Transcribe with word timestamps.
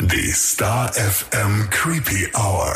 Die 0.00 0.30
Star 0.30 0.92
FM 0.92 1.68
Creepy 1.70 2.28
Hour. 2.36 2.72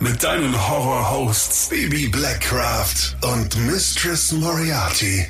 Mit 0.00 0.24
deinen 0.24 0.52
Horror-Hosts 0.68 1.68
Baby 1.68 2.08
Blackcraft 2.08 3.14
und 3.32 3.56
Mistress 3.64 4.32
Moriarty. 4.32 5.24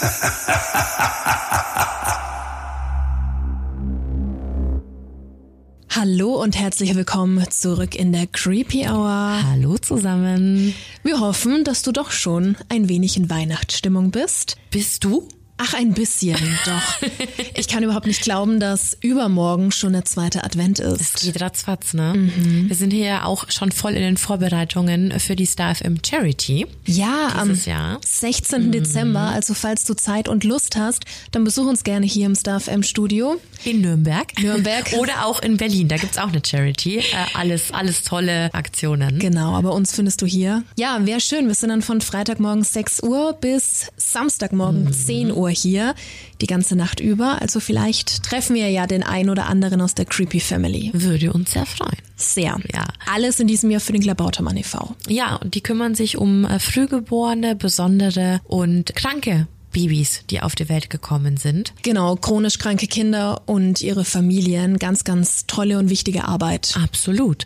Hallo 5.90 6.40
und 6.40 6.56
herzlich 6.56 6.94
willkommen 6.94 7.44
zurück 7.50 7.96
in 7.96 8.12
der 8.12 8.28
Creepy 8.28 8.88
Hour. 8.88 9.40
Hallo 9.50 9.76
zusammen. 9.78 10.76
Wir 11.02 11.18
hoffen, 11.18 11.64
dass 11.64 11.82
du 11.82 11.90
doch 11.90 12.12
schon 12.12 12.56
ein 12.68 12.88
wenig 12.88 13.16
in 13.16 13.28
Weihnachtsstimmung 13.28 14.12
bist. 14.12 14.54
Bist 14.70 15.02
du? 15.02 15.26
Ach, 15.56 15.74
ein 15.74 15.92
bisschen, 15.92 16.36
doch. 16.64 17.08
Ich 17.54 17.68
kann 17.68 17.84
überhaupt 17.84 18.06
nicht 18.06 18.22
glauben, 18.22 18.58
dass 18.58 18.96
übermorgen 19.00 19.70
schon 19.70 19.92
der 19.92 20.04
zweite 20.04 20.42
Advent 20.42 20.80
ist. 20.80 21.00
Es 21.00 21.22
geht 21.22 21.40
ratzfatz, 21.40 21.94
ne? 21.94 22.14
Mhm. 22.14 22.68
Wir 22.68 22.74
sind 22.74 22.92
hier 22.92 23.06
ja 23.06 23.24
auch 23.24 23.50
schon 23.50 23.70
voll 23.70 23.92
in 23.92 24.02
den 24.02 24.16
Vorbereitungen 24.16 25.18
für 25.20 25.36
die 25.36 25.46
Star 25.46 25.74
FM 25.74 25.98
Charity. 26.04 26.66
Ja, 26.86 27.28
am 27.36 27.54
Jahr. 27.54 28.00
16. 28.04 28.66
Mhm. 28.66 28.72
Dezember. 28.72 29.20
Also 29.20 29.54
falls 29.54 29.84
du 29.84 29.94
Zeit 29.94 30.28
und 30.28 30.42
Lust 30.42 30.76
hast, 30.76 31.04
dann 31.30 31.44
besuch 31.44 31.66
uns 31.66 31.84
gerne 31.84 32.06
hier 32.06 32.26
im 32.26 32.34
Star 32.34 32.58
FM 32.58 32.82
Studio. 32.82 33.40
In 33.64 33.80
Nürnberg. 33.80 34.36
Nürnberg. 34.40 34.92
Oder 34.98 35.24
auch 35.24 35.40
in 35.40 35.56
Berlin. 35.56 35.86
Da 35.86 35.96
gibt's 35.96 36.18
auch 36.18 36.28
eine 36.28 36.42
Charity. 36.44 36.98
Äh, 36.98 37.02
alles, 37.34 37.70
alles 37.70 38.02
tolle 38.02 38.52
Aktionen. 38.52 39.20
Genau, 39.20 39.54
aber 39.54 39.72
uns 39.72 39.94
findest 39.94 40.20
du 40.20 40.26
hier. 40.26 40.64
Ja, 40.76 40.98
wäre 41.06 41.20
schön. 41.20 41.46
Wir 41.46 41.54
sind 41.54 41.68
dann 41.68 41.82
von 41.82 42.00
Freitagmorgen 42.00 42.64
6 42.64 43.04
Uhr 43.04 43.34
bis 43.34 43.86
Samstagmorgen 43.96 44.84
mhm. 44.84 44.92
10 44.92 45.32
Uhr 45.32 45.43
hier 45.50 45.94
die 46.40 46.46
ganze 46.46 46.76
Nacht 46.76 47.00
über. 47.00 47.40
Also 47.40 47.60
vielleicht 47.60 48.24
treffen 48.24 48.54
wir 48.54 48.68
ja 48.70 48.86
den 48.86 49.02
einen 49.02 49.30
oder 49.30 49.46
anderen 49.46 49.80
aus 49.80 49.94
der 49.94 50.04
Creepy 50.04 50.40
Family. 50.40 50.90
Würde 50.92 51.32
uns 51.32 51.52
sehr 51.52 51.66
freuen. 51.66 51.96
Sehr. 52.16 52.58
Ja. 52.72 52.86
Alles 53.12 53.40
in 53.40 53.46
diesem 53.46 53.70
Jahr 53.70 53.80
für 53.80 53.92
den 53.92 54.02
Klabautermann 54.02 54.56
e.V. 54.56 54.94
Ja, 55.08 55.36
und 55.36 55.54
die 55.54 55.60
kümmern 55.60 55.94
sich 55.94 56.16
um 56.16 56.44
äh, 56.44 56.58
Frühgeborene, 56.58 57.56
besondere 57.56 58.40
und 58.44 58.94
kranke 58.94 59.48
Babys, 59.74 60.22
die 60.30 60.40
auf 60.40 60.54
die 60.54 60.70
Welt 60.70 60.88
gekommen 60.88 61.36
sind. 61.36 61.74
Genau, 61.82 62.16
chronisch 62.16 62.58
kranke 62.58 62.86
Kinder 62.86 63.42
und 63.44 63.82
ihre 63.82 64.04
Familien. 64.06 64.78
Ganz, 64.78 65.04
ganz 65.04 65.46
tolle 65.46 65.78
und 65.78 65.90
wichtige 65.90 66.24
Arbeit. 66.24 66.78
Absolut. 66.82 67.44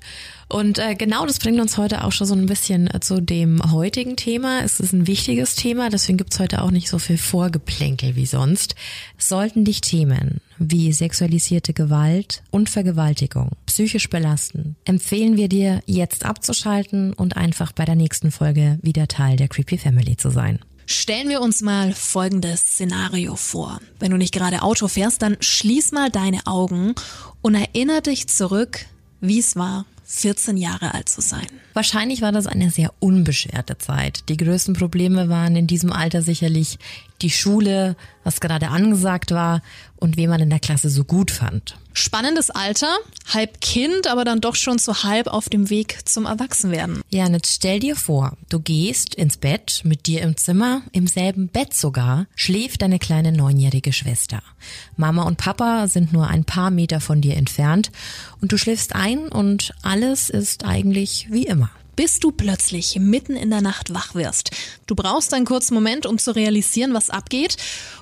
Und 0.49 0.79
äh, 0.79 0.95
genau 0.95 1.27
das 1.27 1.39
bringt 1.39 1.61
uns 1.61 1.77
heute 1.77 2.05
auch 2.05 2.13
schon 2.13 2.27
so 2.27 2.35
ein 2.35 2.47
bisschen 2.47 2.93
äh, 2.93 3.01
zu 3.01 3.21
dem 3.21 3.61
heutigen 3.71 4.17
Thema. 4.17 4.63
Es 4.65 4.81
ist 4.81 4.95
ein 4.95 5.07
wichtiges 5.07 5.55
Thema, 5.57 5.91
deswegen 5.91 6.17
gibt's 6.17 6.41
heute 6.41 6.63
auch 6.63 6.71
nicht 6.71 6.89
so 6.89 6.99
viel 6.99 7.19
Vorgeplänkel 7.19 8.17
wie 8.17 8.25
sonst. 8.25 8.75
Sollten 9.19 9.67
dich 9.67 9.83
Themen 9.83 10.41
wie 10.59 10.93
sexualisierte 10.93 11.75
Gewalt 11.75 12.43
und 12.51 12.71
Vergewaltigung 12.71 13.51
psychisch 13.67 14.09
belasten, 14.09 14.77
empfehlen 14.85 15.37
wir 15.37 15.49
dir, 15.49 15.83
jetzt 15.87 16.25
abzuschalten 16.25 17.13
und 17.13 17.37
einfach 17.37 17.73
bei 17.73 17.85
der 17.85 17.95
nächsten 17.95 18.31
Folge 18.31 18.79
wieder 18.83 19.07
Teil 19.07 19.37
der 19.37 19.49
Creepy 19.49 19.79
Family 19.79 20.17
zu 20.17 20.31
sein. 20.31 20.59
Stellen 20.87 21.29
wir 21.29 21.43
uns 21.43 21.61
mal 21.61 21.93
folgendes 21.93 22.61
Szenario 22.61 23.37
vor. 23.37 23.79
Wenn 24.01 24.11
du 24.11 24.17
nicht 24.17 24.33
gerade 24.33 24.63
Auto 24.63 24.89
fährst, 24.89 25.21
dann 25.21 25.37
schließ 25.39 25.93
mal 25.93 26.11
deine 26.11 26.47
Augen 26.47 26.95
und 27.43 27.55
erinnere 27.55 28.01
dich 28.01 28.27
zurück, 28.27 28.87
wie 29.21 29.39
es 29.39 29.55
war, 29.55 29.85
14 30.11 30.57
Jahre 30.57 30.95
alt 30.95 31.09
zu 31.11 31.21
sein. 31.21 31.47
Wahrscheinlich 31.75 32.23
war 32.23 32.33
das 32.33 32.47
eine 32.47 32.71
sehr 32.71 32.93
unbeschwerte 32.99 33.77
Zeit. 33.77 34.29
Die 34.31 34.39
größten 34.39 34.75
Probleme 34.75 35.29
waren 35.29 35.55
in 35.55 35.67
diesem 35.67 35.93
Alter 35.93 36.23
sicherlich 36.23 36.79
die 37.23 37.31
Schule, 37.31 37.97
was 38.25 38.41
gerade 38.41 38.69
angesagt 38.69 39.31
war 39.33 39.63
und 39.97 40.17
wen 40.17 40.31
man 40.31 40.41
in 40.41 40.51
der 40.51 40.61
Klasse 40.61 40.91
so 40.91 41.05
gut 41.05 41.31
fand. 41.31 41.77
Spannendes 41.93 42.51
Alter, 42.51 42.97
halb 43.33 43.61
Kind, 43.61 44.07
aber 44.07 44.25
dann 44.25 44.41
doch 44.41 44.55
schon 44.55 44.79
so 44.79 45.03
halb 45.03 45.27
auf 45.27 45.49
dem 45.49 45.69
Weg 45.69 46.09
zum 46.09 46.27
Erwachsenwerden. 46.27 47.03
Ja, 47.11 47.27
und 47.27 47.33
jetzt 47.33 47.53
stell 47.53 47.81
dir 47.81 47.97
vor, 47.97 48.37
du 48.49 48.61
gehst 48.61 49.17
ins 49.17 49.37
Bett 49.37 49.81
mit 49.85 50.07
dir 50.07 50.23
im 50.23 50.37
Zimmer, 50.37 50.83
im 50.93 51.09
selben 51.09 51.49
Bett 51.49 51.75
sogar, 51.75 52.27
schläft 52.37 52.83
deine 52.83 53.01
kleine 53.01 53.33
neunjährige 53.33 53.93
Schwester. 53.93 54.43
Mama 54.97 55.25
und 55.25 55.39
Papa 55.39 55.89
sind 55.89 56.13
nur 56.13 56.29
ein 56.29 56.45
paar 56.45 56.71
Meter 56.71 57.01
von 57.01 57.21
dir 57.21 57.37
entfernt 57.37 57.91
und 58.41 58.53
du 58.53 58.59
schläfst 58.59 58.95
ein 58.95 59.29
und 59.29 59.75
alles 59.83 60.31
ist 60.31 60.65
eigentlich 60.65 61.27
wie 61.31 61.47
immer 61.47 61.71
bis 61.99 62.21
du 62.21 62.31
plötzlich 62.31 62.95
mitten 63.01 63.35
in 63.35 63.51
der 63.51 63.61
Nacht 63.61 63.93
wach 63.93 64.15
wirst. 64.15 64.53
Du 64.87 64.95
brauchst 64.95 65.35
einen 65.35 65.45
kurzen 65.45 65.75
Moment, 65.75 66.07
um 66.07 66.17
zu 66.17 66.33
realisieren, 66.33 66.95
was 66.95 67.11
abgeht 67.11 67.57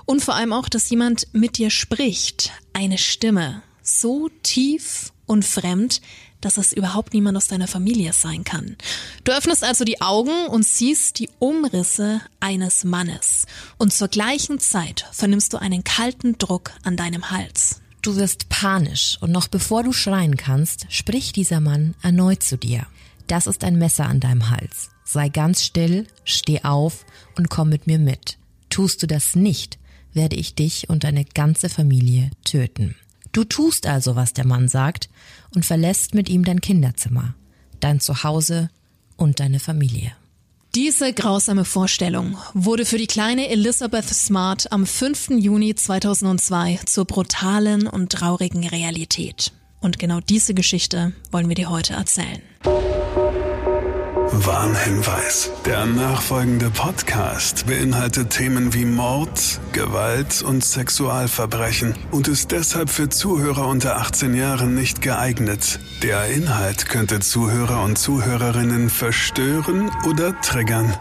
und 0.04 0.22
vor 0.22 0.34
allem 0.34 0.52
auch, 0.52 0.68
dass 0.68 0.90
jemand 0.90 1.28
mit 1.32 1.56
dir 1.56 1.70
spricht. 1.70 2.52
Eine 2.74 2.98
Stimme. 2.98 3.62
So 3.82 4.28
tief 4.42 5.14
und 5.24 5.46
fremd, 5.46 6.02
dass 6.42 6.58
es 6.58 6.74
überhaupt 6.74 7.14
niemand 7.14 7.38
aus 7.38 7.46
deiner 7.46 7.68
Familie 7.68 8.12
sein 8.12 8.44
kann. 8.44 8.76
Du 9.24 9.32
öffnest 9.32 9.64
also 9.64 9.86
die 9.86 10.02
Augen 10.02 10.46
und 10.48 10.66
siehst 10.66 11.18
die 11.18 11.30
Umrisse 11.38 12.20
eines 12.38 12.84
Mannes. 12.84 13.46
Und 13.78 13.94
zur 13.94 14.08
gleichen 14.08 14.60
Zeit 14.60 15.06
vernimmst 15.10 15.54
du 15.54 15.56
einen 15.56 15.84
kalten 15.84 16.36
Druck 16.36 16.72
an 16.84 16.98
deinem 16.98 17.30
Hals. 17.30 17.80
Du 18.02 18.16
wirst 18.16 18.50
panisch 18.50 19.16
und 19.22 19.32
noch 19.32 19.48
bevor 19.48 19.84
du 19.84 19.94
schreien 19.94 20.36
kannst, 20.36 20.84
spricht 20.90 21.34
dieser 21.36 21.60
Mann 21.60 21.94
erneut 22.02 22.42
zu 22.42 22.58
dir. 22.58 22.86
Das 23.26 23.46
ist 23.46 23.64
ein 23.64 23.78
Messer 23.78 24.06
an 24.06 24.20
deinem 24.20 24.50
Hals. 24.50 24.90
Sei 25.04 25.28
ganz 25.28 25.64
still, 25.64 26.06
steh 26.24 26.62
auf 26.62 27.04
und 27.36 27.50
komm 27.50 27.68
mit 27.68 27.86
mir 27.86 27.98
mit. 27.98 28.38
Tust 28.70 29.02
du 29.02 29.06
das 29.06 29.36
nicht, 29.36 29.78
werde 30.12 30.36
ich 30.36 30.54
dich 30.54 30.88
und 30.88 31.04
deine 31.04 31.24
ganze 31.24 31.68
Familie 31.68 32.30
töten. 32.44 32.96
Du 33.32 33.44
tust 33.44 33.86
also, 33.86 34.16
was 34.16 34.32
der 34.32 34.46
Mann 34.46 34.68
sagt, 34.68 35.08
und 35.54 35.64
verlässt 35.64 36.14
mit 36.14 36.28
ihm 36.28 36.44
dein 36.44 36.60
Kinderzimmer, 36.60 37.34
dein 37.80 38.00
Zuhause 38.00 38.70
und 39.16 39.40
deine 39.40 39.60
Familie. 39.60 40.12
Diese 40.74 41.12
grausame 41.12 41.64
Vorstellung 41.64 42.36
wurde 42.52 42.84
für 42.84 42.98
die 42.98 43.06
kleine 43.06 43.48
Elizabeth 43.48 44.08
Smart 44.08 44.70
am 44.72 44.86
5. 44.86 45.30
Juni 45.38 45.74
2002 45.74 46.80
zur 46.84 47.06
brutalen 47.06 47.86
und 47.86 48.12
traurigen 48.12 48.66
Realität. 48.68 49.52
Und 49.80 49.98
genau 49.98 50.20
diese 50.20 50.52
Geschichte 50.52 51.12
wollen 51.30 51.48
wir 51.48 51.54
dir 51.54 51.70
heute 51.70 51.94
erzählen. 51.94 52.42
Warnhinweis. 54.32 55.50
Der 55.64 55.86
nachfolgende 55.86 56.70
Podcast 56.70 57.66
beinhaltet 57.66 58.30
Themen 58.30 58.74
wie 58.74 58.84
Mord, 58.84 59.60
Gewalt 59.72 60.42
und 60.42 60.64
Sexualverbrechen 60.64 61.94
und 62.10 62.26
ist 62.26 62.50
deshalb 62.50 62.90
für 62.90 63.08
Zuhörer 63.08 63.68
unter 63.68 63.96
18 63.96 64.34
Jahren 64.34 64.74
nicht 64.74 65.00
geeignet. 65.00 65.78
Der 66.02 66.26
Inhalt 66.26 66.86
könnte 66.86 67.20
Zuhörer 67.20 67.84
und 67.84 67.98
Zuhörerinnen 67.98 68.90
verstören 68.90 69.90
oder 70.08 70.40
triggern. 70.40 70.92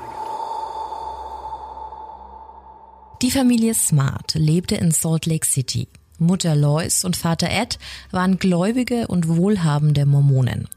Die 3.22 3.32
Familie 3.32 3.74
Smart 3.74 4.36
lebte 4.36 4.76
in 4.76 4.92
Salt 4.92 5.26
Lake 5.26 5.48
City. 5.48 5.88
Mutter 6.20 6.56
Lois 6.56 7.04
und 7.04 7.16
Vater 7.16 7.50
Ed 7.50 7.80
waren 8.12 8.38
gläubige 8.38 9.08
und 9.08 9.28
wohlhabende 9.28 10.06
Mormonen. 10.06 10.68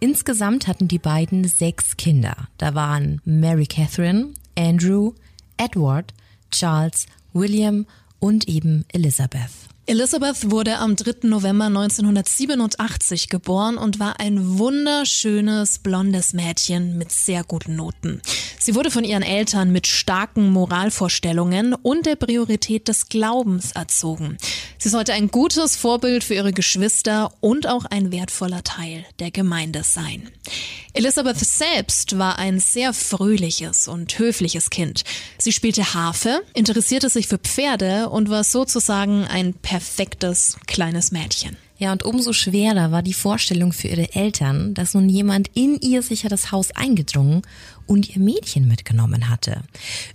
Insgesamt 0.00 0.66
hatten 0.66 0.88
die 0.88 0.98
beiden 0.98 1.44
sechs 1.44 1.96
Kinder. 1.96 2.48
Da 2.58 2.74
waren 2.74 3.20
Mary 3.24 3.66
Catherine, 3.66 4.34
Andrew, 4.56 5.12
Edward, 5.56 6.14
Charles, 6.50 7.06
William 7.32 7.86
und 8.18 8.48
eben 8.48 8.84
Elizabeth. 8.92 9.50
Elizabeth 9.88 10.50
wurde 10.50 10.76
am 10.80 10.96
3. 10.96 11.26
November 11.28 11.64
1987 11.64 13.30
geboren 13.30 13.78
und 13.78 13.98
war 13.98 14.20
ein 14.20 14.58
wunderschönes 14.58 15.78
blondes 15.78 16.34
Mädchen 16.34 16.98
mit 16.98 17.10
sehr 17.10 17.42
guten 17.42 17.74
Noten. 17.74 18.20
Sie 18.60 18.74
wurde 18.74 18.90
von 18.90 19.02
ihren 19.02 19.22
Eltern 19.22 19.72
mit 19.72 19.86
starken 19.86 20.50
Moralvorstellungen 20.50 21.72
und 21.72 22.04
der 22.04 22.16
Priorität 22.16 22.86
des 22.86 23.08
Glaubens 23.08 23.72
erzogen. 23.72 24.36
Sie 24.76 24.90
sollte 24.90 25.14
ein 25.14 25.28
gutes 25.28 25.76
Vorbild 25.76 26.22
für 26.22 26.34
ihre 26.34 26.52
Geschwister 26.52 27.32
und 27.40 27.66
auch 27.66 27.86
ein 27.86 28.12
wertvoller 28.12 28.62
Teil 28.62 29.06
der 29.20 29.30
Gemeinde 29.30 29.84
sein. 29.84 30.28
Elizabeth 30.92 31.38
selbst 31.38 32.18
war 32.18 32.38
ein 32.38 32.58
sehr 32.58 32.92
fröhliches 32.92 33.88
und 33.88 34.18
höfliches 34.18 34.68
Kind. 34.68 35.04
Sie 35.38 35.52
spielte 35.52 35.94
Harfe, 35.94 36.42
interessierte 36.54 37.08
sich 37.08 37.28
für 37.28 37.38
Pferde 37.38 38.08
und 38.08 38.30
war 38.30 38.42
sozusagen 38.42 39.24
ein 39.24 39.54
perfektes 39.78 40.56
kleines 40.66 41.12
Mädchen. 41.12 41.56
Ja, 41.78 41.92
und 41.92 42.02
umso 42.02 42.32
schwerer 42.32 42.90
war 42.90 43.00
die 43.00 43.12
Vorstellung 43.12 43.72
für 43.72 43.86
ihre 43.86 44.12
Eltern, 44.12 44.74
dass 44.74 44.94
nun 44.94 45.08
jemand 45.08 45.48
in 45.54 45.78
ihr 45.80 46.02
sicheres 46.02 46.50
Haus 46.50 46.72
eingedrungen 46.72 47.42
und 47.86 48.10
ihr 48.10 48.20
Mädchen 48.20 48.66
mitgenommen 48.66 49.28
hatte. 49.28 49.62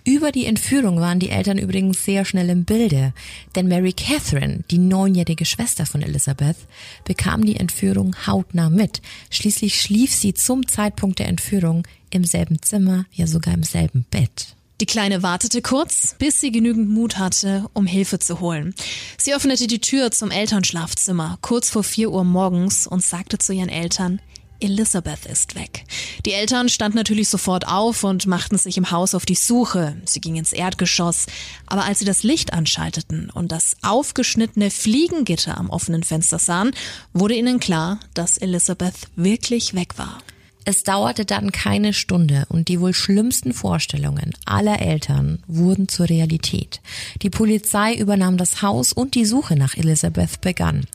Über 0.03 0.33
die 0.33 0.47
Entführung 0.47 0.99
waren 0.99 1.19
die 1.19 1.29
Eltern 1.29 1.57
übrigens 1.57 2.03
sehr 2.03 2.25
schnell 2.25 2.49
im 2.49 2.65
Bilde, 2.65 3.13
denn 3.55 3.69
Mary 3.69 3.93
Catherine, 3.93 4.65
die 4.69 4.79
neunjährige 4.79 5.45
Schwester 5.45 5.85
von 5.85 6.01
Elizabeth, 6.01 6.57
bekam 7.05 7.45
die 7.45 7.55
Entführung 7.55 8.13
hautnah 8.27 8.69
mit. 8.69 9.01
Schließlich 9.29 9.79
schlief 9.79 10.13
sie 10.13 10.33
zum 10.33 10.67
Zeitpunkt 10.67 11.19
der 11.19 11.29
Entführung 11.29 11.87
im 12.09 12.25
selben 12.25 12.61
Zimmer, 12.61 13.05
ja 13.13 13.27
sogar 13.27 13.53
im 13.53 13.63
selben 13.63 14.05
Bett. 14.11 14.57
Die 14.83 14.87
Kleine 14.87 15.23
wartete 15.23 15.61
kurz, 15.61 16.13
bis 16.19 16.41
sie 16.41 16.51
genügend 16.51 16.89
Mut 16.89 17.17
hatte, 17.17 17.69
um 17.71 17.85
Hilfe 17.85 18.19
zu 18.19 18.41
holen. 18.41 18.75
Sie 19.17 19.33
öffnete 19.33 19.65
die 19.65 19.79
Tür 19.79 20.11
zum 20.11 20.29
Elternschlafzimmer 20.29 21.37
kurz 21.39 21.69
vor 21.69 21.85
vier 21.85 22.11
Uhr 22.11 22.25
morgens 22.25 22.85
und 22.85 23.01
sagte 23.01 23.37
zu 23.37 23.53
ihren 23.53 23.69
Eltern, 23.69 24.19
Elizabeth 24.59 25.25
ist 25.25 25.55
weg. 25.55 25.85
Die 26.25 26.33
Eltern 26.33 26.67
standen 26.67 26.97
natürlich 26.97 27.29
sofort 27.29 27.65
auf 27.65 28.03
und 28.03 28.27
machten 28.27 28.57
sich 28.57 28.75
im 28.75 28.91
Haus 28.91 29.15
auf 29.15 29.25
die 29.25 29.35
Suche. 29.35 29.95
Sie 30.03 30.19
gingen 30.19 30.39
ins 30.39 30.51
Erdgeschoss. 30.51 31.27
Aber 31.65 31.85
als 31.85 31.99
sie 31.99 32.05
das 32.05 32.23
Licht 32.23 32.51
anschalteten 32.51 33.29
und 33.29 33.53
das 33.53 33.77
aufgeschnittene 33.83 34.69
Fliegengitter 34.69 35.57
am 35.57 35.69
offenen 35.69 36.03
Fenster 36.03 36.39
sahen, 36.39 36.71
wurde 37.13 37.35
ihnen 37.35 37.61
klar, 37.61 38.01
dass 38.13 38.37
Elizabeth 38.37 39.07
wirklich 39.15 39.75
weg 39.75 39.97
war. 39.97 40.21
Es 40.65 40.83
dauerte 40.83 41.25
dann 41.25 41.51
keine 41.51 41.93
Stunde 41.93 42.45
und 42.47 42.69
die 42.69 42.79
wohl 42.79 42.93
schlimmsten 42.93 43.53
Vorstellungen 43.53 44.31
aller 44.45 44.81
Eltern 44.81 45.39
wurden 45.45 45.89
zur 45.89 46.07
Realität. 46.07 46.81
Die 47.21 47.29
Polizei 47.29 47.95
übernahm 47.95 48.37
das 48.37 48.61
Haus 48.61 48.93
und 48.93 49.15
die 49.15 49.25
Suche 49.25 49.55
nach 49.55 49.75
Elizabeth 49.75 50.39
begann. 50.39 50.85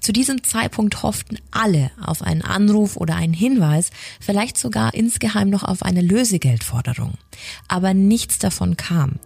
Zu 0.00 0.12
diesem 0.12 0.44
Zeitpunkt 0.44 1.02
hofften 1.02 1.38
alle 1.50 1.90
auf 2.00 2.22
einen 2.22 2.42
Anruf 2.42 2.96
oder 2.96 3.16
einen 3.16 3.34
Hinweis, 3.34 3.90
vielleicht 4.18 4.56
sogar 4.56 4.94
insgeheim 4.94 5.50
noch 5.50 5.62
auf 5.62 5.82
eine 5.82 6.00
Lösegeldforderung. 6.00 7.14
Aber 7.68 7.94
nichts 7.94 8.38
davon 8.38 8.76
kam. 8.76 9.16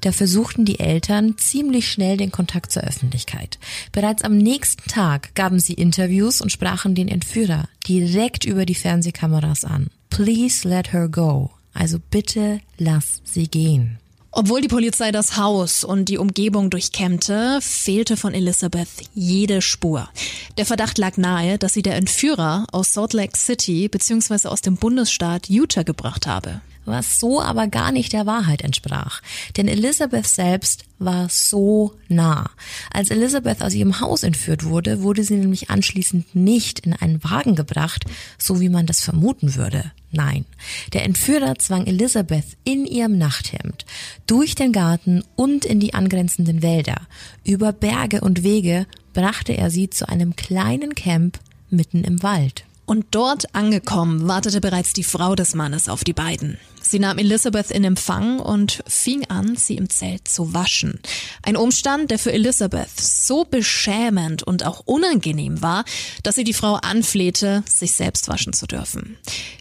Da 0.00 0.12
versuchten 0.12 0.64
die 0.64 0.80
Eltern 0.80 1.38
ziemlich 1.38 1.88
schnell 1.88 2.16
den 2.16 2.32
Kontakt 2.32 2.72
zur 2.72 2.82
Öffentlichkeit. 2.82 3.58
Bereits 3.92 4.22
am 4.22 4.36
nächsten 4.36 4.88
Tag 4.90 5.34
gaben 5.34 5.60
sie 5.60 5.74
Interviews 5.74 6.40
und 6.40 6.50
sprachen 6.50 6.94
den 6.94 7.08
Entführer 7.08 7.68
direkt 7.88 8.44
über 8.44 8.66
die 8.66 8.74
Fernsehkameras 9.52 9.64
an. 9.64 9.90
Please 10.10 10.68
let 10.68 10.92
her 10.92 11.08
go. 11.08 11.50
Also 11.74 11.98
bitte 12.10 12.60
lass 12.78 13.22
sie 13.24 13.48
gehen. 13.48 13.98
Obwohl 14.34 14.62
die 14.62 14.68
Polizei 14.68 15.12
das 15.12 15.36
Haus 15.36 15.84
und 15.84 16.06
die 16.08 16.16
Umgebung 16.16 16.70
durchkämmte, 16.70 17.58
fehlte 17.60 18.16
von 18.16 18.32
Elizabeth 18.32 18.88
jede 19.14 19.60
Spur. 19.60 20.08
Der 20.56 20.64
Verdacht 20.64 20.96
lag 20.96 21.18
nahe, 21.18 21.58
dass 21.58 21.74
sie 21.74 21.82
der 21.82 21.96
Entführer 21.96 22.66
aus 22.72 22.94
Salt 22.94 23.12
Lake 23.12 23.36
City 23.36 23.88
bzw. 23.88 24.48
aus 24.48 24.62
dem 24.62 24.76
Bundesstaat 24.76 25.50
Utah 25.50 25.82
gebracht 25.82 26.26
habe 26.26 26.62
was 26.84 27.20
so 27.20 27.40
aber 27.40 27.68
gar 27.68 27.92
nicht 27.92 28.12
der 28.12 28.26
Wahrheit 28.26 28.62
entsprach. 28.62 29.20
Denn 29.56 29.68
Elizabeth 29.68 30.26
selbst 30.26 30.84
war 30.98 31.28
so 31.28 31.94
nah. 32.08 32.50
Als 32.92 33.10
Elizabeth 33.10 33.62
aus 33.62 33.74
ihrem 33.74 34.00
Haus 34.00 34.22
entführt 34.22 34.64
wurde, 34.64 35.02
wurde 35.02 35.24
sie 35.24 35.36
nämlich 35.36 35.70
anschließend 35.70 36.34
nicht 36.34 36.80
in 36.80 36.92
einen 36.92 37.22
Wagen 37.24 37.54
gebracht, 37.54 38.04
so 38.38 38.60
wie 38.60 38.68
man 38.68 38.86
das 38.86 39.00
vermuten 39.00 39.54
würde. 39.54 39.92
Nein, 40.10 40.44
der 40.92 41.04
Entführer 41.04 41.58
zwang 41.58 41.86
Elizabeth 41.86 42.44
in 42.64 42.84
ihrem 42.84 43.16
Nachthemd 43.16 43.86
durch 44.26 44.54
den 44.54 44.72
Garten 44.72 45.24
und 45.36 45.64
in 45.64 45.80
die 45.80 45.94
angrenzenden 45.94 46.62
Wälder. 46.62 47.00
Über 47.44 47.72
Berge 47.72 48.20
und 48.20 48.42
Wege 48.42 48.86
brachte 49.14 49.56
er 49.56 49.70
sie 49.70 49.88
zu 49.88 50.08
einem 50.08 50.36
kleinen 50.36 50.94
Camp 50.94 51.38
mitten 51.70 52.04
im 52.04 52.22
Wald. 52.22 52.64
Und 52.84 53.06
dort 53.12 53.54
angekommen 53.54 54.26
wartete 54.28 54.60
bereits 54.60 54.92
die 54.92 55.04
Frau 55.04 55.34
des 55.34 55.54
Mannes 55.54 55.88
auf 55.88 56.04
die 56.04 56.12
beiden. 56.12 56.58
Sie 56.82 56.98
nahm 56.98 57.16
Elizabeth 57.16 57.70
in 57.70 57.84
Empfang 57.84 58.38
und 58.38 58.82
fing 58.86 59.24
an, 59.30 59.56
sie 59.56 59.76
im 59.76 59.88
Zelt 59.88 60.28
zu 60.28 60.52
waschen. 60.52 61.00
Ein 61.42 61.56
Umstand, 61.56 62.10
der 62.10 62.18
für 62.18 62.32
Elizabeth 62.32 63.00
so 63.00 63.44
beschämend 63.44 64.42
und 64.42 64.66
auch 64.66 64.80
unangenehm 64.84 65.62
war, 65.62 65.84
dass 66.22 66.34
sie 66.34 66.44
die 66.44 66.52
Frau 66.52 66.74
anflehte, 66.74 67.62
sich 67.66 67.92
selbst 67.92 68.28
waschen 68.28 68.52
zu 68.52 68.66
dürfen. 68.66 69.16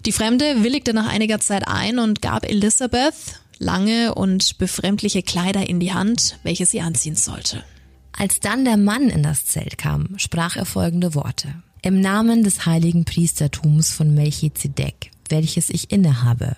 Die 0.05 0.11
Fremde 0.11 0.63
willigte 0.63 0.93
nach 0.93 1.07
einiger 1.07 1.39
Zeit 1.39 1.67
ein 1.67 1.99
und 1.99 2.21
gab 2.21 2.45
Elizabeth 2.45 3.13
lange 3.59 4.15
und 4.15 4.57
befremdliche 4.57 5.21
Kleider 5.21 5.69
in 5.69 5.79
die 5.79 5.93
Hand, 5.93 6.39
welche 6.43 6.65
sie 6.65 6.81
anziehen 6.81 7.15
sollte. 7.15 7.63
Als 8.11 8.39
dann 8.39 8.65
der 8.65 8.77
Mann 8.77 9.09
in 9.09 9.23
das 9.23 9.45
Zelt 9.45 9.77
kam, 9.77 10.17
sprach 10.17 10.57
er 10.57 10.65
folgende 10.65 11.15
Worte. 11.15 11.53
Im 11.83 11.99
Namen 11.99 12.43
des 12.43 12.67
heiligen 12.67 13.05
Priestertums 13.05 13.91
von 13.91 14.13
Melchizedek, 14.13 15.09
welches 15.29 15.71
ich 15.71 15.91
innehabe, 15.91 16.55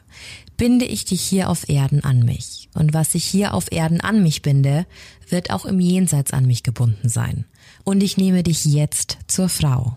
binde 0.57 0.83
ich 0.83 1.05
dich 1.05 1.21
hier 1.21 1.49
auf 1.49 1.69
Erden 1.69 2.03
an 2.03 2.19
mich. 2.25 2.67
Und 2.73 2.93
was 2.93 3.15
ich 3.15 3.23
hier 3.23 3.53
auf 3.53 3.71
Erden 3.71 4.01
an 4.01 4.21
mich 4.21 4.41
binde, 4.41 4.85
wird 5.29 5.49
auch 5.49 5.65
im 5.65 5.79
Jenseits 5.79 6.33
an 6.33 6.45
mich 6.45 6.61
gebunden 6.61 7.07
sein. 7.07 7.45
Und 7.85 8.03
ich 8.03 8.17
nehme 8.17 8.43
dich 8.43 8.65
jetzt 8.65 9.17
zur 9.27 9.47
Frau. 9.47 9.95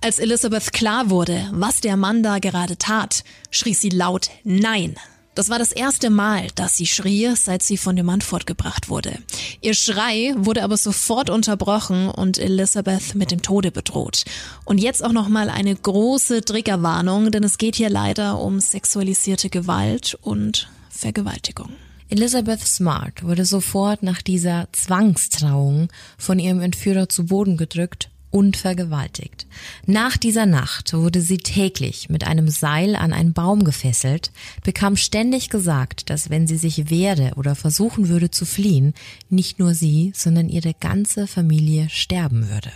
Als 0.00 0.20
Elizabeth 0.20 0.72
klar 0.72 1.10
wurde, 1.10 1.48
was 1.52 1.80
der 1.80 1.96
Mann 1.96 2.22
da 2.22 2.38
gerade 2.38 2.78
tat, 2.78 3.24
schrie 3.50 3.74
sie 3.74 3.88
laut 3.88 4.30
Nein. 4.44 4.94
Das 5.38 5.50
war 5.50 5.60
das 5.60 5.70
erste 5.70 6.10
Mal, 6.10 6.48
dass 6.56 6.76
sie 6.76 6.88
schrie, 6.88 7.30
seit 7.36 7.62
sie 7.62 7.76
von 7.76 7.94
dem 7.94 8.06
Mann 8.06 8.22
fortgebracht 8.22 8.88
wurde. 8.88 9.20
Ihr 9.60 9.74
Schrei 9.74 10.34
wurde 10.36 10.64
aber 10.64 10.76
sofort 10.76 11.30
unterbrochen 11.30 12.08
und 12.08 12.38
Elizabeth 12.38 13.14
mit 13.14 13.30
dem 13.30 13.40
Tode 13.40 13.70
bedroht. 13.70 14.24
Und 14.64 14.78
jetzt 14.78 15.04
auch 15.04 15.12
nochmal 15.12 15.48
eine 15.48 15.76
große 15.76 16.44
Triggerwarnung, 16.44 17.30
denn 17.30 17.44
es 17.44 17.56
geht 17.56 17.76
hier 17.76 17.88
leider 17.88 18.40
um 18.40 18.58
sexualisierte 18.58 19.48
Gewalt 19.48 20.18
und 20.22 20.68
Vergewaltigung. 20.90 21.70
Elizabeth 22.08 22.66
Smart 22.66 23.22
wurde 23.22 23.44
sofort 23.44 24.02
nach 24.02 24.22
dieser 24.22 24.66
Zwangstrauung 24.72 25.88
von 26.16 26.40
ihrem 26.40 26.60
Entführer 26.60 27.08
zu 27.08 27.26
Boden 27.26 27.56
gedrückt 27.56 28.10
und 28.30 28.56
vergewaltigt. 28.56 29.46
Nach 29.86 30.16
dieser 30.16 30.46
Nacht 30.46 30.92
wurde 30.92 31.20
sie 31.20 31.38
täglich 31.38 32.08
mit 32.08 32.24
einem 32.24 32.48
Seil 32.48 32.96
an 32.96 33.12
einen 33.12 33.32
Baum 33.32 33.64
gefesselt, 33.64 34.30
bekam 34.64 34.96
ständig 34.96 35.48
gesagt, 35.48 36.10
dass 36.10 36.30
wenn 36.30 36.46
sie 36.46 36.58
sich 36.58 36.90
wehre 36.90 37.32
oder 37.36 37.54
versuchen 37.54 38.08
würde 38.08 38.30
zu 38.30 38.44
fliehen, 38.44 38.94
nicht 39.30 39.58
nur 39.58 39.74
sie, 39.74 40.12
sondern 40.14 40.48
ihre 40.48 40.74
ganze 40.74 41.26
Familie 41.26 41.88
sterben 41.88 42.48
würde. 42.48 42.70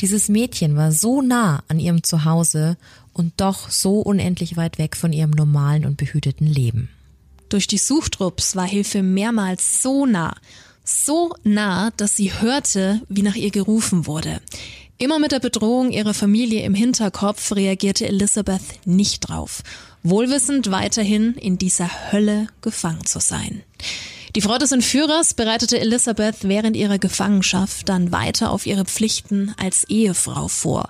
Dieses 0.00 0.28
Mädchen 0.28 0.76
war 0.76 0.92
so 0.92 1.20
nah 1.20 1.62
an 1.68 1.80
ihrem 1.80 2.02
Zuhause 2.02 2.76
und 3.12 3.34
doch 3.38 3.70
so 3.70 4.00
unendlich 4.00 4.56
weit 4.56 4.78
weg 4.78 4.96
von 4.96 5.12
ihrem 5.12 5.32
normalen 5.32 5.84
und 5.84 5.96
behüteten 5.96 6.46
Leben. 6.46 6.88
Durch 7.48 7.66
die 7.66 7.78
Suchtrupps 7.78 8.56
war 8.56 8.66
Hilfe 8.66 9.02
mehrmals 9.02 9.82
so 9.82 10.06
nah 10.06 10.34
so 10.88 11.34
nah, 11.44 11.90
dass 11.96 12.16
sie 12.16 12.32
hörte, 12.32 13.02
wie 13.08 13.22
nach 13.22 13.34
ihr 13.34 13.50
gerufen 13.50 14.06
wurde. 14.06 14.40
Immer 15.00 15.20
mit 15.20 15.30
der 15.30 15.38
Bedrohung 15.38 15.92
ihrer 15.92 16.12
Familie 16.12 16.62
im 16.64 16.74
Hinterkopf 16.74 17.52
reagierte 17.52 18.08
Elizabeth 18.08 18.84
nicht 18.84 19.28
drauf, 19.28 19.62
wohlwissend 20.02 20.72
weiterhin 20.72 21.34
in 21.34 21.56
dieser 21.56 21.88
Hölle 22.10 22.48
gefangen 22.62 23.06
zu 23.06 23.20
sein. 23.20 23.62
Die 24.34 24.40
Frau 24.40 24.58
des 24.58 24.72
Entführers 24.72 25.34
bereitete 25.34 25.78
Elizabeth 25.78 26.38
während 26.42 26.76
ihrer 26.76 26.98
Gefangenschaft 26.98 27.88
dann 27.88 28.10
weiter 28.10 28.50
auf 28.50 28.66
ihre 28.66 28.84
Pflichten 28.86 29.54
als 29.56 29.84
Ehefrau 29.84 30.48
vor. 30.48 30.88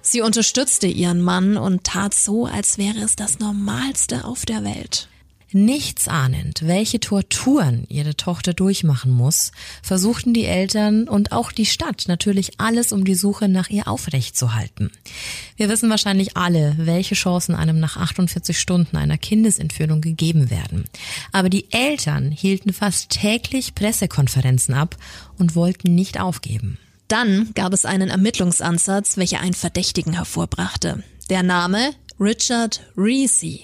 Sie 0.00 0.20
unterstützte 0.20 0.86
ihren 0.86 1.20
Mann 1.20 1.56
und 1.56 1.82
tat 1.82 2.14
so, 2.14 2.46
als 2.46 2.78
wäre 2.78 3.00
es 3.00 3.16
das 3.16 3.40
Normalste 3.40 4.24
auf 4.24 4.46
der 4.46 4.62
Welt. 4.62 5.09
Nichts 5.52 6.06
ahnend, 6.06 6.62
welche 6.64 7.00
Torturen 7.00 7.84
ihre 7.88 8.14
Tochter 8.14 8.54
durchmachen 8.54 9.10
muss, 9.10 9.50
versuchten 9.82 10.32
die 10.32 10.44
Eltern 10.44 11.08
und 11.08 11.32
auch 11.32 11.50
die 11.50 11.66
Stadt 11.66 12.04
natürlich 12.06 12.60
alles, 12.60 12.92
um 12.92 13.04
die 13.04 13.16
Suche 13.16 13.48
nach 13.48 13.68
ihr 13.68 13.88
aufrechtzuhalten. 13.88 14.92
Wir 15.56 15.68
wissen 15.68 15.90
wahrscheinlich 15.90 16.36
alle, 16.36 16.74
welche 16.78 17.16
Chancen 17.16 17.56
einem 17.56 17.80
nach 17.80 17.96
48 17.96 18.60
Stunden 18.60 18.96
einer 18.96 19.18
Kindesentführung 19.18 20.00
gegeben 20.00 20.50
werden. 20.50 20.84
Aber 21.32 21.48
die 21.48 21.72
Eltern 21.72 22.30
hielten 22.30 22.72
fast 22.72 23.10
täglich 23.10 23.74
Pressekonferenzen 23.74 24.74
ab 24.74 24.96
und 25.36 25.56
wollten 25.56 25.96
nicht 25.96 26.20
aufgeben. 26.20 26.78
Dann 27.08 27.50
gab 27.54 27.72
es 27.72 27.84
einen 27.84 28.08
Ermittlungsansatz, 28.08 29.16
welcher 29.16 29.40
einen 29.40 29.54
Verdächtigen 29.54 30.12
hervorbrachte. 30.12 31.02
Der 31.28 31.42
Name 31.42 31.90
Richard 32.20 32.82
Reese. 32.98 33.60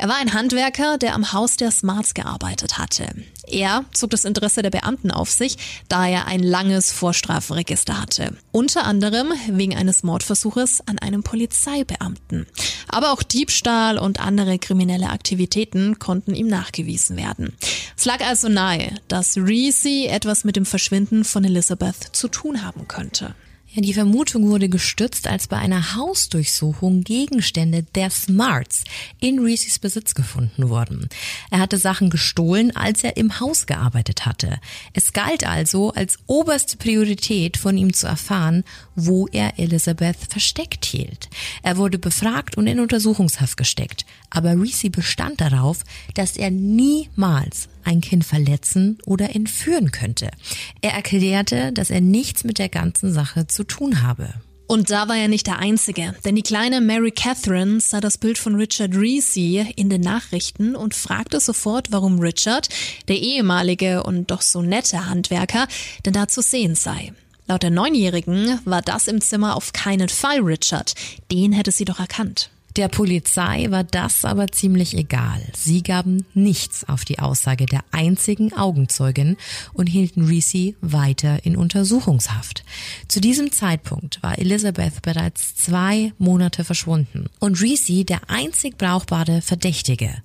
Er 0.00 0.08
war 0.08 0.18
ein 0.18 0.32
Handwerker, 0.32 0.98
der 0.98 1.14
am 1.14 1.32
Haus 1.32 1.56
der 1.56 1.72
Smarts 1.72 2.14
gearbeitet 2.14 2.78
hatte. 2.78 3.08
Er 3.48 3.84
zog 3.92 4.10
das 4.10 4.24
Interesse 4.24 4.62
der 4.62 4.70
Beamten 4.70 5.10
auf 5.10 5.30
sich, 5.30 5.56
da 5.88 6.06
er 6.06 6.26
ein 6.26 6.44
langes 6.44 6.92
Vorstrafenregister 6.92 8.00
hatte. 8.00 8.36
Unter 8.52 8.84
anderem 8.84 9.32
wegen 9.48 9.74
eines 9.74 10.04
Mordversuches 10.04 10.80
an 10.86 11.00
einem 11.00 11.24
Polizeibeamten. 11.24 12.46
Aber 12.86 13.12
auch 13.12 13.24
Diebstahl 13.24 13.98
und 13.98 14.20
andere 14.20 14.60
kriminelle 14.60 15.10
Aktivitäten 15.10 15.98
konnten 15.98 16.36
ihm 16.36 16.46
nachgewiesen 16.46 17.16
werden. 17.16 17.56
Es 17.96 18.04
lag 18.04 18.20
also 18.20 18.48
nahe, 18.48 18.94
dass 19.08 19.36
Reese 19.36 20.06
etwas 20.06 20.44
mit 20.44 20.54
dem 20.54 20.66
Verschwinden 20.66 21.24
von 21.24 21.44
Elizabeth 21.44 22.10
zu 22.12 22.28
tun 22.28 22.64
haben 22.64 22.86
könnte. 22.86 23.34
Ja, 23.70 23.82
die 23.82 23.92
Vermutung 23.92 24.48
wurde 24.48 24.70
gestützt, 24.70 25.26
als 25.26 25.46
bei 25.46 25.58
einer 25.58 25.94
Hausdurchsuchung 25.94 27.02
Gegenstände 27.02 27.82
der 27.82 28.08
Smarts 28.08 28.84
in 29.20 29.40
Reese's 29.40 29.78
Besitz 29.78 30.14
gefunden 30.14 30.70
wurden. 30.70 31.10
Er 31.50 31.58
hatte 31.58 31.76
Sachen 31.76 32.08
gestohlen, 32.08 32.74
als 32.74 33.04
er 33.04 33.18
im 33.18 33.40
Haus 33.40 33.66
gearbeitet 33.66 34.24
hatte. 34.24 34.58
Es 34.94 35.12
galt 35.12 35.46
also 35.46 35.92
als 35.92 36.18
oberste 36.26 36.78
Priorität 36.78 37.58
von 37.58 37.76
ihm 37.76 37.92
zu 37.92 38.06
erfahren, 38.06 38.64
wo 38.98 39.28
er 39.28 39.58
Elizabeth 39.58 40.16
versteckt 40.28 40.84
hielt. 40.84 41.28
Er 41.62 41.76
wurde 41.76 41.98
befragt 41.98 42.56
und 42.56 42.66
in 42.66 42.80
Untersuchungshaft 42.80 43.56
gesteckt. 43.56 44.04
Aber 44.30 44.50
Reese 44.52 44.90
bestand 44.90 45.40
darauf, 45.40 45.84
dass 46.14 46.36
er 46.36 46.50
niemals 46.50 47.68
ein 47.84 48.00
Kind 48.00 48.24
verletzen 48.24 48.98
oder 49.06 49.34
entführen 49.34 49.92
könnte. 49.92 50.30
Er 50.80 50.92
erklärte, 50.92 51.72
dass 51.72 51.90
er 51.90 52.00
nichts 52.00 52.44
mit 52.44 52.58
der 52.58 52.68
ganzen 52.68 53.12
Sache 53.12 53.46
zu 53.46 53.64
tun 53.64 54.02
habe. 54.02 54.34
Und 54.66 54.90
da 54.90 55.08
war 55.08 55.16
er 55.16 55.28
nicht 55.28 55.46
der 55.46 55.60
Einzige, 55.60 56.14
denn 56.26 56.36
die 56.36 56.42
kleine 56.42 56.82
Mary 56.82 57.10
Catherine 57.10 57.80
sah 57.80 58.02
das 58.02 58.18
Bild 58.18 58.36
von 58.36 58.54
Richard 58.54 58.94
Reese 58.94 59.66
in 59.76 59.88
den 59.88 60.02
Nachrichten 60.02 60.76
und 60.76 60.94
fragte 60.94 61.40
sofort, 61.40 61.90
warum 61.90 62.18
Richard, 62.18 62.68
der 63.08 63.16
ehemalige 63.16 64.02
und 64.02 64.30
doch 64.30 64.42
so 64.42 64.60
nette 64.60 65.06
Handwerker, 65.06 65.68
denn 66.04 66.12
da 66.12 66.28
zu 66.28 66.42
sehen 66.42 66.74
sei. 66.74 67.14
Laut 67.48 67.62
der 67.62 67.70
Neunjährigen 67.70 68.60
war 68.66 68.82
das 68.82 69.08
im 69.08 69.22
Zimmer 69.22 69.56
auf 69.56 69.72
keinen 69.72 70.10
Fall 70.10 70.40
Richard. 70.40 70.92
Den 71.32 71.52
hätte 71.52 71.72
sie 71.72 71.86
doch 71.86 71.98
erkannt. 71.98 72.50
Der 72.76 72.88
Polizei 72.88 73.66
war 73.70 73.84
das 73.84 74.26
aber 74.26 74.48
ziemlich 74.48 74.94
egal. 74.94 75.42
Sie 75.56 75.82
gaben 75.82 76.26
nichts 76.34 76.86
auf 76.86 77.06
die 77.06 77.18
Aussage 77.18 77.64
der 77.64 77.80
einzigen 77.90 78.52
Augenzeugin 78.52 79.38
und 79.72 79.86
hielten 79.86 80.26
Reese 80.26 80.74
weiter 80.82 81.44
in 81.44 81.56
Untersuchungshaft. 81.56 82.64
Zu 83.08 83.20
diesem 83.20 83.50
Zeitpunkt 83.50 84.22
war 84.22 84.38
Elizabeth 84.38 85.00
bereits 85.00 85.56
zwei 85.56 86.12
Monate 86.18 86.64
verschwunden 86.64 87.30
und 87.40 87.60
Reese 87.62 88.04
der 88.04 88.28
einzig 88.28 88.76
brauchbare 88.76 89.40
Verdächtige. 89.40 90.22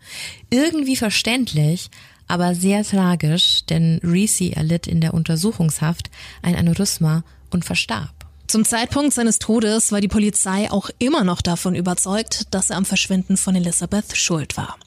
Irgendwie 0.49 0.97
verständlich, 0.97 1.89
aber 2.27 2.55
sehr 2.55 2.83
tragisch, 2.83 3.65
denn 3.65 3.99
Reese 4.03 4.55
erlitt 4.55 4.87
in 4.87 5.01
der 5.01 5.13
Untersuchungshaft 5.13 6.09
ein 6.41 6.55
Aneurysma 6.55 7.23
und 7.51 7.65
verstarb. 7.65 8.13
Zum 8.47 8.65
Zeitpunkt 8.65 9.13
seines 9.13 9.39
Todes 9.39 9.91
war 9.91 10.01
die 10.01 10.07
Polizei 10.07 10.69
auch 10.69 10.89
immer 10.99 11.23
noch 11.23 11.41
davon 11.41 11.75
überzeugt, 11.75 12.53
dass 12.53 12.69
er 12.69 12.77
am 12.77 12.85
Verschwinden 12.85 13.37
von 13.37 13.55
Elizabeth 13.55 14.15
schuld 14.15 14.57
war. 14.57 14.77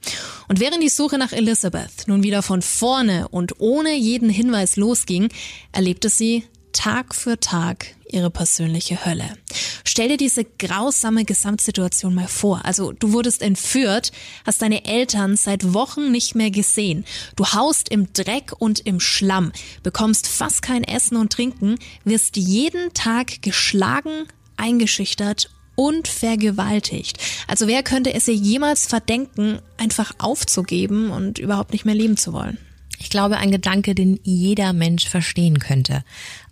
Und 0.46 0.60
während 0.60 0.82
die 0.82 0.88
Suche 0.88 1.18
nach 1.18 1.32
Elizabeth 1.32 2.06
nun 2.06 2.22
wieder 2.22 2.42
von 2.42 2.62
vorne 2.62 3.28
und 3.28 3.58
ohne 3.60 3.96
jeden 3.96 4.28
Hinweis 4.28 4.76
losging, 4.76 5.30
erlebte 5.72 6.10
sie 6.10 6.44
Tag 6.76 7.14
für 7.14 7.40
Tag 7.40 7.86
ihre 8.06 8.30
persönliche 8.30 9.06
Hölle. 9.06 9.36
Stell 9.82 10.08
dir 10.08 10.18
diese 10.18 10.44
grausame 10.44 11.24
Gesamtsituation 11.24 12.14
mal 12.14 12.28
vor. 12.28 12.60
Also 12.64 12.92
du 12.92 13.12
wurdest 13.12 13.40
entführt, 13.40 14.12
hast 14.44 14.60
deine 14.60 14.84
Eltern 14.84 15.36
seit 15.36 15.72
Wochen 15.72 16.12
nicht 16.12 16.34
mehr 16.34 16.50
gesehen. 16.50 17.06
Du 17.34 17.46
haust 17.46 17.88
im 17.88 18.12
Dreck 18.12 18.52
und 18.58 18.80
im 18.80 19.00
Schlamm, 19.00 19.52
bekommst 19.82 20.28
fast 20.28 20.60
kein 20.60 20.84
Essen 20.84 21.16
und 21.16 21.32
Trinken, 21.32 21.78
wirst 22.04 22.36
jeden 22.36 22.92
Tag 22.92 23.40
geschlagen, 23.40 24.26
eingeschüchtert 24.58 25.48
und 25.76 26.08
vergewaltigt. 26.08 27.18
Also 27.48 27.66
wer 27.66 27.82
könnte 27.82 28.12
es 28.12 28.28
ihr 28.28 28.34
jemals 28.34 28.86
verdenken, 28.86 29.60
einfach 29.78 30.12
aufzugeben 30.18 31.10
und 31.10 31.38
überhaupt 31.38 31.72
nicht 31.72 31.86
mehr 31.86 31.94
leben 31.94 32.18
zu 32.18 32.34
wollen? 32.34 32.58
Ich 32.98 33.10
glaube, 33.10 33.36
ein 33.36 33.50
Gedanke, 33.50 33.94
den 33.94 34.18
jeder 34.22 34.72
Mensch 34.72 35.08
verstehen 35.08 35.58
könnte. 35.58 36.02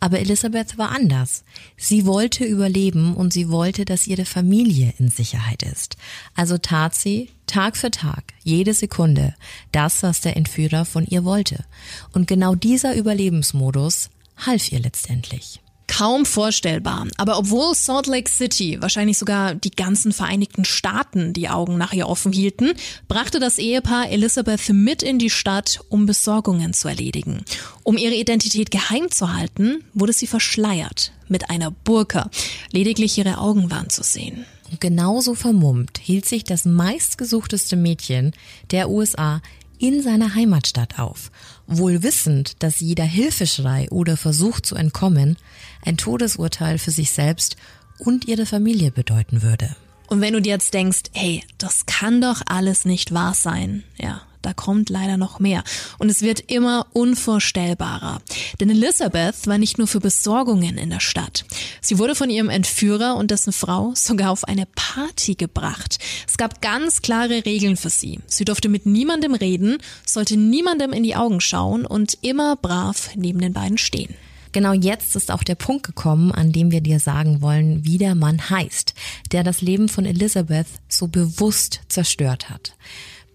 Aber 0.00 0.20
Elisabeth 0.20 0.76
war 0.76 0.90
anders. 0.90 1.44
Sie 1.76 2.06
wollte 2.06 2.44
überleben 2.44 3.14
und 3.14 3.32
sie 3.32 3.48
wollte, 3.48 3.84
dass 3.84 4.06
ihre 4.06 4.24
Familie 4.24 4.92
in 4.98 5.08
Sicherheit 5.08 5.62
ist. 5.62 5.96
Also 6.34 6.58
tat 6.58 6.94
sie 6.94 7.30
Tag 7.46 7.76
für 7.76 7.90
Tag, 7.90 8.24
jede 8.42 8.74
Sekunde, 8.74 9.34
das, 9.72 10.02
was 10.02 10.20
der 10.20 10.36
Entführer 10.36 10.84
von 10.84 11.06
ihr 11.06 11.24
wollte. 11.24 11.64
Und 12.12 12.26
genau 12.26 12.54
dieser 12.54 12.94
Überlebensmodus 12.94 14.10
half 14.36 14.70
ihr 14.72 14.80
letztendlich. 14.80 15.60
Kaum 15.86 16.24
vorstellbar. 16.26 17.06
Aber 17.16 17.38
obwohl 17.38 17.74
Salt 17.74 18.06
Lake 18.06 18.30
City, 18.30 18.78
wahrscheinlich 18.80 19.18
sogar 19.18 19.54
die 19.54 19.70
ganzen 19.70 20.12
Vereinigten 20.12 20.64
Staaten 20.64 21.32
die 21.32 21.48
Augen 21.48 21.76
nach 21.76 21.92
ihr 21.92 22.08
offen 22.08 22.32
hielten, 22.32 22.72
brachte 23.08 23.38
das 23.38 23.58
Ehepaar 23.58 24.10
Elizabeth 24.10 24.70
mit 24.70 25.02
in 25.02 25.18
die 25.18 25.30
Stadt, 25.30 25.80
um 25.88 26.06
Besorgungen 26.06 26.72
zu 26.72 26.88
erledigen. 26.88 27.44
Um 27.82 27.96
ihre 27.96 28.14
Identität 28.14 28.70
geheim 28.70 29.10
zu 29.10 29.32
halten, 29.34 29.84
wurde 29.92 30.12
sie 30.12 30.26
verschleiert 30.26 31.12
mit 31.28 31.50
einer 31.50 31.70
Burka. 31.70 32.30
Lediglich 32.70 33.18
ihre 33.18 33.38
Augen 33.38 33.70
waren 33.70 33.90
zu 33.90 34.02
sehen. 34.02 34.46
genauso 34.80 35.34
vermummt 35.34 35.98
hielt 35.98 36.26
sich 36.26 36.44
das 36.44 36.64
meistgesuchteste 36.64 37.76
Mädchen 37.76 38.32
der 38.70 38.90
USA 38.90 39.40
in 39.78 40.02
seiner 40.02 40.34
Heimatstadt 40.34 40.98
auf, 40.98 41.30
wohl 41.66 42.02
wissend, 42.02 42.62
dass 42.62 42.80
jeder 42.80 43.04
Hilfeschrei 43.04 43.88
oder 43.90 44.16
Versuch 44.16 44.60
zu 44.60 44.74
entkommen 44.74 45.36
ein 45.84 45.96
Todesurteil 45.96 46.78
für 46.78 46.90
sich 46.90 47.10
selbst 47.10 47.56
und 47.98 48.26
ihre 48.26 48.46
Familie 48.46 48.90
bedeuten 48.90 49.42
würde. 49.42 49.74
Und 50.08 50.20
wenn 50.20 50.34
du 50.34 50.42
dir 50.42 50.52
jetzt 50.52 50.74
denkst, 50.74 51.02
hey, 51.12 51.42
das 51.58 51.86
kann 51.86 52.20
doch 52.20 52.42
alles 52.46 52.84
nicht 52.84 53.12
wahr 53.12 53.34
sein, 53.34 53.84
ja, 53.96 54.22
da 54.44 54.52
kommt 54.52 54.90
leider 54.90 55.16
noch 55.16 55.40
mehr. 55.40 55.64
Und 55.98 56.10
es 56.10 56.22
wird 56.22 56.40
immer 56.50 56.86
unvorstellbarer. 56.92 58.20
Denn 58.60 58.70
Elizabeth 58.70 59.46
war 59.46 59.58
nicht 59.58 59.78
nur 59.78 59.86
für 59.86 60.00
Besorgungen 60.00 60.78
in 60.78 60.90
der 60.90 61.00
Stadt. 61.00 61.44
Sie 61.80 61.98
wurde 61.98 62.14
von 62.14 62.30
ihrem 62.30 62.50
Entführer 62.50 63.16
und 63.16 63.30
dessen 63.30 63.52
Frau 63.52 63.92
sogar 63.94 64.30
auf 64.30 64.44
eine 64.44 64.66
Party 64.66 65.34
gebracht. 65.34 65.98
Es 66.28 66.36
gab 66.36 66.60
ganz 66.60 67.02
klare 67.02 67.44
Regeln 67.44 67.76
für 67.76 67.90
sie. 67.90 68.20
Sie 68.26 68.44
durfte 68.44 68.68
mit 68.68 68.86
niemandem 68.86 69.34
reden, 69.34 69.78
sollte 70.06 70.36
niemandem 70.36 70.92
in 70.92 71.02
die 71.02 71.16
Augen 71.16 71.40
schauen 71.40 71.86
und 71.86 72.18
immer 72.20 72.56
brav 72.56 73.10
neben 73.16 73.40
den 73.40 73.52
beiden 73.52 73.78
stehen. 73.78 74.14
Genau 74.54 74.72
jetzt 74.72 75.16
ist 75.16 75.32
auch 75.32 75.42
der 75.42 75.56
Punkt 75.56 75.84
gekommen, 75.84 76.30
an 76.30 76.52
dem 76.52 76.70
wir 76.70 76.80
dir 76.80 77.00
sagen 77.00 77.42
wollen, 77.42 77.84
wie 77.84 77.98
der 77.98 78.14
Mann 78.14 78.50
heißt, 78.50 78.94
der 79.32 79.42
das 79.42 79.62
Leben 79.62 79.88
von 79.88 80.06
Elizabeth 80.06 80.68
so 80.88 81.08
bewusst 81.08 81.80
zerstört 81.88 82.50
hat. 82.50 82.76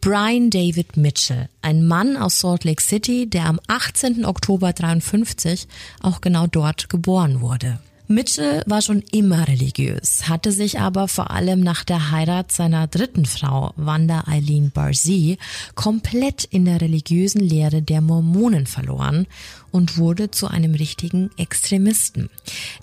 Brian 0.01 0.49
David 0.49 0.95
Mitchell, 0.95 1.49
ein 1.61 1.85
Mann 1.85 2.15
aus 2.15 2.39
Salt 2.39 2.63
Lake 2.63 2.81
City, 2.81 3.29
der 3.29 3.45
am 3.45 3.59
18. 3.67 4.23
Oktober 4.23 4.71
53 4.71 5.67
auch 6.01 6.21
genau 6.21 6.47
dort 6.47 6.87
geboren 6.87 7.41
wurde. 7.41 7.79
Mitchell 8.07 8.63
war 8.65 8.81
schon 8.81 9.03
immer 9.11 9.47
religiös, 9.47 10.27
hatte 10.29 10.51
sich 10.51 10.79
aber 10.79 11.07
vor 11.07 11.29
allem 11.29 11.59
nach 11.59 11.83
der 11.83 12.09
Heirat 12.11 12.51
seiner 12.51 12.87
dritten 12.87 13.25
Frau, 13.25 13.73
Wanda 13.75 14.23
Eileen 14.25 14.71
Barzee, 14.71 15.37
komplett 15.75 16.45
in 16.45 16.65
der 16.65 16.79
religiösen 16.79 17.41
Lehre 17.41 17.81
der 17.81 17.99
Mormonen 18.01 18.67
verloren 18.67 19.27
und 19.69 19.97
wurde 19.97 20.31
zu 20.31 20.47
einem 20.47 20.73
richtigen 20.75 21.29
Extremisten. 21.37 22.29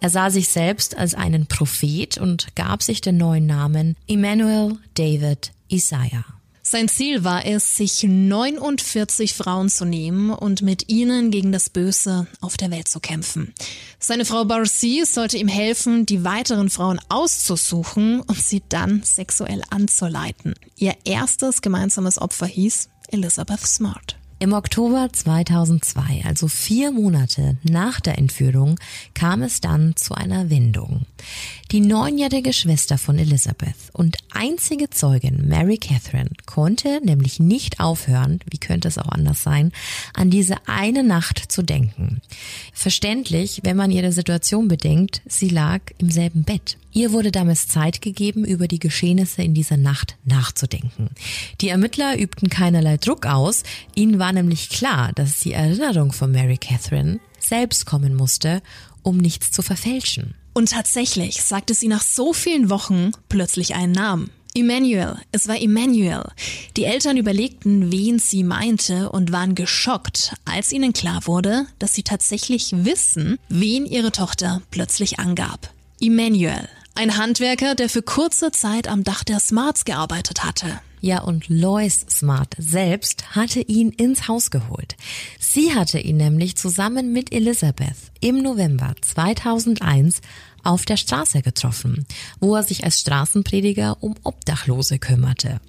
Er 0.01 0.11
sah 0.11 0.31
sich 0.31 0.49
selbst 0.49 0.97
als 0.97 1.15
einen 1.15 1.47
Prophet 1.47 2.19
und 2.19 2.55
gab 2.55 2.83
sich 2.83 3.01
den 3.01 3.17
neuen 3.17 3.47
Namen 3.47 3.97
Emmanuel 4.07 4.77
David 4.95 5.51
Isaiah. 5.69 6.36
Sein 6.69 6.89
Ziel 6.89 7.23
war 7.23 7.47
es, 7.47 7.77
sich 7.77 8.03
49 8.03 9.35
Frauen 9.35 9.69
zu 9.69 9.85
nehmen 9.85 10.31
und 10.31 10.63
mit 10.63 10.89
ihnen 10.89 11.31
gegen 11.31 11.53
das 11.53 11.71
Böse 11.71 12.27
auf 12.41 12.57
der 12.57 12.73
Welt 12.73 12.89
zu 12.89 12.99
kämpfen. 12.99 13.55
Seine 14.01 14.25
Frau 14.25 14.45
Barcy 14.45 15.05
sollte 15.07 15.39
ihm 15.39 15.47
helfen, 15.47 16.07
die 16.07 16.25
weiteren 16.25 16.69
Frauen 16.69 17.01
auszusuchen 17.09 18.21
und 18.21 18.43
sie 18.43 18.65
dann 18.69 19.05
sexuell 19.05 19.63
anzuleiten. 19.71 20.57
Ihr 20.75 20.97
erstes 21.05 21.63
gemeinsames 21.63 22.21
Opfer 22.21 22.47
hieß 22.47 22.89
Elizabeth 23.13 23.65
Smart. 23.65 24.17
Im 24.39 24.53
Oktober 24.53 25.09
2002, 25.11 26.25
also 26.27 26.47
vier 26.47 26.93
Monate 26.93 27.57
nach 27.63 28.01
der 28.01 28.19
Entführung, 28.19 28.79
kam 29.15 29.41
es 29.41 29.63
dann 29.63 29.97
zu 29.97 30.13
einer 30.13 30.51
Wendung. 30.51 31.07
Die 31.73 31.81
neunjährige 31.81 32.53
Schwester 32.53 32.99
von 32.99 33.19
Elizabeth 33.19 33.75
und 33.95 34.19
einzige 34.31 34.91
Zeugin 34.91 35.49
Mary 35.49 35.79
Catherine 35.79 36.29
konnte 36.45 37.01
nämlich 37.03 37.41
nicht 37.41 37.81
aufhören, 37.81 38.41
wie 38.51 38.59
könnte 38.59 38.89
es 38.89 38.99
auch 38.99 39.09
anders 39.09 39.43
sein, 39.43 39.73
an 40.13 40.29
diese 40.29 40.57
eine 40.67 41.03
Nacht 41.03 41.51
zu 41.51 41.63
denken. 41.63 42.21
Verständlich, 42.75 43.61
wenn 43.65 43.79
man 43.79 43.91
ihre 43.91 44.13
Situation 44.13 44.69
bedenkt, 44.69 45.23
sie 45.27 45.49
lag 45.49 45.81
im 45.97 46.11
selben 46.11 46.45
Bett. 46.45 46.77
Ihr 46.97 47.13
wurde 47.13 47.31
damals 47.31 47.69
Zeit 47.69 48.01
gegeben, 48.01 48.47
über 48.47 48.69
die 48.69 48.79
Geschehnisse 48.79 49.43
in 49.43 49.53
dieser 49.53 49.77
Nacht 49.77 50.17
nachzudenken. 50.25 51.11
Die 51.61 51.69
Ermittler 51.69 52.19
übten 52.19 52.49
keinerlei 52.49 52.97
Druck 52.97 53.27
aus, 53.27 53.65
ihnen 53.95 54.19
war 54.19 54.33
nämlich 54.33 54.71
klar, 54.71 55.13
dass 55.15 55.41
die 55.41 55.53
Erinnerung 55.53 56.13
von 56.13 56.33
Mary 56.33 56.57
Catherine 56.57 57.21
selbst 57.39 57.85
kommen 57.85 58.15
musste, 58.15 58.63
um 59.03 59.19
nichts 59.19 59.51
zu 59.51 59.61
verfälschen. 59.61 60.37
Und 60.55 60.71
tatsächlich 60.71 61.43
sagte 61.43 61.75
sie 61.75 61.89
nach 61.89 62.01
so 62.01 62.33
vielen 62.33 62.71
Wochen 62.71 63.11
plötzlich 63.29 63.75
einen 63.75 63.93
Namen. 63.93 64.31
Emmanuel, 64.55 65.17
es 65.33 65.49
war 65.49 65.61
Emmanuel. 65.61 66.25
Die 66.79 66.85
Eltern 66.85 67.19
überlegten, 67.19 67.93
wen 67.93 68.19
sie 68.19 68.43
meinte 68.43 69.11
und 69.11 69.33
waren 69.33 69.55
geschockt, 69.55 70.33
als 70.47 70.73
ihnen 70.73 70.95
klar 70.95 71.27
wurde, 71.27 71.67
dass 71.79 71.93
sie 71.93 72.05
tatsächlich 72.05 72.71
wissen, 72.73 73.37
wen 73.51 73.85
ihre 73.85 74.13
Tochter 74.13 74.63
plötzlich 74.71 75.19
angab. 75.19 75.75
Emmanuel, 76.01 76.69
ein 76.97 77.17
Handwerker, 77.17 77.75
der 77.75 77.89
für 77.89 78.03
kurze 78.03 78.51
Zeit 78.53 78.89
am 78.89 79.05
Dach 79.05 79.25
der 79.25 79.41
Smarts 79.41 79.85
gearbeitet 79.85 80.45
hatte. 80.45 80.81
Ja, 81.01 81.23
und 81.23 81.49
Lois 81.49 82.07
Smart 82.09 82.55
selbst 82.59 83.37
hatte 83.37 83.61
ihn 83.61 83.91
ins 83.91 84.29
Haus 84.29 84.51
geholt. 84.51 84.97
Sie 85.39 85.75
hatte 85.75 85.99
ihn 85.99 86.17
nämlich 86.17 86.57
zusammen 86.57 87.13
mit 87.13 87.33
Elizabeth 87.33 87.97
im 88.21 88.43
November 88.43 88.95
2001 89.03 90.21
auf 90.65 90.85
der 90.85 90.97
Straße 90.97 91.43
getroffen, 91.43 92.07
wo 92.41 92.57
er 92.57 92.65
sich 92.65 92.83
als 92.83 92.99
Straßenprediger 93.01 93.99
um 94.01 94.15
Obdachlose 94.25 94.99
kümmerte. 94.99 95.61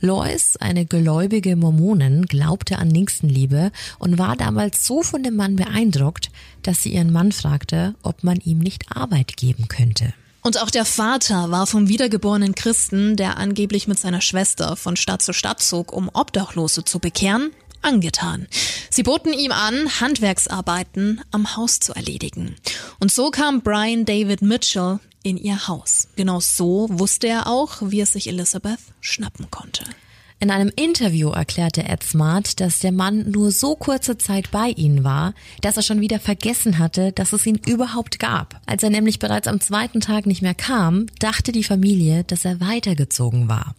Lois, 0.00 0.56
eine 0.58 0.84
gläubige 0.84 1.56
Mormonin, 1.56 2.26
glaubte 2.26 2.78
an 2.78 2.88
Nächstenliebe 2.88 3.72
und 3.98 4.18
war 4.18 4.36
damals 4.36 4.84
so 4.84 5.02
von 5.02 5.22
dem 5.22 5.36
Mann 5.36 5.56
beeindruckt, 5.56 6.30
dass 6.62 6.82
sie 6.82 6.92
ihren 6.92 7.12
Mann 7.12 7.32
fragte, 7.32 7.94
ob 8.02 8.22
man 8.22 8.38
ihm 8.38 8.58
nicht 8.58 8.94
Arbeit 8.94 9.36
geben 9.38 9.68
könnte. 9.68 10.12
Und 10.46 10.60
auch 10.60 10.68
der 10.68 10.84
Vater 10.84 11.50
war 11.50 11.66
vom 11.66 11.88
wiedergeborenen 11.88 12.54
Christen, 12.54 13.16
der 13.16 13.38
angeblich 13.38 13.88
mit 13.88 13.98
seiner 13.98 14.20
Schwester 14.20 14.76
von 14.76 14.94
Stadt 14.94 15.22
zu 15.22 15.32
Stadt 15.32 15.62
zog, 15.62 15.90
um 15.90 16.10
Obdachlose 16.12 16.84
zu 16.84 16.98
bekehren, 16.98 17.50
angetan. 17.80 18.46
Sie 18.90 19.02
boten 19.02 19.32
ihm 19.32 19.52
an, 19.52 19.88
Handwerksarbeiten 20.00 21.22
am 21.30 21.56
Haus 21.56 21.80
zu 21.80 21.94
erledigen. 21.94 22.56
Und 23.00 23.10
so 23.10 23.30
kam 23.30 23.62
Brian 23.62 24.04
David 24.04 24.42
Mitchell 24.42 25.00
in 25.22 25.38
ihr 25.38 25.66
Haus. 25.66 26.08
Genau 26.14 26.40
so 26.40 26.88
wusste 26.90 27.26
er 27.26 27.46
auch, 27.46 27.78
wie 27.80 28.02
es 28.02 28.12
sich 28.12 28.28
Elizabeth 28.28 28.80
schnappen 29.00 29.50
konnte. 29.50 29.84
In 30.40 30.50
einem 30.50 30.70
Interview 30.76 31.30
erklärte 31.30 31.84
Ed 31.84 32.02
Smart, 32.02 32.60
dass 32.60 32.80
der 32.80 32.92
Mann 32.92 33.30
nur 33.30 33.50
so 33.50 33.76
kurze 33.76 34.18
Zeit 34.18 34.50
bei 34.50 34.68
ihnen 34.68 35.02
war, 35.04 35.32
dass 35.62 35.76
er 35.76 35.82
schon 35.82 36.00
wieder 36.00 36.18
vergessen 36.20 36.78
hatte, 36.78 37.12
dass 37.12 37.32
es 37.32 37.46
ihn 37.46 37.60
überhaupt 37.66 38.18
gab. 38.18 38.60
Als 38.66 38.82
er 38.82 38.90
nämlich 38.90 39.18
bereits 39.18 39.48
am 39.48 39.60
zweiten 39.60 40.00
Tag 40.00 40.26
nicht 40.26 40.42
mehr 40.42 40.54
kam, 40.54 41.06
dachte 41.18 41.52
die 41.52 41.64
Familie, 41.64 42.24
dass 42.24 42.44
er 42.44 42.60
weitergezogen 42.60 43.48
war. 43.48 43.74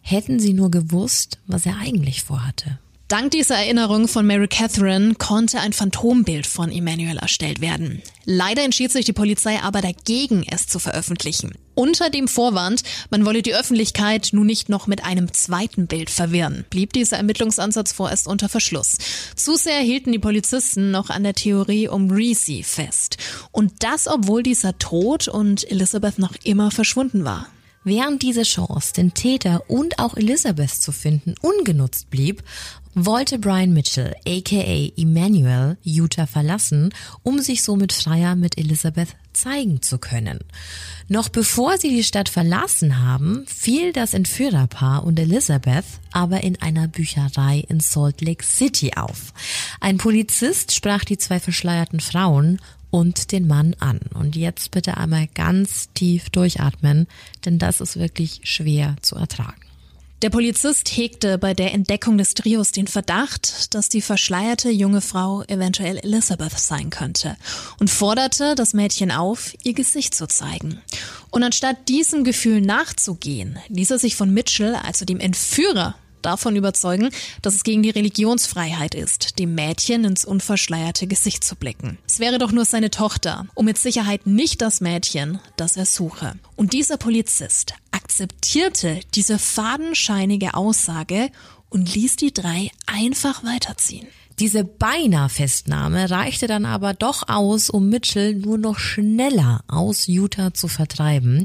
Hätten 0.00 0.40
sie 0.40 0.54
nur 0.54 0.70
gewusst, 0.70 1.38
was 1.46 1.66
er 1.66 1.76
eigentlich 1.78 2.24
vorhatte. 2.24 2.78
Dank 3.08 3.30
dieser 3.30 3.54
Erinnerung 3.54 4.06
von 4.06 4.26
Mary 4.26 4.48
Catherine 4.48 5.14
konnte 5.14 5.60
ein 5.60 5.72
Phantombild 5.72 6.46
von 6.46 6.70
Emmanuel 6.70 7.16
erstellt 7.16 7.62
werden. 7.62 8.02
Leider 8.26 8.62
entschied 8.62 8.92
sich 8.92 9.06
die 9.06 9.14
Polizei 9.14 9.60
aber 9.62 9.80
dagegen, 9.80 10.44
es 10.46 10.66
zu 10.66 10.78
veröffentlichen. 10.78 11.54
Unter 11.74 12.10
dem 12.10 12.28
Vorwand, 12.28 12.82
man 13.08 13.24
wolle 13.24 13.40
die 13.40 13.54
Öffentlichkeit 13.54 14.28
nun 14.32 14.44
nicht 14.44 14.68
noch 14.68 14.86
mit 14.86 15.06
einem 15.06 15.32
zweiten 15.32 15.86
Bild 15.86 16.10
verwirren, 16.10 16.66
blieb 16.68 16.92
dieser 16.92 17.16
Ermittlungsansatz 17.16 17.94
vorerst 17.94 18.26
unter 18.26 18.50
Verschluss. 18.50 18.98
Zu 19.34 19.56
sehr 19.56 19.80
hielten 19.80 20.12
die 20.12 20.18
Polizisten 20.18 20.90
noch 20.90 21.08
an 21.08 21.22
der 21.22 21.32
Theorie 21.32 21.88
um 21.88 22.10
Reese 22.10 22.62
fest. 22.62 23.16
Und 23.52 23.72
das, 23.78 24.06
obwohl 24.06 24.42
dieser 24.42 24.76
tot 24.78 25.28
und 25.28 25.70
Elizabeth 25.70 26.18
noch 26.18 26.34
immer 26.44 26.70
verschwunden 26.70 27.24
war. 27.24 27.46
Während 27.88 28.20
diese 28.20 28.42
Chance, 28.42 28.92
den 28.92 29.14
Täter 29.14 29.62
und 29.66 29.98
auch 29.98 30.14
Elizabeth 30.14 30.68
zu 30.68 30.92
finden, 30.92 31.34
ungenutzt 31.40 32.10
blieb, 32.10 32.42
wollte 32.94 33.38
Brian 33.38 33.72
Mitchell, 33.72 34.14
aka 34.26 34.92
Emmanuel, 34.94 35.78
Utah 35.84 36.26
verlassen, 36.26 36.90
um 37.22 37.38
sich 37.38 37.62
somit 37.62 37.94
freier 37.94 38.36
mit 38.36 38.58
Elizabeth 38.58 39.16
zeigen 39.32 39.80
zu 39.80 39.96
können. 39.96 40.40
Noch 41.08 41.30
bevor 41.30 41.78
sie 41.78 41.88
die 41.88 42.04
Stadt 42.04 42.28
verlassen 42.28 43.02
haben, 43.02 43.46
fiel 43.46 43.94
das 43.94 44.12
Entführerpaar 44.12 45.04
und 45.04 45.18
Elizabeth 45.18 45.86
aber 46.12 46.42
in 46.42 46.60
einer 46.60 46.88
Bücherei 46.88 47.64
in 47.68 47.80
Salt 47.80 48.20
Lake 48.20 48.44
City 48.44 48.92
auf. 48.96 49.32
Ein 49.80 49.96
Polizist 49.96 50.74
sprach 50.74 51.04
die 51.04 51.16
zwei 51.16 51.40
verschleierten 51.40 52.00
Frauen 52.00 52.60
und 52.90 53.32
den 53.32 53.46
Mann 53.46 53.74
an. 53.78 54.00
Und 54.14 54.36
jetzt 54.36 54.70
bitte 54.70 54.96
einmal 54.96 55.28
ganz 55.34 55.88
tief 55.94 56.30
durchatmen, 56.30 57.06
denn 57.44 57.58
das 57.58 57.80
ist 57.80 57.98
wirklich 57.98 58.40
schwer 58.44 58.96
zu 59.02 59.16
ertragen. 59.16 59.68
Der 60.22 60.30
Polizist 60.30 60.88
hegte 60.96 61.38
bei 61.38 61.54
der 61.54 61.72
Entdeckung 61.72 62.18
des 62.18 62.34
Trios 62.34 62.72
den 62.72 62.88
Verdacht, 62.88 63.72
dass 63.72 63.88
die 63.88 64.02
verschleierte 64.02 64.68
junge 64.68 65.00
Frau 65.00 65.44
eventuell 65.44 65.96
Elizabeth 65.98 66.58
sein 66.58 66.90
könnte 66.90 67.36
und 67.78 67.88
forderte 67.88 68.56
das 68.56 68.74
Mädchen 68.74 69.12
auf, 69.12 69.54
ihr 69.62 69.74
Gesicht 69.74 70.16
zu 70.16 70.26
zeigen. 70.26 70.82
Und 71.30 71.44
anstatt 71.44 71.88
diesem 71.88 72.24
Gefühl 72.24 72.60
nachzugehen, 72.60 73.60
ließ 73.68 73.92
er 73.92 74.00
sich 74.00 74.16
von 74.16 74.34
Mitchell, 74.34 74.74
also 74.74 75.04
dem 75.04 75.20
Entführer 75.20 75.94
davon 76.22 76.56
überzeugen, 76.56 77.10
dass 77.42 77.54
es 77.54 77.64
gegen 77.64 77.82
die 77.82 77.90
Religionsfreiheit 77.90 78.94
ist, 78.94 79.38
dem 79.38 79.54
Mädchen 79.54 80.04
ins 80.04 80.24
unverschleierte 80.24 81.06
Gesicht 81.06 81.44
zu 81.44 81.56
blicken. 81.56 81.98
Es 82.06 82.20
wäre 82.20 82.38
doch 82.38 82.52
nur 82.52 82.64
seine 82.64 82.90
Tochter 82.90 83.46
und 83.54 83.64
mit 83.64 83.78
Sicherheit 83.78 84.26
nicht 84.26 84.62
das 84.62 84.80
Mädchen, 84.80 85.40
das 85.56 85.76
er 85.76 85.86
suche. 85.86 86.34
Und 86.56 86.72
dieser 86.72 86.96
Polizist 86.96 87.74
akzeptierte 87.90 89.00
diese 89.14 89.38
fadenscheinige 89.38 90.54
Aussage 90.54 91.30
und 91.70 91.94
ließ 91.94 92.16
die 92.16 92.32
drei 92.32 92.70
einfach 92.86 93.44
weiterziehen. 93.44 94.06
Diese 94.38 94.62
Beinahe-Festnahme 94.62 96.10
reichte 96.10 96.46
dann 96.46 96.64
aber 96.64 96.94
doch 96.94 97.28
aus, 97.28 97.70
um 97.70 97.88
Mitchell 97.88 98.34
nur 98.34 98.56
noch 98.56 98.78
schneller 98.78 99.64
aus 99.66 100.06
Utah 100.06 100.54
zu 100.54 100.68
vertreiben. 100.68 101.44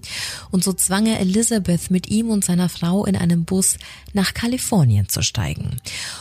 Und 0.51 0.63
so 0.63 0.73
zwang 0.73 1.07
er 1.07 1.19
Elizabeth 1.19 1.89
mit 1.89 2.07
ihm 2.09 2.29
und 2.29 2.45
seiner 2.45 2.69
Frau 2.69 3.05
in 3.05 3.15
einem 3.15 3.45
Bus 3.45 3.77
nach 4.13 4.35
Kalifornien 4.35 5.09
zu 5.09 5.23
steigen. 5.23 5.77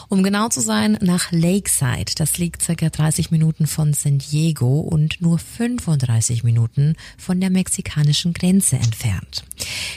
Um 0.08 0.22
genau 0.22 0.48
zu 0.48 0.62
sein, 0.62 0.96
nach 1.02 1.30
Lakeside. 1.30 2.12
Das 2.16 2.38
liegt 2.38 2.62
circa 2.62 2.88
30 2.88 3.30
Minuten 3.30 3.66
von 3.66 3.92
San 3.92 4.16
Diego 4.16 4.80
und 4.80 5.20
nur 5.20 5.38
35 5.38 6.42
Minuten 6.42 6.96
von 7.18 7.38
der 7.38 7.50
mexikanischen 7.50 8.32
Grenze 8.32 8.76
entfernt. 8.76 9.44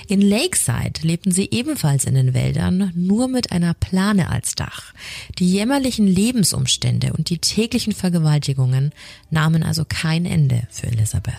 In 0.09 0.19
Lakeside 0.19 1.01
lebten 1.03 1.31
sie 1.31 1.47
ebenfalls 1.51 2.03
in 2.03 2.15
den 2.15 2.33
Wäldern, 2.33 2.91
nur 2.95 3.29
mit 3.29 3.53
einer 3.53 3.73
Plane 3.73 4.29
als 4.29 4.55
Dach. 4.55 4.93
Die 5.39 5.49
jämmerlichen 5.49 6.05
Lebensumstände 6.07 6.64
Lebensumstände 6.65 7.13
und 7.13 7.29
die 7.29 7.37
täglichen 7.37 7.93
Vergewaltigungen 7.93 8.91
nahmen 9.29 9.63
also 9.63 9.83
kein 9.87 10.25
Ende 10.25 10.67
für 10.71 10.87
Elizabeth. 10.87 11.35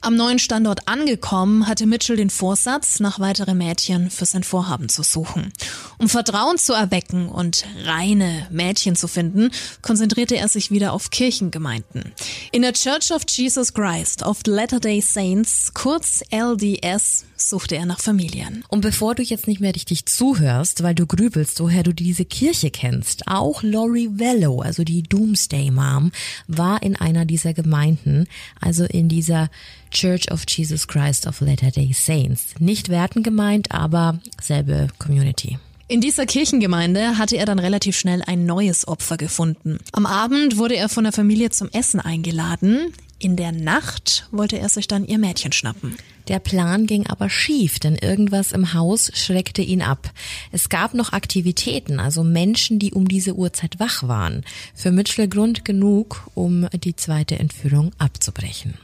Am 0.00 0.14
neuen 0.14 0.38
Standort 0.38 0.86
angekommen, 0.86 1.66
hatte 1.66 1.84
Mitchell 1.84 2.16
den 2.16 2.30
Vorsatz, 2.30 3.00
nach 3.00 3.18
weitere 3.18 3.52
Mädchen 3.54 4.10
für 4.10 4.26
sein 4.26 4.44
Vorhaben 4.44 4.88
zu 4.88 5.02
suchen. 5.02 5.52
Um 5.98 6.08
Vertrauen 6.08 6.56
zu 6.56 6.72
erwecken 6.72 7.28
und 7.28 7.64
reine 7.84 8.46
Mädchen 8.50 8.94
zu 8.94 9.08
finden, 9.08 9.50
konzentrierte 9.82 10.36
er 10.36 10.48
sich 10.48 10.70
wieder 10.70 10.92
auf 10.92 11.10
Kirchengemeinden. 11.10 12.12
In 12.52 12.62
der 12.62 12.74
Church 12.74 13.10
of 13.10 13.22
Jesus 13.28 13.74
Christ 13.74 14.22
of 14.22 14.38
Latter-day 14.46 15.00
Saints, 15.00 15.72
kurz 15.74 16.22
LDS, 16.30 17.24
suchte 17.40 17.76
er 17.76 17.86
nach 17.86 18.00
Familien. 18.00 18.64
Und 18.68 18.80
bevor 18.80 19.14
du 19.14 19.22
jetzt 19.22 19.46
nicht 19.46 19.60
mehr 19.60 19.74
richtig 19.74 20.06
zuhörst, 20.06 20.82
weil 20.82 20.94
du 20.94 21.06
grübelst, 21.06 21.60
woher 21.60 21.82
du 21.82 21.92
diese 21.92 22.24
Kirche 22.24 22.70
kennst, 22.70 23.28
auch 23.28 23.62
Lori 23.62 24.08
Vello, 24.12 24.60
also 24.60 24.84
die 24.84 25.02
Doomsday 25.02 25.70
Mom, 25.70 26.10
war 26.46 26.82
in 26.82 26.96
einer 26.96 27.24
dieser 27.24 27.54
Gemeinden, 27.54 28.26
also 28.60 28.84
in 28.84 29.08
dieser 29.08 29.50
Church 29.90 30.30
of 30.30 30.44
Jesus 30.48 30.88
Christ 30.88 31.26
of 31.26 31.40
Latter-day 31.40 31.92
Saints. 31.92 32.54
Nicht 32.58 32.88
Werten 32.88 33.22
gemeint, 33.22 33.72
aber 33.72 34.20
selbe 34.40 34.88
Community. 34.98 35.58
In 35.90 36.02
dieser 36.02 36.26
Kirchengemeinde 36.26 37.16
hatte 37.16 37.38
er 37.38 37.46
dann 37.46 37.58
relativ 37.58 37.96
schnell 37.96 38.22
ein 38.26 38.44
neues 38.44 38.86
Opfer 38.86 39.16
gefunden. 39.16 39.78
Am 39.92 40.04
Abend 40.04 40.58
wurde 40.58 40.76
er 40.76 40.90
von 40.90 41.04
der 41.04 41.14
Familie 41.14 41.48
zum 41.48 41.70
Essen 41.72 41.98
eingeladen. 41.98 42.92
In 43.20 43.34
der 43.34 43.50
Nacht 43.50 44.28
wollte 44.30 44.58
er 44.58 44.68
sich 44.68 44.86
dann 44.86 45.04
ihr 45.04 45.18
Mädchen 45.18 45.50
schnappen. 45.50 45.96
Der 46.28 46.38
Plan 46.38 46.86
ging 46.86 47.06
aber 47.06 47.28
schief, 47.28 47.80
denn 47.80 47.96
irgendwas 47.96 48.52
im 48.52 48.74
Haus 48.74 49.10
schreckte 49.14 49.60
ihn 49.60 49.82
ab. 49.82 50.12
Es 50.52 50.68
gab 50.68 50.94
noch 50.94 51.12
Aktivitäten, 51.12 51.98
also 51.98 52.22
Menschen, 52.22 52.78
die 52.78 52.92
um 52.92 53.08
diese 53.08 53.34
Uhrzeit 53.34 53.80
wach 53.80 54.06
waren. 54.06 54.44
Für 54.72 54.92
Mitchell 54.92 55.26
Grund 55.26 55.64
genug, 55.64 56.30
um 56.34 56.68
die 56.72 56.94
zweite 56.94 57.38
Entführung 57.40 57.90
abzubrechen. 57.98 58.74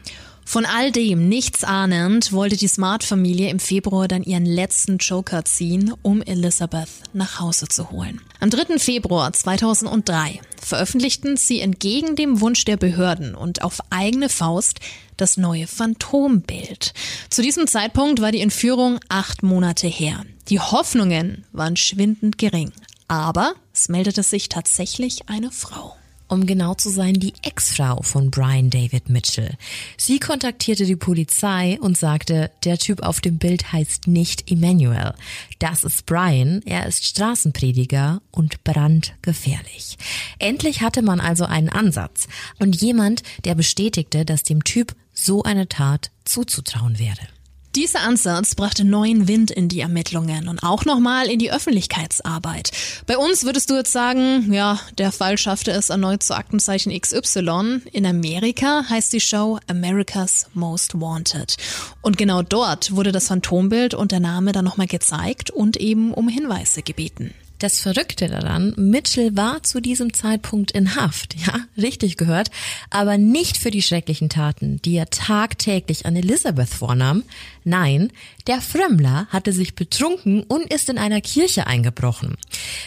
Von 0.44 0.66
all 0.66 0.92
dem 0.92 1.28
nichts 1.28 1.64
ahnend 1.64 2.32
wollte 2.32 2.56
die 2.56 2.68
Smart-Familie 2.68 3.48
im 3.48 3.58
Februar 3.58 4.08
dann 4.08 4.22
ihren 4.22 4.46
letzten 4.46 4.98
Joker 4.98 5.44
ziehen, 5.44 5.92
um 6.02 6.22
Elizabeth 6.22 6.88
nach 7.12 7.40
Hause 7.40 7.66
zu 7.66 7.90
holen. 7.90 8.20
Am 8.40 8.50
3. 8.50 8.78
Februar 8.78 9.32
2003 9.32 10.40
veröffentlichten 10.60 11.36
sie 11.36 11.60
entgegen 11.60 12.14
dem 12.14 12.40
Wunsch 12.40 12.64
der 12.64 12.76
Behörden 12.76 13.34
und 13.34 13.62
auf 13.62 13.80
eigene 13.90 14.28
Faust 14.28 14.80
das 15.16 15.36
neue 15.36 15.66
Phantombild. 15.66 16.92
Zu 17.30 17.42
diesem 17.42 17.66
Zeitpunkt 17.66 18.20
war 18.20 18.32
die 18.32 18.40
Entführung 18.40 19.00
acht 19.08 19.42
Monate 19.42 19.86
her. 19.86 20.24
Die 20.48 20.60
Hoffnungen 20.60 21.44
waren 21.52 21.76
schwindend 21.76 22.38
gering. 22.38 22.72
Aber 23.08 23.54
es 23.72 23.88
meldete 23.88 24.22
sich 24.22 24.48
tatsächlich 24.48 25.28
eine 25.28 25.50
Frau 25.50 25.96
um 26.28 26.46
genau 26.46 26.74
zu 26.74 26.90
sein, 26.90 27.14
die 27.14 27.34
Ex-Frau 27.42 28.02
von 28.02 28.30
Brian 28.30 28.70
David 28.70 29.08
Mitchell. 29.08 29.56
Sie 29.96 30.18
kontaktierte 30.18 30.86
die 30.86 30.96
Polizei 30.96 31.78
und 31.80 31.96
sagte, 31.96 32.50
der 32.64 32.78
Typ 32.78 33.02
auf 33.02 33.20
dem 33.20 33.38
Bild 33.38 33.72
heißt 33.72 34.06
nicht 34.06 34.50
Emmanuel. 34.50 35.14
Das 35.58 35.84
ist 35.84 36.06
Brian, 36.06 36.62
er 36.64 36.86
ist 36.86 37.04
Straßenprediger 37.04 38.20
und 38.30 38.64
brandgefährlich. 38.64 39.98
Endlich 40.38 40.80
hatte 40.80 41.02
man 41.02 41.20
also 41.20 41.44
einen 41.44 41.68
Ansatz 41.68 42.28
und 42.58 42.80
jemand, 42.80 43.22
der 43.44 43.54
bestätigte, 43.54 44.24
dass 44.24 44.42
dem 44.42 44.64
Typ 44.64 44.94
so 45.12 45.42
eine 45.42 45.68
Tat 45.68 46.10
zuzutrauen 46.24 46.98
wäre. 46.98 47.33
Dieser 47.76 48.02
Ansatz 48.02 48.54
brachte 48.54 48.84
neuen 48.84 49.26
Wind 49.26 49.50
in 49.50 49.68
die 49.68 49.80
Ermittlungen 49.80 50.46
und 50.46 50.62
auch 50.62 50.84
nochmal 50.84 51.26
in 51.26 51.40
die 51.40 51.50
Öffentlichkeitsarbeit. 51.50 52.70
Bei 53.06 53.18
uns 53.18 53.42
würdest 53.44 53.68
du 53.68 53.74
jetzt 53.74 53.90
sagen, 53.90 54.52
ja, 54.52 54.78
der 54.96 55.10
Fall 55.10 55.38
schaffte 55.38 55.72
es 55.72 55.90
erneut 55.90 56.22
zu 56.22 56.36
Aktenzeichen 56.36 56.96
XY. 56.96 57.80
In 57.90 58.06
Amerika 58.06 58.84
heißt 58.88 59.12
die 59.12 59.20
Show 59.20 59.58
America's 59.66 60.46
Most 60.54 61.00
Wanted. 61.00 61.56
Und 62.00 62.16
genau 62.16 62.42
dort 62.42 62.94
wurde 62.94 63.10
das 63.10 63.26
Phantombild 63.26 63.94
und 63.94 64.12
der 64.12 64.20
Name 64.20 64.52
dann 64.52 64.64
nochmal 64.64 64.86
gezeigt 64.86 65.50
und 65.50 65.76
eben 65.76 66.14
um 66.14 66.28
Hinweise 66.28 66.82
gebeten. 66.82 67.34
Das 67.64 67.80
Verrückte 67.80 68.28
daran, 68.28 68.74
Mitchell 68.76 69.38
war 69.38 69.62
zu 69.62 69.80
diesem 69.80 70.12
Zeitpunkt 70.12 70.72
in 70.72 70.96
Haft, 70.96 71.34
ja, 71.46 71.60
richtig 71.80 72.18
gehört, 72.18 72.50
aber 72.90 73.16
nicht 73.16 73.56
für 73.56 73.70
die 73.70 73.80
schrecklichen 73.80 74.28
Taten, 74.28 74.82
die 74.82 74.96
er 74.96 75.08
tagtäglich 75.08 76.04
an 76.04 76.14
Elizabeth 76.14 76.68
vornahm. 76.68 77.22
Nein, 77.64 78.12
der 78.46 78.60
Frömmler 78.60 79.28
hatte 79.30 79.54
sich 79.54 79.74
betrunken 79.74 80.42
und 80.42 80.70
ist 80.70 80.90
in 80.90 80.98
einer 80.98 81.22
Kirche 81.22 81.66
eingebrochen. 81.66 82.36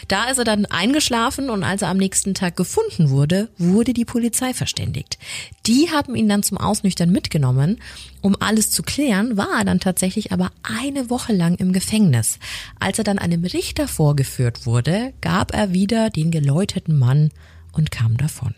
Da 0.06 0.30
ist 0.30 0.38
er 0.38 0.44
dann 0.44 0.64
eingeschlafen 0.66 1.50
und 1.50 1.64
als 1.64 1.82
er 1.82 1.88
am 1.88 1.96
nächsten 1.96 2.34
Tag 2.34 2.54
gefunden 2.54 3.10
wurde, 3.10 3.48
wurde 3.58 3.92
die 3.92 4.04
Polizei 4.04 4.54
verständigt. 4.54 5.18
Die 5.66 5.90
haben 5.90 6.14
ihn 6.14 6.28
dann 6.28 6.44
zum 6.44 6.56
Ausnüchtern 6.56 7.10
mitgenommen. 7.10 7.80
Um 8.20 8.36
alles 8.40 8.70
zu 8.70 8.82
klären, 8.82 9.36
war 9.36 9.58
er 9.58 9.64
dann 9.64 9.80
tatsächlich 9.80 10.32
aber 10.32 10.50
eine 10.62 11.10
Woche 11.10 11.32
lang 11.32 11.54
im 11.56 11.72
Gefängnis. 11.72 12.38
Als 12.80 12.98
er 12.98 13.04
dann 13.04 13.18
einem 13.18 13.44
Richter 13.44 13.88
vorgeführt 13.88 14.66
wurde, 14.66 15.12
gab 15.20 15.54
er 15.54 15.72
wieder 15.72 16.10
den 16.10 16.30
geläuteten 16.30 16.98
Mann 16.98 17.30
und 17.72 17.90
kam 17.90 18.16
davon. 18.16 18.54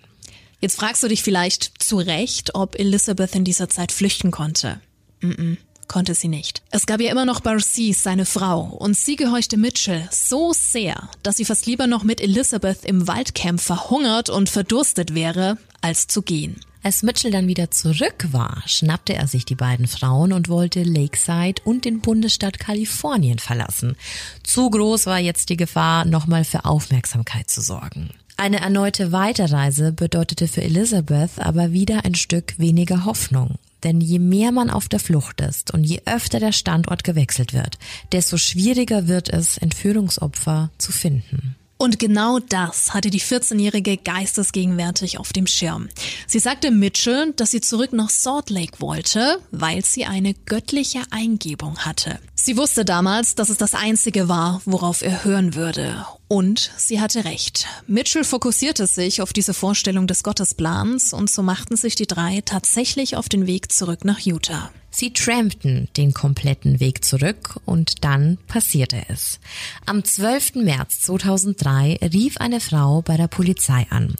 Jetzt 0.61 0.79
fragst 0.79 1.03
du 1.03 1.09
dich 1.09 1.23
vielleicht 1.23 1.83
zu 1.83 1.99
Recht, 1.99 2.55
ob 2.55 2.79
Elizabeth 2.79 3.35
in 3.35 3.44
dieser 3.44 3.68
Zeit 3.68 3.92
flüchten 3.92 4.31
konnte. 4.31 4.81
Mm 5.20 5.31
-mm 5.31 5.57
konnte 5.90 6.14
sie 6.14 6.29
nicht. 6.29 6.62
Es 6.70 6.87
gab 6.87 7.01
ja 7.01 7.11
immer 7.11 7.25
noch 7.25 7.40
Barcis, 7.40 8.05
seine 8.05 8.25
Frau, 8.25 8.61
und 8.61 8.96
sie 8.96 9.16
gehorchte 9.16 9.57
Mitchell 9.57 10.09
so 10.12 10.53
sehr, 10.53 11.11
dass 11.25 11.37
sie 11.37 11.44
fast 11.44 11.66
lieber 11.66 11.88
noch 11.88 12.05
mit 12.05 12.20
Elizabeth 12.20 12.85
im 12.85 13.09
Waldcamp 13.09 13.61
verhungert 13.61 14.31
und 14.31 14.49
verdurstet 14.49 15.14
wäre, 15.14 15.59
als 15.81 16.07
zu 16.07 16.23
gehen. 16.23 16.61
Als 16.83 17.03
Mitchell 17.03 17.31
dann 17.31 17.47
wieder 17.47 17.71
zurück 17.71 18.29
war, 18.31 18.62
schnappte 18.66 19.14
er 19.14 19.27
sich 19.27 19.45
die 19.45 19.55
beiden 19.55 19.87
Frauen 19.87 20.33
und 20.33 20.49
wollte 20.49 20.83
Lakeside 20.83 21.61
und 21.64 21.85
den 21.85 22.01
Bundesstaat 22.01 22.59
Kalifornien 22.59 23.38
verlassen. 23.38 23.97
Zu 24.43 24.71
groß 24.71 25.05
war 25.05 25.19
jetzt 25.19 25.51
die 25.51 25.59
Gefahr, 25.59 26.07
nochmal 26.07 26.45
für 26.45 26.64
Aufmerksamkeit 26.64 27.51
zu 27.51 27.61
sorgen. 27.61 28.11
Eine 28.38 28.61
erneute 28.61 29.12
Weiterreise 29.12 29.93
bedeutete 29.93 30.49
für 30.49 30.62
Elizabeth 30.62 31.38
aber 31.38 31.73
wieder 31.73 32.07
ein 32.07 32.14
Stück 32.14 32.59
weniger 32.59 33.05
Hoffnung. 33.05 33.57
Denn 33.85 34.01
je 34.01 34.19
mehr 34.19 34.51
man 34.51 34.71
auf 34.71 34.88
der 34.88 35.01
Flucht 35.01 35.43
ist 35.43 35.73
und 35.73 35.85
je 35.85 36.01
öfter 36.07 36.40
der 36.40 36.53
Standort 36.53 37.05
gewechselt 37.05 37.53
wird, 37.53 37.79
desto 38.12 38.38
schwieriger 38.38 39.09
wird 39.09 39.29
es, 39.29 39.59
Entführungsopfer 39.59 40.71
zu 40.79 40.93
finden. 40.93 41.57
Und 41.81 41.99
genau 41.99 42.40
das 42.40 42.93
hatte 42.93 43.09
die 43.09 43.23
14-Jährige 43.23 43.97
geistesgegenwärtig 43.97 45.19
auf 45.19 45.33
dem 45.33 45.47
Schirm. 45.47 45.88
Sie 46.27 46.38
sagte 46.38 46.71
Mitchell, 46.71 47.33
dass 47.37 47.53
sie 47.53 47.62
zurück 47.62 47.95
nach 47.95 48.11
Salt 48.11 48.51
Lake 48.51 48.81
wollte, 48.81 49.38
weil 49.51 49.83
sie 49.83 50.05
eine 50.05 50.35
göttliche 50.35 51.01
Eingebung 51.11 51.79
hatte. 51.79 52.19
Sie 52.35 52.59
wusste 52.59 52.85
damals, 52.85 53.35
dass 53.35 53.49
es 53.49 53.57
das 53.57 53.75
Einzige 53.75 54.29
war, 54.29 54.61
worauf 54.66 55.01
er 55.01 55.25
hören 55.25 55.55
würde. 55.55 56.05
Und 56.29 56.71
sie 56.77 57.01
hatte 57.01 57.25
recht. 57.25 57.66
Mitchell 57.87 58.25
fokussierte 58.25 58.87
sich 58.87 59.23
auf 59.23 59.33
diese 59.33 59.55
Vorstellung 59.55 60.07
des 60.07 60.23
Gottesplans 60.23 61.14
und 61.14 61.31
so 61.31 61.43
machten 61.43 61.77
sich 61.77 61.95
die 61.95 62.07
drei 62.07 62.43
tatsächlich 62.45 63.16
auf 63.16 63.31
den 63.31 63.47
Weg 63.47 63.73
zurück 63.73 64.05
nach 64.05 64.21
Utah. 64.21 64.71
Sie 64.90 65.12
trampten 65.12 65.88
den 65.96 66.12
kompletten 66.12 66.81
Weg 66.81 67.05
zurück 67.05 67.61
und 67.64 68.05
dann 68.05 68.38
passierte 68.48 69.03
es. 69.09 69.38
Am 69.87 70.05
12. 70.05 70.57
März 70.57 71.00
2003 71.03 71.98
rief 72.12 72.37
eine 72.38 72.61
Frau 72.61 73.00
bei 73.00 73.16
der 73.16 73.29
Polizei 73.29 73.87
an. 73.90 74.14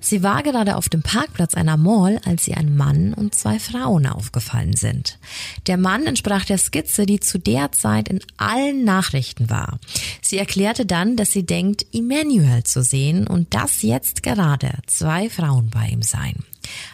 Sie 0.00 0.22
war 0.22 0.42
gerade 0.42 0.76
auf 0.76 0.88
dem 0.88 1.02
Parkplatz 1.02 1.54
einer 1.54 1.76
Mall, 1.76 2.20
als 2.24 2.48
ihr 2.48 2.56
ein 2.56 2.76
Mann 2.76 3.14
und 3.14 3.34
zwei 3.34 3.58
Frauen 3.58 4.06
aufgefallen 4.06 4.74
sind. 4.74 5.18
Der 5.68 5.76
Mann 5.76 6.06
entsprach 6.06 6.44
der 6.44 6.58
Skizze, 6.58 7.06
die 7.06 7.20
zu 7.20 7.38
der 7.38 7.70
Zeit 7.72 8.08
in 8.08 8.20
allen 8.36 8.84
Nachrichten 8.84 9.48
war. 9.48 9.78
Sie 10.20 10.38
erklärte 10.38 10.86
dann, 10.86 11.16
dass 11.16 11.32
sie 11.32 11.46
denkt, 11.46 11.86
Emmanuel 11.92 12.64
zu 12.64 12.82
sehen 12.82 13.26
und 13.26 13.54
dass 13.54 13.82
jetzt 13.82 14.22
gerade 14.22 14.72
zwei 14.86 15.30
Frauen 15.30 15.70
bei 15.70 15.88
ihm 15.88 16.02
seien. 16.02 16.44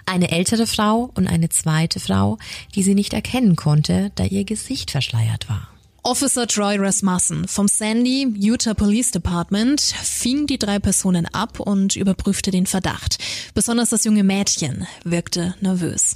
Eine 0.06 0.30
ältere 0.30 0.66
Frau 0.66 1.10
und 1.14 1.26
eine 1.26 1.48
zweite 1.48 2.00
Frau, 2.00 2.38
die 2.74 2.82
sie 2.82 2.94
nicht 2.94 3.12
erkennen 3.12 3.56
konnte, 3.56 4.12
da 4.14 4.24
ihr 4.24 4.44
Gesicht 4.44 4.90
verschleiert 4.90 5.48
war. 5.48 5.68
Officer 6.04 6.48
Troy 6.48 6.78
Rasmussen 6.78 7.46
vom 7.46 7.68
Sandy 7.68 8.26
Utah 8.36 8.74
Police 8.74 9.12
Department 9.12 9.80
fing 9.80 10.48
die 10.48 10.58
drei 10.58 10.80
Personen 10.80 11.26
ab 11.26 11.60
und 11.60 11.94
überprüfte 11.94 12.50
den 12.50 12.66
Verdacht. 12.66 13.18
Besonders 13.54 13.90
das 13.90 14.02
junge 14.02 14.24
Mädchen 14.24 14.88
wirkte 15.04 15.54
nervös. 15.60 16.14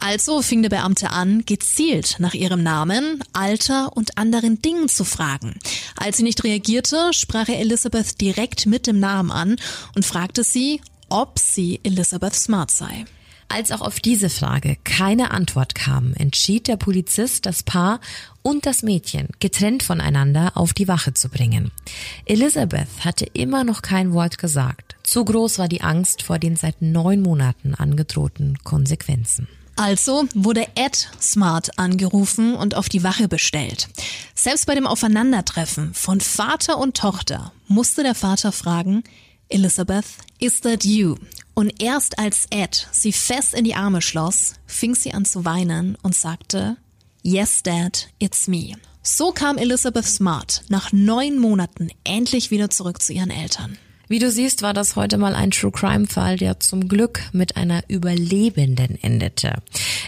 Also 0.00 0.40
fing 0.40 0.62
der 0.62 0.70
Beamte 0.70 1.10
an, 1.10 1.44
gezielt 1.44 2.16
nach 2.18 2.32
ihrem 2.32 2.62
Namen, 2.62 3.22
Alter 3.34 3.94
und 3.94 4.16
anderen 4.16 4.62
Dingen 4.62 4.88
zu 4.88 5.04
fragen. 5.04 5.58
Als 5.96 6.16
sie 6.16 6.22
nicht 6.22 6.42
reagierte, 6.42 7.10
sprach 7.12 7.48
er 7.50 7.60
Elizabeth 7.60 8.18
direkt 8.22 8.64
mit 8.64 8.86
dem 8.86 9.00
Namen 9.00 9.30
an 9.30 9.56
und 9.94 10.06
fragte 10.06 10.44
sie, 10.44 10.80
ob 11.08 11.38
sie 11.38 11.80
Elizabeth 11.82 12.34
Smart 12.34 12.70
sei. 12.70 13.04
Als 13.48 13.70
auch 13.70 13.80
auf 13.80 14.00
diese 14.00 14.28
Frage 14.28 14.76
keine 14.82 15.30
Antwort 15.30 15.74
kam, 15.74 16.14
entschied 16.14 16.66
der 16.66 16.76
Polizist, 16.76 17.46
das 17.46 17.62
Paar 17.62 18.00
und 18.42 18.66
das 18.66 18.82
Mädchen 18.82 19.28
getrennt 19.38 19.84
voneinander 19.84 20.56
auf 20.56 20.72
die 20.72 20.88
Wache 20.88 21.14
zu 21.14 21.28
bringen. 21.28 21.70
Elizabeth 22.24 22.88
hatte 23.04 23.24
immer 23.24 23.62
noch 23.62 23.82
kein 23.82 24.12
Wort 24.12 24.38
gesagt. 24.38 24.96
Zu 25.04 25.24
groß 25.24 25.60
war 25.60 25.68
die 25.68 25.82
Angst 25.82 26.22
vor 26.22 26.40
den 26.40 26.56
seit 26.56 26.82
neun 26.82 27.22
Monaten 27.22 27.74
angedrohten 27.74 28.58
Konsequenzen. 28.64 29.46
Also 29.76 30.24
wurde 30.34 30.66
Ed 30.74 31.08
Smart 31.20 31.78
angerufen 31.78 32.54
und 32.54 32.74
auf 32.74 32.88
die 32.88 33.04
Wache 33.04 33.28
bestellt. 33.28 33.88
Selbst 34.34 34.66
bei 34.66 34.74
dem 34.74 34.86
Aufeinandertreffen 34.86 35.92
von 35.92 36.20
Vater 36.20 36.78
und 36.78 36.96
Tochter 36.96 37.52
musste 37.68 38.02
der 38.02 38.14
Vater 38.14 38.52
fragen, 38.52 39.04
Elizabeth, 39.48 40.06
is 40.40 40.60
that 40.62 40.84
you? 40.84 41.16
Und 41.54 41.80
erst 41.80 42.18
als 42.18 42.46
Ed 42.50 42.88
sie 42.90 43.12
fest 43.12 43.54
in 43.54 43.64
die 43.64 43.74
Arme 43.74 44.02
schloss, 44.02 44.54
fing 44.66 44.94
sie 44.94 45.12
an 45.12 45.24
zu 45.24 45.44
weinen 45.44 45.96
und 46.02 46.14
sagte, 46.14 46.76
Yes, 47.22 47.62
Dad, 47.62 48.08
it's 48.18 48.48
me. 48.48 48.72
So 49.02 49.30
kam 49.30 49.56
Elizabeth 49.56 50.04
Smart 50.04 50.62
nach 50.68 50.92
neun 50.92 51.38
Monaten 51.38 51.90
endlich 52.02 52.50
wieder 52.50 52.70
zurück 52.70 53.00
zu 53.00 53.12
ihren 53.12 53.30
Eltern. 53.30 53.78
Wie 54.08 54.18
du 54.18 54.30
siehst, 54.30 54.62
war 54.62 54.74
das 54.74 54.94
heute 54.94 55.16
mal 55.16 55.34
ein 55.34 55.50
True 55.50 55.72
Crime 55.72 56.06
Fall, 56.06 56.36
der 56.36 56.60
zum 56.60 56.88
Glück 56.88 57.22
mit 57.32 57.56
einer 57.56 57.82
Überlebenden 57.88 58.98
endete. 59.02 59.54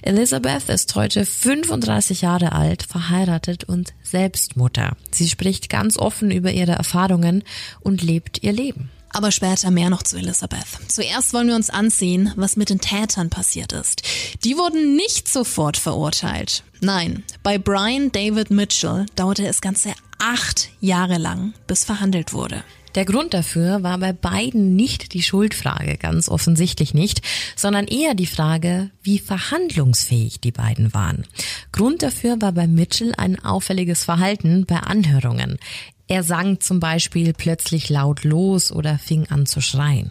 Elizabeth 0.03 0.68
ist 0.68 0.94
heute 0.94 1.24
35 1.24 2.22
Jahre 2.22 2.53
alt, 2.53 2.85
verheiratet 2.85 3.64
und 3.64 3.94
selbst 4.03 4.57
Mutter. 4.57 4.96
Sie 5.11 5.29
spricht 5.29 5.68
ganz 5.68 5.96
offen 5.96 6.31
über 6.31 6.53
ihre 6.53 6.72
Erfahrungen 6.72 7.42
und 7.81 8.03
lebt 8.03 8.42
ihr 8.42 8.53
Leben. 8.53 8.90
Aber 9.18 9.33
später 9.33 9.72
mehr 9.72 9.90
noch 9.90 10.04
zu 10.04 10.16
Elizabeth. 10.16 10.64
Zuerst 10.87 11.35
wollen 11.35 11.48
wir 11.48 11.57
uns 11.57 11.70
ansehen, 11.70 12.33
was 12.37 12.57
mit 12.57 12.70
den 12.70 12.78
Tätern 12.81 13.31
passiert 13.31 13.72
ist. 13.72 14.02
Die 14.44 14.57
wurden 14.57 14.94
nicht 14.94 15.26
sofort 15.26 15.76
verurteilt. 15.76 16.62
Nein, 16.81 17.24
bei 17.42 17.59
Brian 17.59 18.12
David 18.12 18.52
Mitchell 18.52 19.07
dauerte 19.16 19.44
es 19.44 19.61
ganze 19.61 19.92
acht 20.20 20.70
Jahre 20.78 21.18
lang, 21.18 21.52
bis 21.66 21.83
verhandelt 21.83 22.33
wurde. 22.33 22.62
Der 22.94 23.04
Grund 23.07 23.35
dafür 23.35 23.83
war 23.83 23.98
bei 23.98 24.12
beiden 24.12 24.76
nicht 24.76 25.12
die 25.14 25.22
Schuldfrage, 25.24 25.96
ganz 25.96 26.28
offensichtlich 26.28 26.94
nicht, 26.94 27.20
sondern 27.57 27.88
eher 27.88 28.14
die 28.14 28.26
Frage, 28.26 28.90
wie 29.02 29.18
verhandlungsfähig 29.18 30.40
die 30.40 30.52
beiden 30.52 30.94
waren. 30.94 31.26
Grund 31.72 32.04
dafür 32.04 32.40
war 32.40 32.52
bei 32.52 32.68
Mitchell 32.68 33.14
ein 33.16 33.44
auffälliges 33.44 34.04
Verhalten 34.04 34.64
bei 34.64 34.76
Anhörungen. 34.76 35.59
Er 36.08 36.22
sang 36.22 36.58
zum 36.60 36.80
Beispiel 36.80 37.34
plötzlich 37.34 37.90
laut 37.90 38.24
los 38.24 38.72
oder 38.72 38.98
fing 38.98 39.26
an 39.28 39.44
zu 39.44 39.60
schreien. 39.60 40.10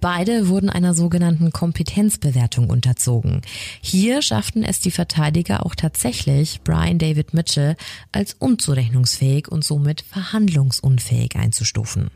Beide 0.00 0.48
wurden 0.48 0.70
einer 0.70 0.94
sogenannten 0.94 1.50
Kompetenzbewertung 1.50 2.70
unterzogen. 2.70 3.42
Hier 3.80 4.22
schafften 4.22 4.62
es 4.62 4.78
die 4.78 4.92
Verteidiger 4.92 5.66
auch 5.66 5.74
tatsächlich, 5.74 6.60
Brian 6.62 6.98
David 6.98 7.34
Mitchell 7.34 7.74
als 8.12 8.34
unzurechnungsfähig 8.38 9.48
und 9.48 9.64
somit 9.64 10.02
verhandlungsunfähig 10.02 11.34
einzustufen. 11.34 12.10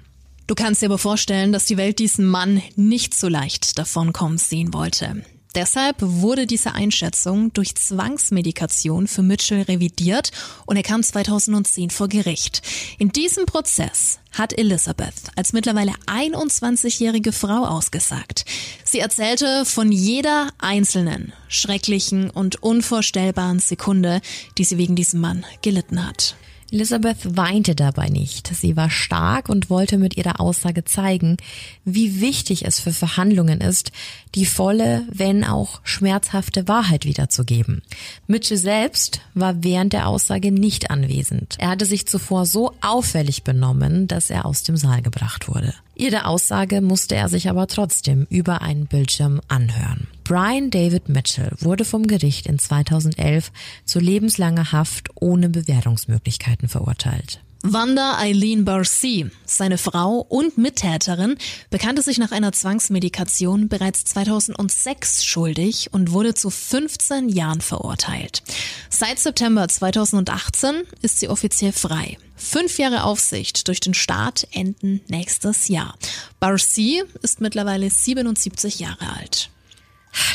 Du 0.46 0.54
kannst 0.54 0.80
dir 0.80 0.86
aber 0.86 0.98
vorstellen, 0.98 1.52
dass 1.52 1.66
die 1.66 1.76
Welt 1.76 1.98
diesen 1.98 2.24
Mann 2.24 2.62
nicht 2.76 3.14
so 3.14 3.28
leicht 3.28 3.78
davonkommen 3.78 4.38
sehen 4.38 4.72
wollte. 4.72 5.22
Deshalb 5.54 5.96
wurde 6.00 6.46
diese 6.46 6.74
Einschätzung 6.74 7.52
durch 7.52 7.74
Zwangsmedikation 7.74 9.06
für 9.08 9.22
Mitchell 9.22 9.62
revidiert 9.62 10.30
und 10.66 10.76
er 10.76 10.82
kam 10.82 11.02
2010 11.02 11.90
vor 11.90 12.08
Gericht. 12.08 12.62
In 12.98 13.08
diesem 13.10 13.46
Prozess 13.46 14.18
hat 14.32 14.56
Elizabeth 14.56 15.14
als 15.36 15.52
mittlerweile 15.52 15.92
21-jährige 16.06 17.32
Frau 17.32 17.64
ausgesagt. 17.64 18.44
Sie 18.84 19.00
erzählte 19.00 19.64
von 19.64 19.90
jeder 19.90 20.50
einzelnen 20.58 21.32
schrecklichen 21.48 22.30
und 22.30 22.62
unvorstellbaren 22.62 23.58
Sekunde, 23.58 24.20
die 24.58 24.64
sie 24.64 24.78
wegen 24.78 24.96
diesem 24.96 25.20
Mann 25.20 25.44
gelitten 25.62 26.06
hat. 26.06 26.36
Elizabeth 26.70 27.36
weinte 27.36 27.74
dabei 27.74 28.08
nicht. 28.08 28.48
Sie 28.48 28.76
war 28.76 28.90
stark 28.90 29.48
und 29.48 29.70
wollte 29.70 29.96
mit 29.96 30.16
ihrer 30.16 30.38
Aussage 30.38 30.84
zeigen, 30.84 31.38
wie 31.84 32.20
wichtig 32.20 32.66
es 32.66 32.78
für 32.78 32.92
Verhandlungen 32.92 33.60
ist, 33.62 33.90
die 34.34 34.44
volle, 34.44 35.06
wenn 35.10 35.44
auch 35.44 35.80
schmerzhafte 35.84 36.68
Wahrheit 36.68 37.06
wiederzugeben. 37.06 37.82
Mitchell 38.26 38.58
selbst 38.58 39.20
war 39.32 39.64
während 39.64 39.94
der 39.94 40.08
Aussage 40.08 40.52
nicht 40.52 40.90
anwesend. 40.90 41.56
Er 41.58 41.70
hatte 41.70 41.86
sich 41.86 42.06
zuvor 42.06 42.44
so 42.44 42.74
auffällig 42.82 43.44
benommen, 43.44 44.06
dass 44.06 44.28
er 44.28 44.44
aus 44.44 44.62
dem 44.62 44.76
Saal 44.76 45.00
gebracht 45.00 45.48
wurde. 45.48 45.72
Ihre 45.94 46.26
Aussage 46.26 46.82
musste 46.82 47.16
er 47.16 47.28
sich 47.28 47.48
aber 47.48 47.66
trotzdem 47.66 48.26
über 48.28 48.60
einen 48.60 48.86
Bildschirm 48.86 49.40
anhören. 49.48 50.06
Brian 50.28 50.68
David 50.68 51.08
Mitchell 51.08 51.52
wurde 51.58 51.86
vom 51.86 52.06
Gericht 52.06 52.44
in 52.44 52.58
2011 52.58 53.50
zu 53.86 53.98
lebenslanger 53.98 54.72
Haft 54.72 55.08
ohne 55.14 55.48
Bewährungsmöglichkeiten 55.48 56.68
verurteilt. 56.68 57.40
Wanda 57.62 58.18
Eileen 58.18 58.66
Barcy, 58.66 59.30
seine 59.46 59.78
Frau 59.78 60.18
und 60.18 60.58
Mittäterin, 60.58 61.38
bekannte 61.70 62.02
sich 62.02 62.18
nach 62.18 62.30
einer 62.30 62.52
Zwangsmedikation 62.52 63.70
bereits 63.70 64.04
2006 64.04 65.24
schuldig 65.24 65.94
und 65.94 66.12
wurde 66.12 66.34
zu 66.34 66.50
15 66.50 67.30
Jahren 67.30 67.62
verurteilt. 67.62 68.42
Seit 68.90 69.18
September 69.18 69.66
2018 69.66 70.82
ist 71.00 71.20
sie 71.20 71.30
offiziell 71.30 71.72
frei. 71.72 72.18
Fünf 72.36 72.78
Jahre 72.78 73.04
Aufsicht 73.04 73.66
durch 73.66 73.80
den 73.80 73.94
Staat 73.94 74.46
enden 74.52 75.00
nächstes 75.08 75.68
Jahr. 75.68 75.94
Barcy 76.38 77.02
ist 77.22 77.40
mittlerweile 77.40 77.88
77 77.88 78.78
Jahre 78.78 79.16
alt. 79.18 79.48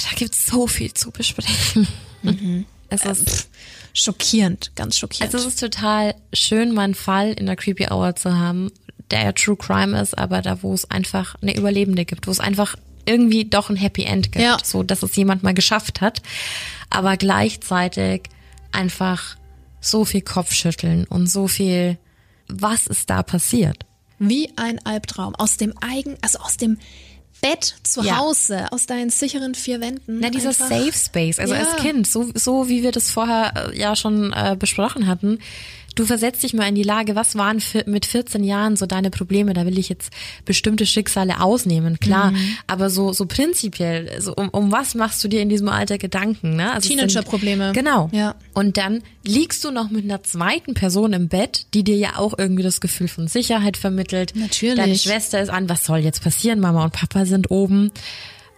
Da 0.10 0.16
gibt's 0.16 0.46
so 0.46 0.68
viel 0.68 0.94
zu 0.94 1.12
besprechen. 1.12 1.88
Mhm. 2.22 2.66
Es 2.90 3.06
ist 3.06 3.28
äh, 3.28 3.44
schockierend, 3.94 4.72
ganz 4.76 5.00
schockierend. 5.00 5.34
Also 5.34 5.48
es 5.48 5.56
ist 5.56 5.60
total 5.60 6.14
schön, 6.32 6.76
mal 6.76 6.84
einen 6.84 6.94
Fall 6.94 7.32
in 7.32 7.48
der 7.48 7.56
Creepy 7.56 7.88
Hour 7.90 8.16
zu 8.16 8.38
haben, 8.38 8.72
der 9.10 9.24
ja 9.24 9.32
True 9.32 9.56
Crime 9.56 10.00
ist, 10.00 10.16
aber 10.16 10.44
da, 10.44 10.62
wo 10.62 10.74
es 10.76 10.90
einfach 10.92 11.36
eine 11.42 11.56
Überlebende 11.56 12.06
gibt, 12.06 12.28
wo 12.28 12.32
es 12.32 12.40
einfach 12.40 12.76
irgendwie 13.06 13.46
doch 13.46 13.70
ein 13.70 13.76
Happy 13.76 14.04
End 14.04 14.32
gibt, 14.32 14.46
ja. 14.46 14.58
so 14.64 14.84
dass 14.84 15.04
es 15.04 15.16
jemand 15.16 15.42
mal 15.42 15.54
geschafft 15.54 16.02
hat, 16.02 16.22
aber 16.90 17.18
gleichzeitig 17.18 18.24
einfach 18.72 19.38
so 19.82 20.06
viel 20.06 20.22
Kopfschütteln 20.22 21.06
und 21.06 21.28
so 21.28 21.48
viel, 21.48 21.98
was 22.48 22.88
ist 22.88 23.10
da 23.10 23.24
passiert? 23.24 23.86
Wie 24.20 24.54
ein 24.56 24.84
Albtraum 24.86 25.36
aus 25.36 25.58
dem 25.58 25.74
eigen, 25.82 26.16
also 26.22 26.40
aus 26.40 26.58
dem 26.58 26.78
Bett 27.44 27.76
zu 27.84 28.02
ja. 28.02 28.20
Hause, 28.20 28.72
aus 28.72 28.86
deinen 28.86 29.10
sicheren 29.10 29.54
vier 29.54 29.82
Wänden. 29.82 30.22
Na, 30.22 30.30
dieser 30.30 30.50
einfach. 30.50 30.70
Safe 30.70 30.94
Space, 30.94 31.40
also 31.40 31.54
ja. 31.54 31.60
als 31.60 31.76
Kind, 31.76 32.08
so, 32.08 32.32
so 32.34 32.70
wie 32.70 32.84
wir 32.84 32.94
das 32.94 33.12
vorher 33.12 33.70
äh, 33.74 33.78
ja 33.78 33.98
schon 33.98 34.32
äh, 34.32 34.56
besprochen 34.58 35.08
hatten, 35.08 35.40
du 35.96 36.06
versetzt 36.06 36.44
dich 36.44 36.54
mal 36.54 36.68
in 36.68 36.76
die 36.76 36.84
Lage, 36.84 37.16
was 37.16 37.36
waren 37.36 37.62
mit 37.86 38.06
14 38.06 38.44
Jahren 38.44 38.76
so 38.76 38.86
deine 38.86 39.10
Probleme? 39.10 39.54
Da 39.54 39.66
will 39.66 39.78
ich 39.78 39.90
jetzt 39.90 40.12
bestimmte 40.46 40.86
Schicksale 40.86 41.42
ausnehmen, 41.42 42.00
klar. 42.00 42.32
Mhm. 42.32 42.58
Aber 42.68 42.90
so, 42.90 43.14
so 43.14 43.26
prinzipiell, 43.26 44.22
so 44.22 44.34
um, 44.36 44.50
um 44.50 44.72
was 44.72 44.96
machst 44.96 45.24
du 45.24 45.28
dir 45.28 45.42
in 45.42 45.50
diesem 45.50 45.70
Alter 45.70 45.98
Gedanken? 45.98 46.56
Ne? 46.56 46.72
Also 46.72 46.90
Teenager-Probleme. 46.90 47.72
Genau. 47.74 48.10
Ja. 48.12 48.36
Und 48.54 48.78
dann 48.78 49.04
liegst 49.24 49.64
du 49.64 49.72
noch 49.72 49.90
mit 49.90 50.04
einer 50.04 50.24
zweiten 50.24 50.74
Person 50.74 51.14
im 51.14 51.28
Bett, 51.28 51.68
die 51.74 51.84
dir 51.84 51.98
ja 51.98 52.18
auch 52.18 52.38
irgendwie 52.38 52.64
das 52.64 52.82
Gefühl 52.82 53.08
von 53.08 53.28
Sicherheit 53.28 53.78
vermittelt. 53.78 54.34
Natürlich. 54.36 54.76
Deine 54.76 54.98
Schwester 54.98 55.42
ist 55.42 55.50
an, 55.50 55.70
was 55.70 55.86
soll 55.86 56.00
jetzt 56.00 56.24
passieren? 56.24 56.60
Mama 56.60 56.84
und 56.84 56.94
Papa 56.94 57.26
sind 57.26 57.52
oben. 57.52 57.92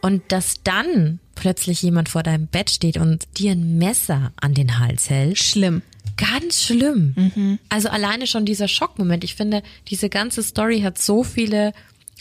Und 0.02 0.21
dass 0.30 0.56
dann 0.63 1.19
plötzlich 1.36 1.82
jemand 1.82 2.10
vor 2.10 2.24
deinem 2.24 2.48
Bett 2.48 2.69
steht 2.69 2.98
und 2.98 3.24
dir 3.38 3.52
ein 3.52 3.78
Messer 3.78 4.32
an 4.39 4.54
den 4.54 4.80
Hals 4.80 5.10
hält. 5.10 5.38
Schlimm. 5.38 5.82
Ganz 6.17 6.63
schlimm. 6.63 7.13
Mhm. 7.15 7.60
Also 7.69 7.89
alleine 7.89 8.28
schon 8.28 8.45
dieser 8.45 8.67
Schockmoment. 8.67 9.23
Ich 9.23 9.36
finde, 9.36 9.63
diese 9.88 10.10
ganze 10.10 10.43
Story 10.43 10.82
hat 10.82 10.97
so 10.97 11.23
viele 11.23 11.73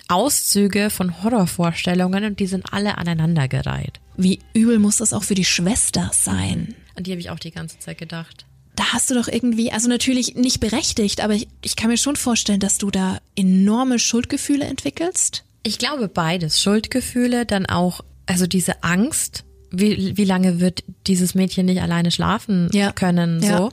Auszüge 0.08 0.90
von 0.90 1.22
Horrorvorstellungen 1.22 2.24
und 2.24 2.40
die 2.40 2.46
sind 2.46 2.72
alle 2.72 2.98
aneinandergereiht. 2.98 4.00
Wie 4.16 4.40
übel 4.52 4.78
muss 4.78 4.98
das 4.98 5.12
auch 5.12 5.24
für 5.24 5.34
die 5.34 5.44
Schwester 5.44 6.10
sein? 6.12 6.74
Und 6.96 7.06
die 7.06 7.12
habe 7.12 7.20
ich 7.20 7.30
auch 7.30 7.38
die 7.38 7.50
ganze 7.50 7.78
Zeit 7.78 7.98
gedacht. 7.98 8.44
Da 8.76 8.92
hast 8.92 9.10
du 9.10 9.14
doch 9.14 9.28
irgendwie, 9.28 9.70
also 9.72 9.88
natürlich 9.88 10.34
nicht 10.34 10.60
berechtigt, 10.60 11.20
aber 11.20 11.34
ich, 11.34 11.48
ich 11.62 11.76
kann 11.76 11.90
mir 11.90 11.96
schon 11.96 12.16
vorstellen, 12.16 12.60
dass 12.60 12.78
du 12.78 12.90
da 12.90 13.18
enorme 13.36 13.98
Schuldgefühle 13.98 14.64
entwickelst. 14.64 15.44
Ich 15.62 15.78
glaube 15.78 16.08
beides. 16.08 16.60
Schuldgefühle, 16.60 17.46
dann 17.46 17.66
auch, 17.66 18.00
also 18.26 18.46
diese 18.46 18.82
Angst, 18.82 19.44
wie, 19.78 20.16
wie 20.16 20.24
lange 20.24 20.60
wird 20.60 20.84
dieses 21.06 21.34
Mädchen 21.34 21.66
nicht 21.66 21.82
alleine 21.82 22.10
schlafen 22.10 22.68
ja. 22.72 22.92
können, 22.92 23.40
so. 23.40 23.48
Ja. 23.48 23.68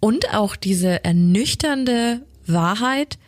Und 0.00 0.34
auch 0.34 0.56
diese 0.56 1.04
ernüchternde 1.04 2.22
Wahrheit, 2.46 3.18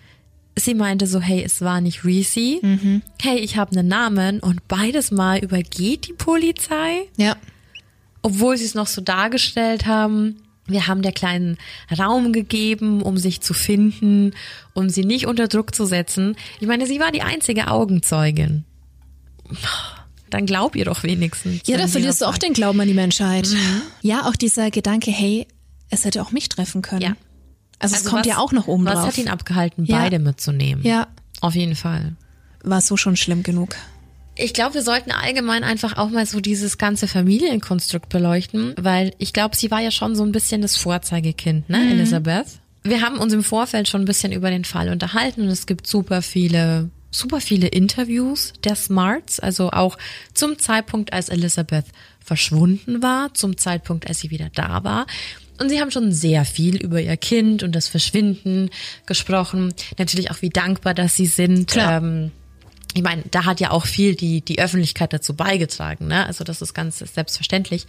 sie 0.56 0.74
meinte 0.74 1.06
so, 1.06 1.20
hey, 1.20 1.42
es 1.44 1.60
war 1.60 1.80
nicht 1.80 2.04
Reese, 2.04 2.58
mhm. 2.62 3.02
hey, 3.22 3.38
ich 3.38 3.56
habe 3.56 3.72
einen 3.72 3.88
Namen 3.88 4.40
und 4.40 4.66
beides 4.66 5.10
mal 5.10 5.38
übergeht 5.38 6.08
die 6.08 6.12
Polizei. 6.12 7.08
Ja. 7.16 7.36
Obwohl 8.22 8.56
sie 8.56 8.64
es 8.64 8.74
noch 8.74 8.86
so 8.86 9.00
dargestellt 9.02 9.86
haben, 9.86 10.36
wir 10.66 10.86
haben 10.86 11.02
der 11.02 11.12
kleinen 11.12 11.58
Raum 11.96 12.32
gegeben, 12.32 13.02
um 13.02 13.18
sich 13.18 13.40
zu 13.42 13.52
finden, 13.52 14.32
um 14.72 14.88
sie 14.88 15.04
nicht 15.04 15.26
unter 15.26 15.46
Druck 15.46 15.74
zu 15.74 15.84
setzen. 15.84 16.36
Ich 16.58 16.66
meine, 16.66 16.86
sie 16.86 17.00
war 17.00 17.12
die 17.12 17.22
einzige 17.22 17.68
Augenzeugin 17.68 18.64
dann 20.34 20.46
glaub 20.46 20.74
ihr 20.74 20.84
doch 20.84 21.04
wenigstens. 21.04 21.62
Ja, 21.66 21.78
da 21.78 21.86
verlierst 21.86 22.20
du 22.20 22.26
auch 22.26 22.36
den 22.36 22.52
Glauben 22.52 22.80
an 22.80 22.88
die 22.88 22.94
Menschheit. 22.94 23.48
Mhm. 23.48 23.82
Ja, 24.02 24.26
auch 24.26 24.34
dieser 24.34 24.70
Gedanke, 24.70 25.10
hey, 25.12 25.46
es 25.90 26.04
hätte 26.04 26.20
auch 26.22 26.32
mich 26.32 26.48
treffen 26.48 26.82
können. 26.82 27.02
Ja. 27.02 27.16
Also, 27.78 27.94
also 27.94 27.96
es 27.96 28.04
kommt 28.04 28.26
was, 28.26 28.32
ja 28.32 28.38
auch 28.38 28.52
noch 28.52 28.66
oben 28.66 28.84
was 28.84 28.94
drauf. 28.94 29.06
Was 29.06 29.16
hat 29.16 29.18
ihn 29.18 29.28
abgehalten, 29.28 29.84
ja. 29.84 29.96
beide 29.96 30.18
mitzunehmen? 30.18 30.84
Ja. 30.84 31.06
Auf 31.40 31.54
jeden 31.54 31.76
Fall. 31.76 32.16
War 32.62 32.80
so 32.80 32.96
schon 32.96 33.16
schlimm 33.16 33.42
genug. 33.42 33.76
Ich 34.36 34.54
glaube, 34.54 34.74
wir 34.74 34.82
sollten 34.82 35.12
allgemein 35.12 35.62
einfach 35.62 35.96
auch 35.96 36.10
mal 36.10 36.26
so 36.26 36.40
dieses 36.40 36.78
ganze 36.78 37.06
Familienkonstrukt 37.06 38.08
beleuchten, 38.08 38.74
weil 38.76 39.12
ich 39.18 39.32
glaube, 39.32 39.54
sie 39.54 39.70
war 39.70 39.80
ja 39.80 39.92
schon 39.92 40.16
so 40.16 40.24
ein 40.24 40.32
bisschen 40.32 40.62
das 40.62 40.76
Vorzeigekind, 40.76 41.70
ne, 41.70 41.78
mhm. 41.78 41.92
Elisabeth? 41.92 42.46
Wir 42.82 43.02
haben 43.02 43.18
uns 43.18 43.32
im 43.32 43.44
Vorfeld 43.44 43.86
schon 43.86 44.02
ein 44.02 44.06
bisschen 44.06 44.32
über 44.32 44.50
den 44.50 44.64
Fall 44.64 44.88
unterhalten 44.88 45.42
und 45.42 45.48
es 45.48 45.66
gibt 45.66 45.86
super 45.86 46.22
viele 46.22 46.90
super 47.14 47.40
viele 47.40 47.68
Interviews 47.68 48.52
der 48.64 48.74
Smarts, 48.74 49.40
also 49.40 49.70
auch 49.70 49.96
zum 50.34 50.58
Zeitpunkt, 50.58 51.12
als 51.12 51.28
Elizabeth 51.28 51.86
verschwunden 52.24 53.02
war, 53.02 53.32
zum 53.34 53.56
Zeitpunkt, 53.56 54.08
als 54.08 54.20
sie 54.20 54.30
wieder 54.30 54.50
da 54.54 54.82
war. 54.84 55.06
Und 55.60 55.68
sie 55.68 55.80
haben 55.80 55.92
schon 55.92 56.10
sehr 56.10 56.44
viel 56.44 56.76
über 56.76 57.00
ihr 57.00 57.16
Kind 57.16 57.62
und 57.62 57.72
das 57.72 57.86
Verschwinden 57.86 58.70
gesprochen. 59.06 59.72
Natürlich 59.98 60.30
auch, 60.30 60.42
wie 60.42 60.50
dankbar, 60.50 60.94
dass 60.94 61.14
sie 61.14 61.26
sind. 61.26 61.70
Klar. 61.70 62.02
Ähm, 62.02 62.32
ich 62.94 63.02
meine, 63.02 63.22
da 63.30 63.44
hat 63.44 63.60
ja 63.60 63.70
auch 63.70 63.86
viel 63.86 64.14
die, 64.14 64.40
die 64.40 64.58
Öffentlichkeit 64.58 65.12
dazu 65.12 65.34
beigetragen, 65.34 66.06
ne? 66.06 66.26
Also 66.26 66.44
das 66.44 66.62
ist 66.62 66.74
ganz 66.74 66.98
selbstverständlich. 66.98 67.86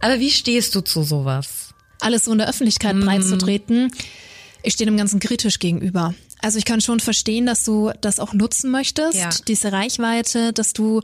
Aber 0.00 0.18
wie 0.18 0.30
stehst 0.30 0.74
du 0.74 0.80
zu 0.80 1.02
sowas? 1.02 1.74
Alles 2.00 2.24
so 2.24 2.32
in 2.32 2.38
der 2.38 2.48
Öffentlichkeit 2.48 2.96
mm. 2.96 3.00
breitzutreten. 3.00 3.92
Ich 4.62 4.74
stehe 4.74 4.86
dem 4.86 4.96
Ganzen 4.96 5.20
kritisch 5.20 5.58
gegenüber. 5.58 6.14
Also 6.40 6.58
ich 6.58 6.64
kann 6.64 6.80
schon 6.80 7.00
verstehen, 7.00 7.46
dass 7.46 7.64
du 7.64 7.90
das 8.00 8.20
auch 8.20 8.32
nutzen 8.32 8.70
möchtest, 8.70 9.18
ja. 9.18 9.30
diese 9.48 9.72
Reichweite, 9.72 10.52
dass 10.52 10.72
du 10.72 11.00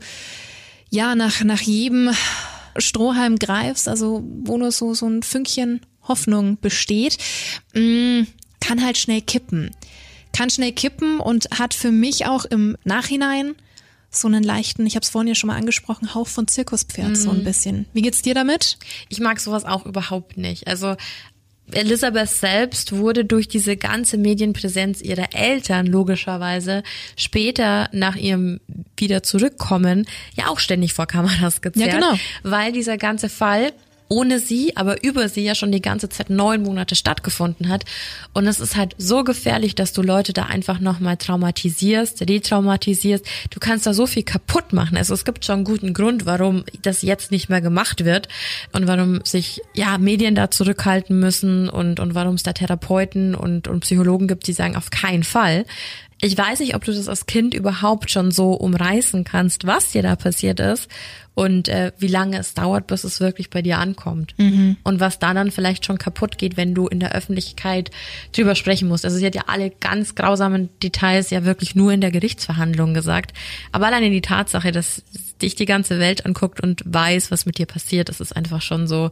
ja 0.89 1.15
nach, 1.15 1.43
nach 1.43 1.61
jedem 1.61 2.11
Strohhalm 2.77 3.37
greifst, 3.37 3.87
also 3.87 4.23
wo 4.43 4.57
nur 4.57 4.71
so, 4.71 4.93
so 4.93 5.07
ein 5.07 5.23
Fünkchen 5.23 5.81
Hoffnung 6.03 6.57
besteht, 6.59 7.17
mm, 7.73 8.23
kann 8.59 8.83
halt 8.83 8.97
schnell 8.97 9.21
kippen. 9.21 9.71
Kann 10.33 10.49
schnell 10.49 10.71
kippen 10.71 11.19
und 11.19 11.49
hat 11.57 11.73
für 11.73 11.91
mich 11.91 12.25
auch 12.25 12.45
im 12.45 12.77
Nachhinein 12.83 13.55
so 14.09 14.27
einen 14.27 14.43
leichten, 14.43 14.85
ich 14.85 14.95
habe 14.95 15.03
es 15.03 15.09
vorhin 15.09 15.29
ja 15.29 15.35
schon 15.35 15.47
mal 15.47 15.55
angesprochen, 15.55 16.13
Hauch 16.13 16.27
von 16.27 16.47
Zirkuspferd 16.47 17.09
mhm. 17.09 17.15
so 17.15 17.29
ein 17.31 17.39
mhm. 17.39 17.43
bisschen. 17.43 17.85
Wie 17.93 18.01
geht's 18.01 18.21
dir 18.21 18.33
damit? 18.33 18.77
Ich 19.07 19.21
mag 19.21 19.39
sowas 19.39 19.63
auch 19.63 19.85
überhaupt 19.85 20.37
nicht. 20.37 20.67
Also 20.67 20.95
Elisabeth 21.73 22.29
selbst 22.29 22.93
wurde 22.93 23.25
durch 23.25 23.47
diese 23.47 23.77
ganze 23.77 24.17
Medienpräsenz 24.17 25.01
ihrer 25.01 25.33
Eltern 25.33 25.85
logischerweise 25.85 26.83
später 27.15 27.89
nach 27.91 28.15
ihrem 28.15 28.59
wieder 28.97 29.23
zurückkommen 29.23 30.05
ja 30.35 30.47
auch 30.47 30.59
ständig 30.59 30.93
vor 30.93 31.07
Kameras 31.07 31.61
gezerrt, 31.61 31.87
ja, 31.87 31.99
genau. 31.99 32.19
weil 32.43 32.71
dieser 32.71 32.97
ganze 32.97 33.29
Fall 33.29 33.73
ohne 34.11 34.39
sie, 34.39 34.75
aber 34.75 35.03
über 35.05 35.29
sie 35.29 35.41
ja 35.41 35.55
schon 35.55 35.71
die 35.71 35.81
ganze 35.81 36.09
Zeit 36.09 36.29
neun 36.29 36.63
Monate 36.63 36.95
stattgefunden 36.95 37.69
hat. 37.69 37.85
Und 38.33 38.45
es 38.45 38.59
ist 38.59 38.75
halt 38.75 38.93
so 38.97 39.23
gefährlich, 39.23 39.73
dass 39.73 39.93
du 39.93 40.01
Leute 40.01 40.33
da 40.33 40.43
einfach 40.47 40.81
nochmal 40.81 41.15
traumatisierst, 41.15 42.21
retraumatisierst. 42.29 43.25
Du 43.51 43.59
kannst 43.61 43.87
da 43.87 43.93
so 43.93 44.05
viel 44.05 44.23
kaputt 44.23 44.73
machen. 44.73 44.97
Also 44.97 45.13
es 45.13 45.23
gibt 45.23 45.45
schon 45.45 45.55
einen 45.55 45.63
guten 45.63 45.93
Grund, 45.93 46.25
warum 46.25 46.65
das 46.81 47.03
jetzt 47.03 47.31
nicht 47.31 47.47
mehr 47.47 47.61
gemacht 47.61 48.03
wird 48.03 48.27
und 48.73 48.85
warum 48.85 49.23
sich 49.23 49.61
ja 49.73 49.97
Medien 49.97 50.35
da 50.35 50.51
zurückhalten 50.51 51.17
müssen 51.17 51.69
und, 51.69 52.01
und 52.01 52.13
warum 52.13 52.35
es 52.35 52.43
da 52.43 52.51
Therapeuten 52.51 53.33
und, 53.33 53.69
und 53.69 53.79
Psychologen 53.79 54.27
gibt, 54.27 54.45
die 54.45 54.53
sagen, 54.53 54.75
auf 54.75 54.89
keinen 54.89 55.23
Fall. 55.23 55.65
Ich 56.23 56.37
weiß 56.37 56.59
nicht, 56.59 56.75
ob 56.75 56.83
du 56.83 56.93
das 56.93 57.09
als 57.09 57.25
Kind 57.25 57.55
überhaupt 57.55 58.11
schon 58.11 58.29
so 58.29 58.53
umreißen 58.53 59.23
kannst, 59.23 59.65
was 59.65 59.91
dir 59.91 60.03
da 60.03 60.15
passiert 60.15 60.59
ist 60.59 60.87
und 61.33 61.67
äh, 61.67 61.91
wie 61.97 62.07
lange 62.07 62.37
es 62.37 62.53
dauert, 62.53 62.85
bis 62.85 63.03
es 63.03 63.19
wirklich 63.19 63.49
bei 63.49 63.63
dir 63.63 63.79
ankommt. 63.79 64.35
Mhm. 64.37 64.77
Und 64.83 64.99
was 64.99 65.17
da 65.17 65.33
dann 65.33 65.49
vielleicht 65.49 65.83
schon 65.85 65.97
kaputt 65.97 66.37
geht, 66.37 66.57
wenn 66.57 66.75
du 66.75 66.87
in 66.87 66.99
der 66.99 67.15
Öffentlichkeit 67.15 67.89
drüber 68.33 68.53
sprechen 68.53 68.87
musst. 68.87 69.03
Also 69.03 69.17
sie 69.17 69.25
hat 69.25 69.33
ja 69.33 69.45
alle 69.47 69.71
ganz 69.71 70.13
grausamen 70.13 70.69
Details 70.83 71.31
ja 71.31 71.43
wirklich 71.43 71.73
nur 71.73 71.91
in 71.91 72.01
der 72.01 72.11
Gerichtsverhandlung 72.11 72.93
gesagt. 72.93 73.33
Aber 73.71 73.87
alleine 73.87 74.11
die 74.11 74.21
Tatsache, 74.21 74.71
dass 74.71 75.03
dich 75.41 75.55
die 75.55 75.65
ganze 75.65 75.97
Welt 75.97 76.27
anguckt 76.27 76.61
und 76.61 76.83
weiß, 76.85 77.31
was 77.31 77.47
mit 77.47 77.57
dir 77.57 77.65
passiert, 77.65 78.09
das 78.09 78.21
ist 78.21 78.35
einfach 78.35 78.61
schon 78.61 78.87
so, 78.87 79.09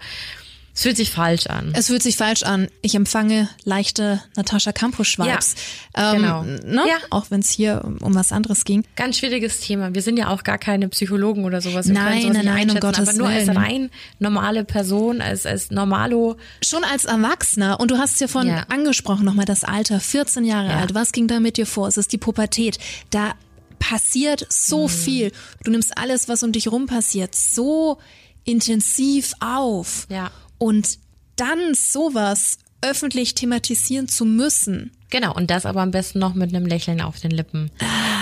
es 0.80 0.84
fühlt 0.84 0.96
sich 0.96 1.12
falsch 1.12 1.48
an. 1.48 1.74
Es 1.76 1.88
fühlt 1.88 2.02
sich 2.02 2.16
falsch 2.16 2.44
an. 2.44 2.70
Ich 2.82 2.96
empfange 2.96 3.50
leichte 3.66 4.24
Natascha 4.38 4.72
Campus-Vibes. 4.72 5.56
Ja, 5.94 6.14
ähm, 6.14 6.22
genau. 6.22 6.44
Ne? 6.44 6.88
Ja. 6.88 6.96
Auch 7.10 7.26
wenn 7.32 7.42
es 7.42 7.50
hier 7.50 7.84
um 7.84 8.16
was 8.16 8.32
anderes 8.32 8.64
ging. 8.64 8.86
Ganz 8.96 9.18
schwieriges 9.18 9.60
Thema. 9.60 9.94
Wir 9.94 10.02
sind 10.02 10.16
ja 10.16 10.30
auch 10.30 10.46
gar 10.46 10.58
keine 10.58 10.88
Psychologen 10.88 11.44
oder 11.44 11.60
sowas. 11.60 11.88
Wir 11.88 11.96
nein, 11.96 12.22
sowas 12.22 12.38
nein, 12.38 12.46
nein, 12.46 12.72
um 12.72 12.80
Gottes 12.80 13.10
aber 13.10 13.18
nur 13.18 13.28
Willen. 13.28 13.50
als 13.50 13.58
rein 13.58 13.90
normale 14.20 14.64
Person, 14.64 15.20
als, 15.20 15.46
als 15.46 15.70
normalo. 15.70 16.38
Schon 16.64 16.86
als 16.86 17.04
Erwachsener. 17.04 17.82
Und 17.82 17.92
du 17.92 17.98
hast 17.98 18.22
ja 18.22 18.30
von 18.30 18.48
ja. 18.48 18.64
angesprochen, 18.70 19.26
nochmal 19.26 19.44
das 19.44 19.66
Alter, 19.66 20.00
14 20.00 20.46
Jahre 20.46 20.70
ja. 20.70 20.78
alt. 20.78 20.94
Was 20.94 21.12
ging 21.12 21.28
da 21.28 21.42
mit 21.42 21.58
dir 21.58 21.66
vor? 21.66 21.90
Es 21.90 21.98
ist 21.98 22.14
die 22.14 22.18
Pubertät. 22.18 22.78
Da 23.10 23.34
passiert 23.80 24.48
so 24.48 24.84
mhm. 24.84 24.92
viel. 24.92 25.32
Du 25.66 25.72
nimmst 25.72 25.98
alles, 25.98 26.30
was 26.30 26.42
um 26.42 26.54
dich 26.54 26.72
rum 26.72 26.86
passiert, 26.86 27.36
so 27.36 27.98
intensiv 28.46 29.34
auf. 29.42 30.08
Ja. 30.10 30.32
Und 30.60 31.00
dann 31.36 31.74
sowas 31.74 32.60
öffentlich 32.82 33.34
thematisieren 33.34 34.08
zu 34.08 34.26
müssen. 34.26 34.92
Genau, 35.10 35.34
und 35.34 35.50
das 35.50 35.66
aber 35.66 35.82
am 35.82 35.92
besten 35.92 36.20
noch 36.20 36.36
mit 36.36 36.54
einem 36.54 36.66
Lächeln 36.66 37.02
auf 37.02 37.20
den 37.20 37.32
Lippen. 37.32 37.72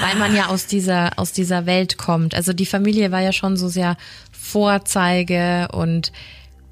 Weil 0.01 0.15
man 0.15 0.35
ja 0.35 0.47
aus 0.47 0.67
dieser, 0.67 1.19
aus 1.19 1.33
dieser 1.33 1.65
Welt 1.65 1.97
kommt. 1.97 2.33
Also 2.33 2.53
die 2.53 2.65
Familie 2.65 3.11
war 3.11 3.21
ja 3.21 3.33
schon 3.33 3.57
so 3.57 3.67
sehr 3.67 3.97
Vorzeige 4.31 5.67
und 5.73 6.11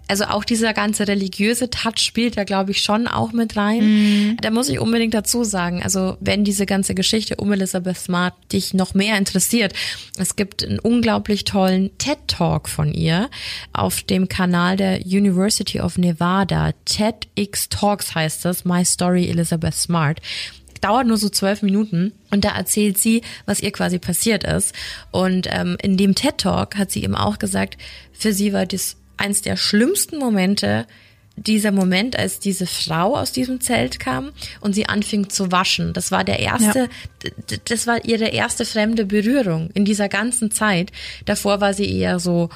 also 0.08 0.26
auch 0.26 0.44
dieser 0.44 0.74
ganze 0.74 1.08
religiöse 1.08 1.70
Touch 1.70 2.00
spielt 2.00 2.38
da, 2.38 2.44
glaube 2.44 2.72
ich, 2.72 2.82
schon 2.82 3.08
auch 3.08 3.32
mit 3.32 3.58
rein. 3.58 3.84
Mhm. 3.84 4.38
Da 4.41 4.52
muss 4.52 4.70
ich 4.70 4.80
unbedingt 4.80 5.13
dazu 5.13 5.44
sagen, 5.44 5.82
also 5.82 6.18
wenn 6.20 6.44
diese 6.44 6.65
ganze 6.65 6.94
Geschichte 6.94 7.38
um 7.38 7.52
Elizabeth 7.52 7.98
Smart 7.98 8.34
dich 8.52 8.74
noch 8.74 8.94
mehr 8.94 9.18
interessiert, 9.18 9.74
es 10.18 10.36
gibt 10.36 10.63
einen 10.63 10.80
unglaublich 10.80 11.44
tollen 11.44 11.98
TED-Talk 11.98 12.70
von 12.70 12.94
ihr 12.94 13.30
auf 13.74 14.04
dem 14.04 14.30
Kanal 14.30 14.78
der 14.78 15.06
University 15.06 15.82
of 15.82 15.98
Nevada. 15.98 16.74
TEDx 16.86 17.70
Talks 17.70 18.13
heißt 18.13 18.46
das, 18.46 18.65
My 18.65 18.86
Story 18.86 19.28
Elizabeth 19.30 19.74
Smart 19.74 20.22
dauert 20.82 21.08
nur 21.08 21.18
so 21.18 21.30
zwölf 21.30 21.63
Minuten 21.63 22.13
und 22.30 22.46
da 22.46 22.50
erzählt 22.50 23.00
sie, 23.00 23.22
was 23.46 23.60
ihr 23.60 23.72
quasi 23.72 23.98
passiert 23.98 24.44
ist. 24.44 24.74
Und 25.10 25.48
ähm, 25.50 25.78
in 25.82 25.98
dem 25.98 26.13
TED 26.13 26.38
Talk 26.38 26.78
hat 26.78 26.91
sie 26.91 27.04
eben 27.04 27.15
auch 27.15 27.39
gesagt, 27.39 27.78
für 28.13 28.34
sie 28.34 28.54
war 28.54 28.68
das 28.68 28.98
eins 29.17 29.41
der 29.41 29.58
schlimmsten 29.58 30.17
Momente, 30.17 30.86
dieser 31.38 31.71
Moment, 31.71 32.17
als 32.17 32.39
diese 32.39 32.65
Frau 32.65 33.17
aus 33.17 33.32
diesem 33.32 33.60
Zelt 33.60 33.99
kam 33.99 34.32
und 34.62 34.73
sie 34.73 34.88
anfing 34.88 35.30
zu 35.30 35.51
waschen. 35.51 35.93
Das 35.93 36.12
war 36.12 36.23
der 36.23 36.39
erste, 36.39 36.89
ja. 37.23 37.58
das 37.65 37.88
war 37.88 38.06
ihre 38.06 38.28
erste 38.28 38.65
fremde 38.65 39.06
Berührung 39.06 39.69
in 39.73 39.84
dieser 39.84 40.08
ganzen 40.08 40.51
Zeit. 40.51 40.91
Davor 41.25 41.60
war 41.60 41.73
sie 41.73 41.91
eher 41.91 42.19
so, 42.19 42.49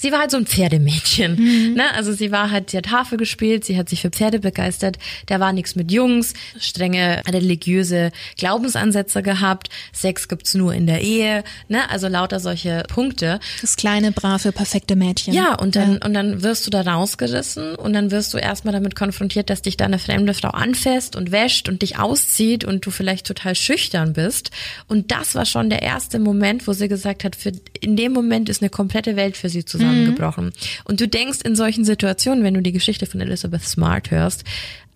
sie 0.00 0.12
war 0.12 0.20
halt 0.20 0.30
so 0.30 0.38
ein 0.38 0.46
Pferdemädchen. 0.46 1.36
Mhm. 1.36 1.74
Ne? 1.74 1.92
Also 1.94 2.12
sie 2.12 2.32
war 2.32 2.50
halt, 2.50 2.70
sie 2.70 2.78
hat 2.78 2.90
Harfe 2.90 3.16
gespielt, 3.16 3.64
sie 3.64 3.76
hat 3.76 3.88
sich 3.88 4.00
für 4.00 4.10
Pferde 4.10 4.40
begeistert. 4.40 4.98
Da 5.26 5.40
war 5.40 5.52
nichts 5.52 5.76
mit 5.76 5.92
Jungs, 5.92 6.32
strenge 6.58 7.22
religiöse 7.28 8.10
Glaubensansätze 8.36 9.22
gehabt. 9.22 9.68
Sex 9.92 10.28
gibt's 10.28 10.54
nur 10.54 10.72
in 10.72 10.86
der 10.86 11.02
Ehe. 11.02 11.44
Ne? 11.68 11.88
Also 11.90 12.08
lauter 12.08 12.40
solche 12.40 12.84
Punkte. 12.88 13.40
Das 13.60 13.76
kleine, 13.76 14.12
brave, 14.12 14.52
perfekte 14.52 14.96
Mädchen. 14.96 15.34
Ja, 15.34 15.54
und 15.54 15.76
dann, 15.76 15.94
ja. 15.94 16.06
und 16.06 16.14
dann 16.14 16.42
wirst 16.42 16.66
du 16.66 16.70
da 16.70 16.80
rausgerissen 16.80 17.74
und 17.74 17.92
dann 17.92 18.10
wirst 18.10 18.32
du 18.32 18.38
erstmal 18.38 18.72
damit 18.72 18.96
konfrontiert, 18.96 19.50
dass 19.50 19.62
dich 19.62 19.76
da 19.76 19.84
eine 19.84 19.98
fremde 19.98 20.32
Frau 20.32 20.50
anfasst 20.50 21.14
und 21.14 21.30
wäscht 21.30 21.68
und 21.68 21.82
dich 21.82 21.98
auszieht 21.98 22.64
und 22.64 22.86
du 22.86 22.90
vielleicht 22.90 23.26
total 23.26 23.54
schüchtern 23.54 24.14
bist. 24.14 24.50
Und 24.88 25.10
das 25.10 25.34
war 25.34 25.44
schon 25.44 25.68
der 25.68 25.82
erste 25.82 26.18
Moment, 26.18 26.66
wo 26.66 26.72
sie 26.72 26.88
gesagt 26.88 27.24
hat, 27.24 27.36
für, 27.36 27.52
in 27.80 27.96
dem 27.96 28.12
Moment 28.12 28.48
ist 28.48 28.62
eine 28.62 28.70
komplette 28.70 29.16
Welt 29.16 29.36
für 29.36 29.48
sie 29.48 29.64
zusammen 29.64 29.89
zusammengebrochen. 29.90 30.46
Mhm. 30.46 30.52
Und 30.84 31.00
du 31.00 31.08
denkst 31.08 31.40
in 31.44 31.56
solchen 31.56 31.84
Situationen, 31.84 32.44
wenn 32.44 32.54
du 32.54 32.62
die 32.62 32.72
Geschichte 32.72 33.06
von 33.06 33.20
Elizabeth 33.20 33.62
Smart 33.62 34.10
hörst, 34.10 34.44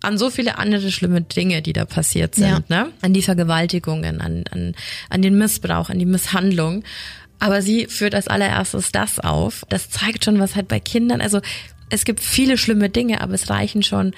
an 0.01 0.17
so 0.17 0.29
viele 0.29 0.57
andere 0.57 0.91
schlimme 0.91 1.21
Dinge, 1.21 1.61
die 1.61 1.73
da 1.73 1.85
passiert 1.85 2.35
sind, 2.35 2.63
ja. 2.69 2.83
ne? 2.83 2.91
An 3.01 3.13
die 3.13 3.21
Vergewaltigungen, 3.21 4.21
an, 4.21 4.43
an, 4.51 4.75
an 5.09 5.21
den 5.21 5.37
Missbrauch, 5.37 5.89
an 5.89 5.99
die 5.99 6.05
Misshandlung. 6.05 6.83
Aber 7.39 7.61
sie 7.61 7.87
führt 7.87 8.15
als 8.15 8.27
allererstes 8.27 8.91
das 8.91 9.19
auf. 9.19 9.65
Das 9.69 9.89
zeigt 9.89 10.23
schon, 10.23 10.39
was 10.39 10.55
halt 10.55 10.67
bei 10.67 10.79
Kindern, 10.79 11.21
also 11.21 11.41
es 11.89 12.05
gibt 12.05 12.19
viele 12.19 12.57
schlimme 12.57 12.89
Dinge, 12.89 13.21
aber 13.21 13.33
es 13.33 13.49
reichen 13.49 13.83
schon 13.83 14.13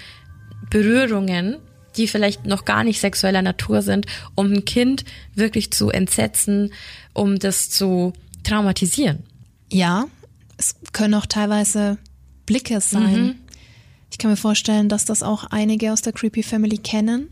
Berührungen, 0.69 1.57
die 1.97 2.07
vielleicht 2.07 2.45
noch 2.45 2.65
gar 2.65 2.83
nicht 2.83 2.99
sexueller 2.99 3.41
Natur 3.41 3.81
sind, 3.81 4.05
um 4.35 4.53
ein 4.53 4.65
Kind 4.65 5.03
wirklich 5.35 5.71
zu 5.71 5.89
entsetzen, 5.89 6.71
um 7.13 7.39
das 7.39 7.69
zu 7.69 8.13
traumatisieren. 8.43 9.23
Ja, 9.71 10.05
es 10.57 10.75
können 10.91 11.13
auch 11.13 11.25
teilweise 11.25 11.97
Blicke 12.45 12.81
sein. 12.81 13.21
Mhm. 13.21 13.35
Ich 14.11 14.17
kann 14.17 14.31
mir 14.31 14.37
vorstellen, 14.37 14.89
dass 14.89 15.05
das 15.05 15.23
auch 15.23 15.45
einige 15.45 15.93
aus 15.93 16.01
der 16.01 16.13
Creepy 16.13 16.43
Family 16.43 16.77
kennen. 16.77 17.29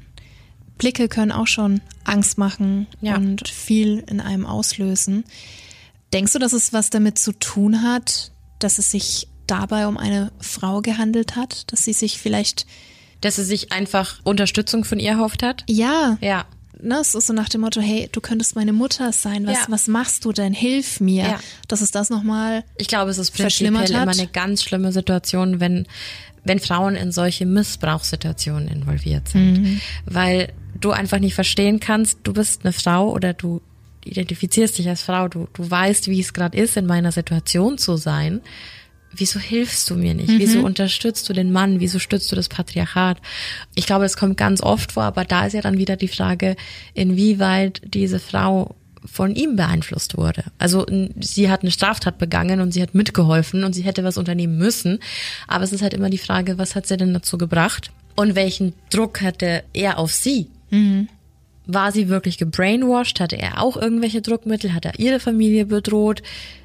Blicke 0.78 1.08
können 1.08 1.32
auch 1.32 1.48
schon 1.48 1.82
Angst 2.04 2.38
machen 2.38 2.88
ja. 3.02 3.16
und 3.16 3.48
viel 3.48 4.04
in 4.10 4.20
einem 4.20 4.46
auslösen. 4.46 5.24
Denkst 6.14 6.34
du, 6.34 6.40
dass 6.40 6.54
es 6.54 6.74
was 6.74 6.90
damit 6.90 7.18
zu 7.18 7.32
tun 7.32 7.82
hat, 7.82 8.32
dass 8.60 8.78
es 8.78 8.92
sich 8.92 9.28
dabei 9.48 9.88
um 9.88 9.98
eine 9.98 10.32
Frau 10.40 10.82
gehandelt 10.82 11.36
hat, 11.36 11.72
dass 11.72 11.84
sie 11.84 11.94
sich 11.94 12.20
vielleicht 12.20 12.66
dass 13.22 13.38
sie 13.38 13.44
sich 13.44 13.72
einfach 13.72 14.20
Unterstützung 14.24 14.84
von 14.84 15.00
ihr 15.00 15.12
erhofft 15.12 15.42
hat? 15.42 15.64
Ja. 15.68 16.18
Ja 16.22 16.46
ne, 16.86 17.00
es 17.00 17.16
ist 17.16 17.28
so 17.28 17.34
nach 17.34 17.50
dem 17.50 17.62
Motto, 17.62 17.82
hey, 17.82 18.10
du 18.12 18.22
könntest 18.22 18.56
meine 18.56 18.74
Mutter 18.74 19.12
sein, 19.12 19.46
was, 19.48 19.58
ja. 19.58 19.66
was 19.70 19.88
machst 19.88 20.26
du 20.26 20.32
denn? 20.32 20.54
Hilf 20.54 21.00
mir. 21.00 21.24
Ja. 21.24 21.40
Dass 21.68 21.82
es 21.82 21.92
das 21.92 22.10
nochmal 22.10 22.64
Ich 22.78 22.88
glaube, 22.88 23.12
es 23.12 23.18
ist 23.18 23.32
prinzipiell 23.32 23.90
immer 23.92 24.08
eine 24.12 24.28
ganz 24.28 24.64
schlimme 24.64 24.92
Situation, 24.92 25.60
wenn, 25.60 25.88
wenn 26.44 26.60
Frauen 26.60 26.96
in 26.96 27.12
solche 27.12 27.46
Missbrauchssituationen 27.46 28.68
involviert 28.68 29.28
sind. 29.30 29.62
Mhm. 29.62 29.82
Weil 30.06 30.54
du 30.80 30.92
einfach 30.92 31.20
nicht 31.20 31.36
verstehen 31.36 31.80
kannst, 31.80 32.20
du 32.24 32.34
bist 32.34 32.64
eine 32.64 32.74
Frau 32.74 33.12
oder 33.12 33.34
du 33.34 33.62
identifizierst 34.04 34.78
dich 34.78 34.88
als 34.88 35.02
Frau, 35.02 35.28
du, 35.28 35.48
du 35.54 35.70
weißt, 35.70 36.08
wie 36.08 36.20
es 36.20 36.34
gerade 36.34 36.58
ist, 36.58 36.78
in 36.78 36.86
meiner 36.86 37.12
Situation 37.12 37.78
zu 37.78 37.98
sein 37.98 38.42
wieso 39.16 39.40
hilfst 39.40 39.90
du 39.90 39.96
mir 39.96 40.14
nicht? 40.14 40.30
Mhm. 40.30 40.40
Wieso 40.40 40.60
unterstützt 40.62 41.28
du 41.30 41.34
den 41.34 41.52
Mann? 41.52 41.80
Wieso 41.80 42.00
stützt 42.00 42.32
du 42.32 42.36
das 42.36 42.50
Patriarchat? 42.50 43.18
Ich 43.76 43.86
glaube, 43.86 44.04
das 44.04 44.18
kommt 44.18 44.38
ganz 44.38 44.62
oft 44.62 44.94
vor, 44.94 45.04
aber 45.04 45.26
da 45.26 45.46
ist 45.46 45.54
ja 45.54 45.62
dann 45.62 45.78
wieder 45.78 45.96
die 45.96 46.08
Frage, 46.08 46.56
inwieweit 46.94 47.82
diese 47.86 48.20
Frau 48.20 48.76
von 49.06 49.36
ihm 49.36 49.56
beeinflusst 49.56 50.18
wurde. 50.18 50.44
Also 50.58 50.86
sie 51.20 51.50
hat 51.50 51.62
eine 51.62 51.72
Straftat 51.72 52.18
begangen 52.18 52.60
und 52.60 52.72
sie 52.72 52.82
hat 52.82 52.96
mitgeholfen 52.96 53.64
und 53.64 53.74
sie 53.74 53.84
hätte 53.84 54.04
was 54.04 54.18
unternehmen 54.18 54.58
müssen. 54.58 55.00
Aber 55.48 55.64
es 55.64 55.72
ist 55.72 55.82
halt 55.82 55.94
immer 55.94 56.10
die 56.10 56.18
Frage, 56.18 56.58
was 56.58 56.76
hat 56.76 56.88
sie 56.88 56.98
denn 56.98 57.14
dazu 57.14 57.38
gebracht? 57.38 57.92
Und 58.16 58.36
welchen 58.36 58.74
Druck 58.90 59.22
hatte 59.22 59.64
er 59.74 60.00
auf 60.00 60.14
sie? 60.14 60.48
Mhm. 60.72 61.08
War 61.68 61.92
sie 61.92 62.10
wirklich 62.10 62.38
gebrainwashed? 62.38 63.20
Hatte 63.20 63.38
er 63.38 63.62
auch 63.62 63.78
irgendwelche 63.78 64.22
Druckmittel? 64.22 64.74
Hat 64.74 64.86
er 64.86 65.00
ihre 65.00 65.20
Familie 65.20 65.66
bedroht? 65.66 66.22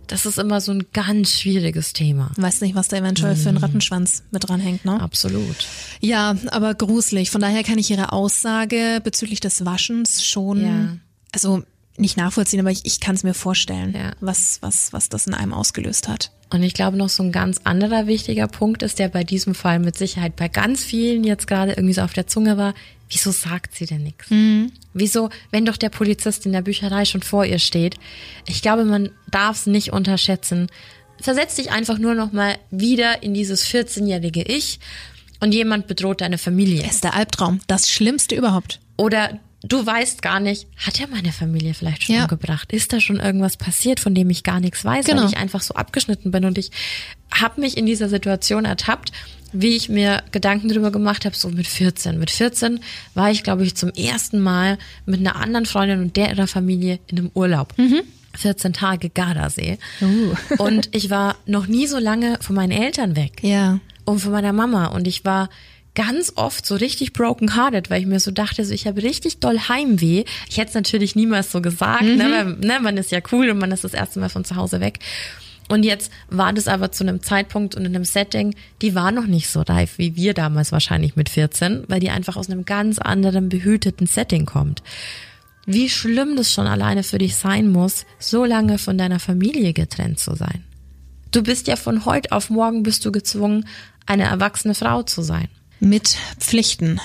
Das 0.06 0.26
ist 0.26 0.38
immer 0.38 0.60
so 0.60 0.72
ein 0.72 0.86
ganz 0.92 1.38
schwieriges 1.38 1.92
Thema. 1.92 2.32
Weiß 2.36 2.62
nicht, 2.62 2.74
was 2.74 2.88
da 2.88 2.96
eventuell 2.96 3.36
für 3.36 3.48
ein 3.48 3.54
mhm. 3.54 3.60
Rattenschwanz 3.62 4.24
mit 4.32 4.48
dranhängt, 4.48 4.84
ne? 4.84 5.00
Absolut. 5.00 5.56
Ja, 6.00 6.36
aber 6.50 6.74
gruselig. 6.74 7.30
Von 7.30 7.40
daher 7.40 7.62
kann 7.62 7.78
ich 7.78 7.90
Ihre 7.90 8.12
Aussage 8.12 9.00
bezüglich 9.04 9.38
des 9.38 9.64
Waschens 9.64 10.24
schon, 10.24 10.62
ja. 10.62 10.96
also 11.32 11.62
nicht 11.96 12.16
nachvollziehen, 12.16 12.60
aber 12.60 12.72
ich, 12.72 12.84
ich 12.84 12.98
kann 12.98 13.14
es 13.14 13.22
mir 13.22 13.34
vorstellen, 13.34 13.94
ja. 13.94 14.12
was, 14.20 14.58
was, 14.62 14.92
was 14.92 15.10
das 15.10 15.26
in 15.26 15.34
einem 15.34 15.52
ausgelöst 15.52 16.08
hat. 16.08 16.32
Und 16.52 16.64
ich 16.64 16.74
glaube, 16.74 16.96
noch 16.96 17.08
so 17.08 17.22
ein 17.22 17.30
ganz 17.30 17.60
anderer 17.62 18.08
wichtiger 18.08 18.48
Punkt 18.48 18.82
ist, 18.82 18.98
der 18.98 19.08
bei 19.08 19.22
diesem 19.22 19.54
Fall 19.54 19.78
mit 19.78 19.96
Sicherheit 19.96 20.34
bei 20.34 20.48
ganz 20.48 20.82
vielen 20.82 21.22
jetzt 21.22 21.46
gerade 21.46 21.72
irgendwie 21.72 21.94
so 21.94 22.02
auf 22.02 22.12
der 22.12 22.26
Zunge 22.26 22.56
war, 22.56 22.74
wieso 23.10 23.30
sagt 23.30 23.74
sie 23.74 23.86
denn 23.86 24.02
nichts? 24.04 24.30
Mhm. 24.30 24.72
Wieso, 24.94 25.30
wenn 25.50 25.66
doch 25.66 25.76
der 25.76 25.88
Polizist 25.90 26.46
in 26.46 26.52
der 26.52 26.62
Bücherei 26.62 27.04
schon 27.04 27.22
vor 27.22 27.44
ihr 27.44 27.58
steht? 27.58 27.96
Ich 28.46 28.62
glaube, 28.62 28.84
man 28.84 29.10
darf 29.30 29.56
es 29.58 29.66
nicht 29.66 29.92
unterschätzen, 29.92 30.68
versetz 31.20 31.56
dich 31.56 31.70
einfach 31.70 31.98
nur 31.98 32.14
noch 32.14 32.32
mal 32.32 32.56
wieder 32.70 33.22
in 33.22 33.34
dieses 33.34 33.66
14-jährige 33.66 34.42
Ich 34.42 34.80
und 35.40 35.52
jemand 35.52 35.86
bedroht 35.86 36.20
deine 36.20 36.38
Familie. 36.38 36.82
Das 36.82 36.96
ist 36.96 37.04
der 37.04 37.14
Albtraum. 37.14 37.60
Das 37.66 37.90
Schlimmste 37.90 38.34
überhaupt. 38.34 38.80
Oder 38.96 39.38
du 39.62 39.84
weißt 39.84 40.22
gar 40.22 40.40
nicht, 40.40 40.66
hat 40.76 41.00
er 41.00 41.08
meine 41.08 41.32
Familie 41.32 41.74
vielleicht 41.74 42.04
schon 42.04 42.14
Ja. 42.14 42.22
umgebracht? 42.22 42.72
Ist 42.72 42.92
da 42.92 43.00
schon 43.00 43.20
irgendwas 43.20 43.56
passiert, 43.56 44.00
von 44.00 44.14
dem 44.14 44.30
ich 44.30 44.42
gar 44.42 44.60
nichts 44.60 44.84
weiß, 44.84 45.04
Genau. 45.06 45.22
weil 45.22 45.28
ich 45.28 45.36
einfach 45.36 45.60
so 45.62 45.74
abgeschnitten 45.74 46.30
bin? 46.30 46.44
Und 46.46 46.56
ich 46.58 46.70
habe 47.30 47.60
mich 47.60 47.76
in 47.76 47.86
dieser 47.86 48.08
Situation 48.08 48.64
ertappt, 48.64 49.12
wie 49.52 49.76
ich 49.76 49.88
mir 49.88 50.22
Gedanken 50.32 50.68
darüber 50.68 50.90
gemacht 50.90 51.24
habe, 51.24 51.36
so 51.36 51.48
mit 51.48 51.66
14. 51.66 52.18
Mit 52.18 52.30
14 52.30 52.80
war 53.14 53.30
ich, 53.30 53.42
glaube 53.42 53.64
ich, 53.64 53.74
zum 53.76 53.90
ersten 53.90 54.40
Mal 54.40 54.78
mit 55.06 55.20
einer 55.20 55.36
anderen 55.36 55.66
Freundin 55.66 56.00
und 56.02 56.16
der 56.16 56.30
ihrer 56.30 56.46
Familie 56.46 56.98
in 57.08 57.18
einem 57.18 57.30
Urlaub. 57.34 57.74
14 58.36 58.72
Tage 58.72 59.10
Gardasee. 59.10 59.78
Uh. 60.00 60.34
Und 60.62 60.88
ich 60.94 61.10
war 61.10 61.36
noch 61.46 61.66
nie 61.66 61.86
so 61.86 61.98
lange 61.98 62.38
von 62.40 62.54
meinen 62.54 62.70
Eltern 62.72 63.16
weg 63.16 63.40
Ja. 63.42 63.80
und 64.04 64.20
von 64.20 64.32
meiner 64.32 64.52
Mama. 64.52 64.86
Und 64.86 65.08
ich 65.08 65.24
war 65.24 65.50
ganz 65.96 66.32
oft 66.36 66.64
so 66.64 66.76
richtig 66.76 67.12
broken 67.12 67.56
hearted, 67.56 67.90
weil 67.90 68.00
ich 68.00 68.06
mir 68.06 68.20
so 68.20 68.30
dachte, 68.30 68.64
so 68.64 68.72
ich 68.72 68.86
habe 68.86 69.02
richtig 69.02 69.40
doll 69.40 69.58
Heimweh. 69.58 70.24
Ich 70.48 70.58
hätte 70.58 70.68
es 70.68 70.74
natürlich 70.74 71.16
niemals 71.16 71.50
so 71.50 71.60
gesagt, 71.60 72.04
ne, 72.04 72.30
weil, 72.30 72.44
ne, 72.66 72.78
man 72.80 72.96
ist 72.96 73.10
ja 73.10 73.18
cool 73.32 73.50
und 73.50 73.58
man 73.58 73.72
ist 73.72 73.82
das 73.82 73.94
erste 73.94 74.20
Mal 74.20 74.28
von 74.28 74.44
zu 74.44 74.54
Hause 74.54 74.80
weg. 74.80 75.00
Und 75.70 75.84
jetzt 75.84 76.10
war 76.28 76.52
das 76.52 76.66
aber 76.66 76.90
zu 76.90 77.04
einem 77.04 77.22
Zeitpunkt 77.22 77.76
und 77.76 77.84
in 77.84 77.94
einem 77.94 78.04
Setting, 78.04 78.56
die 78.82 78.96
war 78.96 79.12
noch 79.12 79.26
nicht 79.26 79.48
so 79.48 79.62
reif 79.62 79.98
wie 79.98 80.16
wir 80.16 80.34
damals 80.34 80.72
wahrscheinlich 80.72 81.14
mit 81.14 81.28
14, 81.28 81.84
weil 81.86 82.00
die 82.00 82.10
einfach 82.10 82.36
aus 82.36 82.50
einem 82.50 82.64
ganz 82.64 82.98
anderen 82.98 83.48
behüteten 83.48 84.08
Setting 84.08 84.46
kommt. 84.46 84.82
Wie 85.66 85.88
schlimm 85.88 86.34
das 86.34 86.52
schon 86.52 86.66
alleine 86.66 87.04
für 87.04 87.18
dich 87.18 87.36
sein 87.36 87.70
muss, 87.70 88.04
so 88.18 88.44
lange 88.44 88.78
von 88.78 88.98
deiner 88.98 89.20
Familie 89.20 89.72
getrennt 89.72 90.18
zu 90.18 90.34
sein. 90.34 90.64
Du 91.30 91.44
bist 91.44 91.68
ja 91.68 91.76
von 91.76 92.04
heute 92.04 92.32
auf 92.32 92.50
morgen 92.50 92.82
bist 92.82 93.04
du 93.04 93.12
gezwungen, 93.12 93.68
eine 94.06 94.24
erwachsene 94.24 94.74
Frau 94.74 95.04
zu 95.04 95.22
sein. 95.22 95.46
Mit 95.80 96.18
Pflichten. 96.38 97.00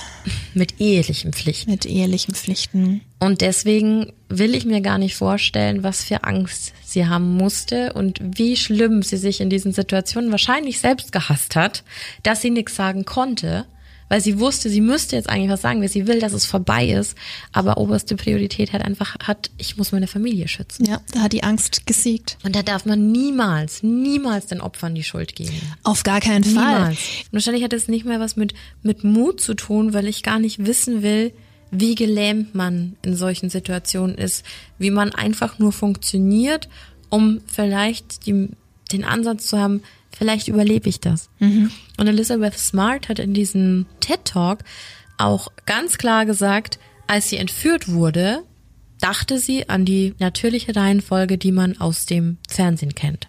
Mit 0.53 0.81
ehelichen 0.81 1.31
Pflichten. 1.31 1.71
Mit 1.71 1.85
ehelichen 1.85 2.35
Pflichten. 2.35 3.01
Und 3.19 3.39
deswegen 3.39 4.11
will 4.27 4.53
ich 4.53 4.65
mir 4.65 4.81
gar 4.81 4.97
nicht 4.97 5.15
vorstellen, 5.15 5.81
was 5.81 6.03
für 6.03 6.25
Angst 6.25 6.73
sie 6.83 7.07
haben 7.07 7.37
musste 7.37 7.93
und 7.93 8.19
wie 8.21 8.57
schlimm 8.57 9.01
sie 9.01 9.15
sich 9.15 9.39
in 9.39 9.49
diesen 9.49 9.71
Situationen 9.71 10.29
wahrscheinlich 10.31 10.81
selbst 10.81 11.13
gehasst 11.13 11.55
hat, 11.55 11.85
dass 12.23 12.41
sie 12.41 12.49
nichts 12.49 12.75
sagen 12.75 13.05
konnte, 13.05 13.65
weil 14.09 14.21
sie 14.21 14.39
wusste, 14.39 14.69
sie 14.69 14.81
müsste 14.81 15.15
jetzt 15.15 15.29
eigentlich 15.29 15.49
was 15.49 15.61
sagen, 15.61 15.81
weil 15.81 15.89
sie 15.89 16.07
will, 16.07 16.19
dass 16.19 16.33
es 16.33 16.45
vorbei 16.45 16.87
ist, 16.87 17.15
aber 17.51 17.77
oberste 17.77 18.15
Priorität 18.15 18.73
hat 18.73 18.83
einfach 18.83 19.15
hat, 19.19 19.49
ich 19.57 19.77
muss 19.77 19.91
meine 19.91 20.07
Familie 20.07 20.47
schützen. 20.47 20.85
Ja, 20.85 21.01
da 21.11 21.21
hat 21.21 21.33
die 21.33 21.43
Angst 21.43 21.85
gesiegt. 21.85 22.37
Und 22.43 22.55
da 22.55 22.63
darf 22.63 22.85
man 22.85 23.11
niemals, 23.11 23.83
niemals 23.83 24.47
den 24.47 24.61
Opfern 24.61 24.95
die 24.95 25.03
Schuld 25.03 25.35
geben. 25.35 25.59
Auf 25.83 26.03
gar 26.03 26.19
keinen 26.19 26.43
Fall. 26.43 26.79
Niemals. 26.79 26.97
Und 26.97 27.33
wahrscheinlich 27.33 27.63
hat 27.63 27.73
es 27.73 27.87
nicht 27.87 28.05
mehr 28.05 28.19
was 28.19 28.35
mit, 28.35 28.53
mit 28.83 29.03
Mut 29.03 29.41
zu 29.41 29.53
tun, 29.53 29.93
weil 29.93 30.07
ich 30.07 30.23
gar 30.23 30.39
nicht 30.39 30.65
wissen 30.65 31.01
will, 31.01 31.33
wie 31.71 31.95
gelähmt 31.95 32.55
man 32.55 32.95
in 33.01 33.15
solchen 33.15 33.49
Situationen 33.49 34.17
ist, 34.17 34.45
wie 34.77 34.91
man 34.91 35.13
einfach 35.13 35.59
nur 35.59 35.71
funktioniert, 35.71 36.69
um 37.09 37.41
vielleicht 37.47 38.25
die, 38.27 38.49
den 38.91 39.03
Ansatz 39.03 39.47
zu 39.47 39.57
haben, 39.57 39.81
vielleicht 40.17 40.47
überlebe 40.47 40.89
ich 40.89 40.99
das. 40.99 41.29
Und 41.97 42.07
Elizabeth 42.07 42.57
Smart 42.57 43.09
hat 43.09 43.19
in 43.19 43.33
diesem 43.33 43.85
TED 43.99 44.25
Talk 44.25 44.59
auch 45.17 45.51
ganz 45.65 45.97
klar 45.97 46.25
gesagt, 46.25 46.79
als 47.07 47.29
sie 47.29 47.37
entführt 47.37 47.91
wurde, 47.91 48.43
dachte 48.99 49.39
sie 49.39 49.69
an 49.69 49.85
die 49.85 50.15
natürliche 50.19 50.75
Reihenfolge, 50.75 51.37
die 51.37 51.51
man 51.51 51.79
aus 51.79 52.05
dem 52.05 52.37
Fernsehen 52.49 52.95
kennt. 52.95 53.27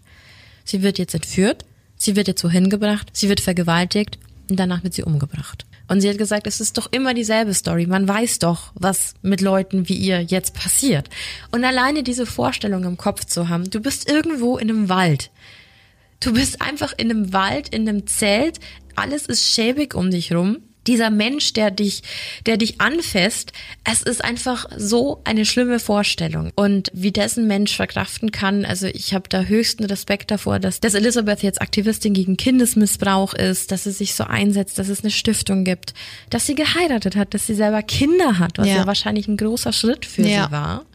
Sie 0.64 0.82
wird 0.82 0.98
jetzt 0.98 1.14
entführt, 1.14 1.64
sie 1.96 2.16
wird 2.16 2.28
jetzt 2.28 2.42
wohin 2.44 2.70
gebracht, 2.70 3.08
sie 3.12 3.28
wird 3.28 3.40
vergewaltigt 3.40 4.18
und 4.48 4.58
danach 4.58 4.82
wird 4.84 4.94
sie 4.94 5.02
umgebracht. 5.02 5.66
Und 5.88 6.00
sie 6.00 6.08
hat 6.08 6.18
gesagt, 6.18 6.46
es 6.46 6.60
ist 6.60 6.78
doch 6.78 6.90
immer 6.90 7.14
dieselbe 7.14 7.54
Story. 7.54 7.86
Man 7.86 8.08
weiß 8.08 8.40
doch, 8.40 8.72
was 8.74 9.14
mit 9.22 9.40
Leuten 9.40 9.88
wie 9.88 9.94
ihr 9.94 10.20
jetzt 10.20 10.54
passiert. 10.54 11.08
Und 11.52 11.64
alleine 11.64 12.02
diese 12.02 12.26
Vorstellung 12.26 12.84
im 12.84 12.96
Kopf 12.96 13.24
zu 13.24 13.48
haben, 13.48 13.70
du 13.70 13.80
bist 13.80 14.10
irgendwo 14.10 14.58
in 14.58 14.68
einem 14.68 14.88
Wald. 14.88 15.30
Du 16.20 16.32
bist 16.32 16.62
einfach 16.62 16.92
in 16.96 17.10
einem 17.10 17.32
Wald, 17.32 17.68
in 17.68 17.88
einem 17.88 18.06
Zelt, 18.06 18.58
alles 18.94 19.26
ist 19.26 19.48
schäbig 19.52 19.94
um 19.94 20.10
dich 20.10 20.32
rum. 20.34 20.58
Dieser 20.86 21.10
Mensch, 21.10 21.52
der 21.52 21.72
dich, 21.72 22.02
der 22.46 22.56
dich 22.58 22.80
anfasst, 22.80 23.50
es 23.82 24.02
ist 24.02 24.22
einfach 24.22 24.66
so 24.76 25.20
eine 25.24 25.44
schlimme 25.44 25.80
Vorstellung. 25.80 26.52
Und 26.54 26.90
wie 26.94 27.10
das 27.10 27.36
ein 27.36 27.48
Mensch 27.48 27.74
verkraften 27.74 28.30
kann, 28.30 28.64
also 28.64 28.86
ich 28.86 29.12
habe 29.12 29.28
da 29.28 29.42
höchsten 29.42 29.84
Respekt 29.84 30.30
davor, 30.30 30.60
dass, 30.60 30.78
dass 30.78 30.94
Elizabeth 30.94 31.42
jetzt 31.42 31.60
Aktivistin 31.60 32.14
gegen 32.14 32.36
Kindesmissbrauch 32.36 33.34
ist, 33.34 33.72
dass 33.72 33.82
sie 33.82 33.90
sich 33.90 34.14
so 34.14 34.24
einsetzt, 34.24 34.78
dass 34.78 34.88
es 34.88 35.00
eine 35.00 35.10
Stiftung 35.10 35.64
gibt, 35.64 35.92
dass 36.30 36.46
sie 36.46 36.54
geheiratet 36.54 37.16
hat, 37.16 37.34
dass 37.34 37.48
sie 37.48 37.56
selber 37.56 37.82
Kinder 37.82 38.38
hat, 38.38 38.56
was 38.56 38.68
Ja. 38.68 38.76
ja, 38.76 38.86
wahrscheinlich 38.86 39.26
ein 39.26 39.36
großer 39.36 39.72
Schritt 39.72 40.06
für 40.06 40.22
Ja. 40.22 40.46
sie 40.46 40.52
war. 40.52 40.86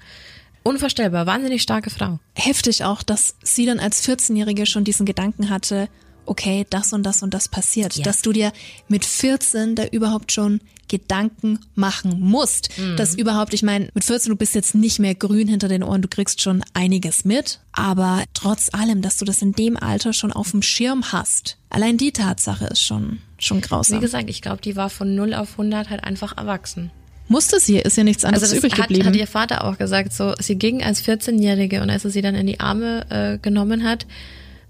Unvorstellbar, 0.63 1.25
wahnsinnig 1.25 1.61
starke 1.61 1.89
Frau. 1.89 2.19
Heftig 2.35 2.83
auch, 2.83 3.03
dass 3.03 3.35
sie 3.43 3.65
dann 3.65 3.79
als 3.79 4.07
14-Jährige 4.07 4.65
schon 4.65 4.83
diesen 4.83 5.05
Gedanken 5.05 5.49
hatte, 5.49 5.89
okay, 6.25 6.65
das 6.69 6.93
und 6.93 7.03
das 7.03 7.23
und 7.23 7.33
das 7.33 7.47
passiert. 7.47 7.95
Ja. 7.95 8.03
Dass 8.03 8.21
du 8.21 8.31
dir 8.31 8.51
mit 8.87 9.05
14 9.05 9.75
da 9.75 9.85
überhaupt 9.85 10.31
schon 10.31 10.61
Gedanken 10.87 11.59
machen 11.73 12.19
musst. 12.19 12.69
Dass 12.97 13.15
überhaupt, 13.15 13.53
ich 13.53 13.63
meine, 13.63 13.89
mit 13.93 14.03
14, 14.03 14.29
du 14.29 14.35
bist 14.35 14.55
jetzt 14.55 14.75
nicht 14.75 14.99
mehr 14.99 15.15
grün 15.15 15.47
hinter 15.47 15.69
den 15.69 15.83
Ohren, 15.83 16.01
du 16.01 16.09
kriegst 16.09 16.41
schon 16.41 16.63
einiges 16.73 17.23
mit, 17.23 17.61
aber 17.71 18.25
trotz 18.33 18.73
allem, 18.73 19.01
dass 19.01 19.15
du 19.15 19.23
das 19.23 19.41
in 19.41 19.53
dem 19.53 19.77
Alter 19.77 20.11
schon 20.11 20.33
auf 20.33 20.51
dem 20.51 20.61
Schirm 20.61 21.13
hast. 21.13 21.57
Allein 21.69 21.97
die 21.97 22.11
Tatsache 22.11 22.65
ist 22.65 22.81
schon, 22.81 23.19
schon 23.39 23.57
Wie 23.57 23.61
grausam. 23.61 24.01
gesagt, 24.01 24.29
ich 24.29 24.41
glaube, 24.41 24.61
die 24.61 24.75
war 24.75 24.89
von 24.89 25.15
0 25.15 25.33
auf 25.33 25.51
100 25.51 25.89
halt 25.89 26.03
einfach 26.03 26.37
erwachsen. 26.37 26.91
Musste 27.31 27.61
sie, 27.61 27.77
ist 27.77 27.95
ja 27.95 28.03
nichts 28.03 28.25
anderes 28.25 28.43
Also 28.43 28.55
das 28.55 28.63
übrig 28.63 28.77
hat, 28.77 28.89
geblieben. 28.89 29.07
hat 29.07 29.15
ihr 29.15 29.25
Vater 29.25 29.63
auch 29.63 29.77
gesagt, 29.77 30.11
so 30.11 30.33
sie 30.39 30.55
ging 30.55 30.83
als 30.83 31.01
14-Jährige 31.01 31.81
und 31.81 31.89
als 31.89 32.03
er 32.03 32.11
sie 32.11 32.21
dann 32.21 32.35
in 32.35 32.45
die 32.45 32.59
Arme 32.59 33.05
äh, 33.09 33.37
genommen 33.37 33.85
hat, 33.85 34.05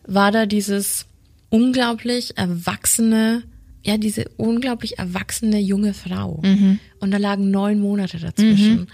war 0.06 0.32
da 0.32 0.46
dieses 0.46 1.08
unglaublich 1.50 2.38
erwachsene, 2.38 3.42
ja 3.84 3.98
diese 3.98 4.26
unglaublich 4.38 5.00
erwachsene 5.00 5.60
junge 5.60 5.96
Frau. 5.96 6.40
Mhm. 6.44 6.78
Und 7.00 7.10
da 7.10 7.18
lagen 7.18 7.50
neun 7.50 7.80
Monate 7.80 8.20
dazwischen. 8.20 8.88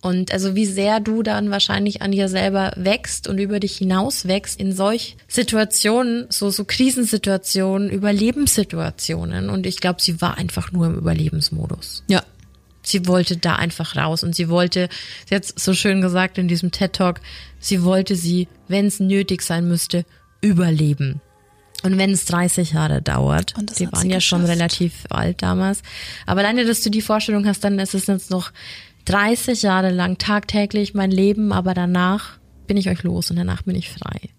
Und 0.00 0.32
also 0.32 0.54
wie 0.54 0.64
sehr 0.64 0.98
du 0.98 1.22
dann 1.22 1.50
wahrscheinlich 1.50 2.00
an 2.00 2.12
dir 2.12 2.30
selber 2.30 2.72
wächst 2.76 3.28
und 3.28 3.36
über 3.36 3.60
dich 3.60 3.76
hinaus 3.76 4.26
wächst 4.26 4.58
in 4.58 4.72
solch 4.72 5.18
Situationen, 5.28 6.24
so 6.30 6.48
so 6.48 6.64
Krisensituationen, 6.64 7.90
Überlebenssituationen. 7.90 9.50
Und 9.50 9.66
ich 9.66 9.78
glaube, 9.78 10.00
sie 10.00 10.22
war 10.22 10.38
einfach 10.38 10.72
nur 10.72 10.86
im 10.86 10.94
Überlebensmodus. 10.96 12.02
ja. 12.08 12.22
Sie 12.82 13.06
wollte 13.06 13.36
da 13.36 13.56
einfach 13.56 13.96
raus 13.96 14.22
und 14.22 14.34
sie 14.34 14.48
wollte, 14.48 14.88
sie 15.28 15.34
hat 15.34 15.44
so 15.44 15.74
schön 15.74 16.00
gesagt 16.00 16.38
in 16.38 16.48
diesem 16.48 16.70
TED 16.70 16.94
Talk, 16.94 17.20
sie 17.58 17.82
wollte 17.82 18.16
sie, 18.16 18.48
wenn 18.68 18.86
es 18.86 19.00
nötig 19.00 19.42
sein 19.42 19.68
müsste, 19.68 20.04
überleben. 20.40 21.20
Und 21.82 21.96
wenn 21.96 22.10
es 22.10 22.26
30 22.26 22.72
Jahre 22.72 23.00
dauert, 23.00 23.54
die 23.78 23.90
waren 23.90 24.10
ja 24.10 24.20
schon 24.20 24.42
geschafft. 24.42 24.58
relativ 24.58 24.92
alt 25.08 25.42
damals, 25.42 25.82
aber 26.26 26.40
alleine, 26.40 26.64
dass 26.64 26.82
du 26.82 26.90
die 26.90 27.00
Vorstellung 27.00 27.46
hast, 27.46 27.64
dann 27.64 27.78
ist 27.78 27.94
es 27.94 28.06
jetzt 28.06 28.30
noch 28.30 28.52
30 29.06 29.62
Jahre 29.62 29.90
lang 29.90 30.18
tagtäglich 30.18 30.94
mein 30.94 31.10
Leben, 31.10 31.52
aber 31.52 31.74
danach 31.74 32.38
bin 32.66 32.76
ich 32.76 32.88
euch 32.88 33.02
los 33.02 33.30
und 33.30 33.36
danach 33.36 33.62
bin 33.62 33.76
ich 33.76 33.90
frei. 33.90 34.30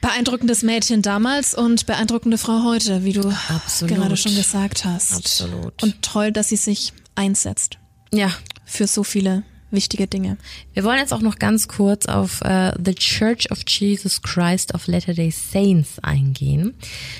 Beeindruckendes 0.00 0.62
Mädchen 0.62 1.02
damals 1.02 1.54
und 1.54 1.86
beeindruckende 1.86 2.38
Frau 2.38 2.62
heute, 2.64 3.04
wie 3.04 3.12
du 3.12 3.32
Absolut. 3.48 3.96
gerade 3.96 4.16
schon 4.16 4.34
gesagt 4.34 4.84
hast. 4.84 5.14
Absolut. 5.14 5.82
Und 5.82 6.02
toll, 6.02 6.30
dass 6.30 6.48
sie 6.48 6.56
sich 6.56 6.92
einsetzt 7.18 7.78
Ja, 8.12 8.32
für 8.64 8.86
so 8.86 9.02
viele 9.02 9.42
wichtige 9.70 10.06
Dinge. 10.06 10.38
Wir 10.72 10.84
wollen 10.84 10.98
jetzt 10.98 11.12
auch 11.12 11.20
noch 11.20 11.38
ganz 11.38 11.68
kurz 11.68 12.06
auf 12.06 12.40
äh, 12.40 12.72
The 12.82 12.94
Church 12.94 13.50
of 13.50 13.58
Jesus 13.66 14.22
Christ 14.22 14.74
of 14.74 14.86
Latter-day 14.86 15.30
Saints 15.30 15.98
eingehen. 16.00 16.74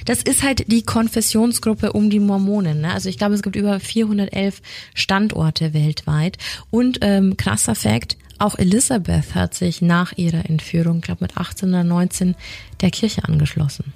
Das 0.07 0.23
ist 0.23 0.43
halt 0.43 0.71
die 0.71 0.83
Konfessionsgruppe 0.83 1.93
um 1.93 2.11
die 2.11 2.21
Mormonen. 2.21 2.81
Ne? 2.81 2.93
Also 2.93 3.09
ich 3.09 3.19
glaube, 3.19 3.35
es 3.35 3.43
gibt 3.43 3.57
über 3.57 3.81
411 3.81 4.63
Standorte 4.95 5.75
weltweit. 5.75 6.39
Und 6.71 7.01
ähm, 7.03 7.37
krasser 7.37 7.75
Fact, 7.75 8.17
auch 8.39 8.57
Elisabeth 8.57 9.35
hat 9.35 9.55
sich 9.55 9.83
nach 9.83 10.17
ihrer 10.17 10.49
Entführung, 10.49 11.01
glaube 11.01 11.25
mit 11.25 11.37
18 11.37 11.69
oder 11.69 11.85
19, 11.85 12.35
der 12.81 12.91
Kirche 12.91 13.25
angeschlossen. 13.25 13.93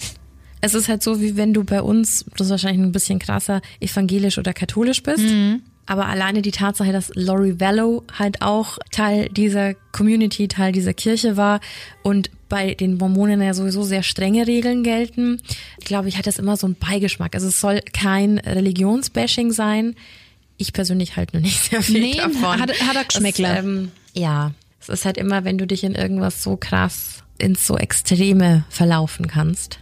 Es 0.61 0.74
ist 0.74 0.88
halt 0.88 1.03
so, 1.03 1.20
wie 1.20 1.36
wenn 1.36 1.55
du 1.55 1.64
bei 1.64 1.82
uns, 1.82 2.24
das 2.36 2.46
ist 2.46 2.50
wahrscheinlich 2.50 2.82
ein 2.82 2.92
bisschen 2.92 3.18
krasser, 3.18 3.62
evangelisch 3.80 4.38
oder 4.38 4.53
katholisch 4.53 5.03
bist. 5.03 5.24
Aber 5.86 6.06
alleine 6.06 6.42
die 6.42 6.52
Tatsache, 6.52 6.92
dass 6.92 7.10
Lori 7.14 7.58
Vallow 7.60 8.04
halt 8.18 8.40
auch 8.40 8.78
Teil 8.92 9.28
dieser 9.30 9.74
Community, 9.92 10.46
Teil 10.48 10.72
dieser 10.72 10.94
Kirche 10.94 11.36
war 11.36 11.60
und 12.02 12.30
bei 12.48 12.74
den 12.74 12.98
Mormonen 12.98 13.42
ja 13.42 13.52
sowieso 13.54 13.82
sehr 13.82 14.02
strenge 14.02 14.46
Regeln 14.46 14.84
gelten, 14.84 15.40
glaube 15.84 16.08
ich, 16.08 16.18
hat 16.18 16.26
das 16.26 16.38
immer 16.38 16.56
so 16.56 16.66
einen 16.66 16.76
Beigeschmack. 16.76 17.34
Also 17.34 17.48
es 17.48 17.60
soll 17.60 17.80
kein 17.92 18.38
Religionsbashing 18.38 19.52
sein. 19.52 19.94
Ich 20.58 20.72
persönlich 20.72 21.16
halt 21.16 21.32
nur 21.32 21.42
nicht 21.42 21.58
sehr 21.70 21.82
viel 21.82 22.00
Nee, 22.00 22.14
davon. 22.16 22.60
hat- 22.60 22.80
hat 22.80 22.96
er 22.96 23.04
Geschmäckle. 23.04 23.48
Es, 23.48 23.58
ähm, 23.64 23.90
ja, 24.14 24.52
es 24.80 24.88
ist 24.88 25.04
halt 25.04 25.16
immer, 25.16 25.44
wenn 25.44 25.58
du 25.58 25.66
dich 25.66 25.82
in 25.84 25.94
irgendwas 25.94 26.42
so 26.42 26.56
krass 26.56 27.24
ins 27.38 27.66
so 27.66 27.76
Extreme 27.76 28.64
verlaufen 28.68 29.26
kannst. 29.26 29.78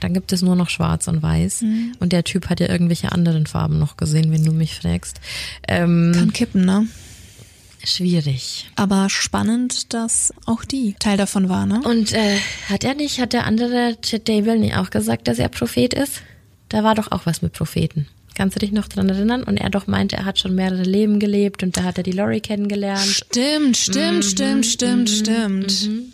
Dann 0.00 0.14
gibt 0.14 0.32
es 0.32 0.42
nur 0.42 0.56
noch 0.56 0.70
Schwarz 0.70 1.08
und 1.08 1.22
Weiß. 1.22 1.62
Mhm. 1.62 1.92
Und 2.00 2.12
der 2.12 2.24
Typ 2.24 2.48
hat 2.48 2.60
ja 2.60 2.68
irgendwelche 2.68 3.12
anderen 3.12 3.46
Farben 3.46 3.78
noch 3.78 3.96
gesehen, 3.96 4.30
wenn 4.30 4.44
du 4.44 4.52
mich 4.52 4.74
fragst. 4.74 5.20
Ähm, 5.66 6.12
Kann 6.14 6.32
kippen, 6.32 6.64
ne? 6.64 6.86
Schwierig. 7.84 8.68
Aber 8.76 9.08
spannend, 9.08 9.94
dass 9.94 10.32
auch 10.46 10.64
die 10.64 10.94
Teil 10.98 11.16
davon 11.16 11.48
war, 11.48 11.64
ne? 11.64 11.80
Und 11.84 12.12
äh, 12.12 12.38
hat 12.68 12.84
er 12.84 12.94
nicht, 12.94 13.20
hat 13.20 13.32
der 13.32 13.46
andere 13.46 13.96
Chad 14.02 14.28
Dable 14.28 14.58
nicht 14.58 14.76
auch 14.76 14.90
gesagt, 14.90 15.28
dass 15.28 15.38
er 15.38 15.48
Prophet 15.48 15.94
ist? 15.94 16.22
Da 16.68 16.84
war 16.84 16.94
doch 16.94 17.12
auch 17.12 17.24
was 17.24 17.40
mit 17.40 17.52
Propheten. 17.52 18.06
Kannst 18.34 18.56
du 18.56 18.60
dich 18.60 18.72
noch 18.72 18.88
dran 18.88 19.08
erinnern? 19.08 19.42
Und 19.42 19.56
er 19.56 19.70
doch 19.70 19.86
meinte, 19.86 20.16
er 20.16 20.24
hat 20.24 20.38
schon 20.38 20.54
mehrere 20.54 20.82
Leben 20.82 21.18
gelebt 21.18 21.62
und 21.62 21.76
da 21.76 21.82
hat 21.82 21.98
er 21.98 22.04
die 22.04 22.12
Lori 22.12 22.40
kennengelernt. 22.40 23.00
Stimmt, 23.00 23.76
stimmt, 23.76 24.16
mhm, 24.16 24.22
stimmt, 24.22 24.66
stimmt, 24.66 25.10
mhm, 25.10 25.16
stimmt. 25.16 25.88
Mhm. 25.88 26.12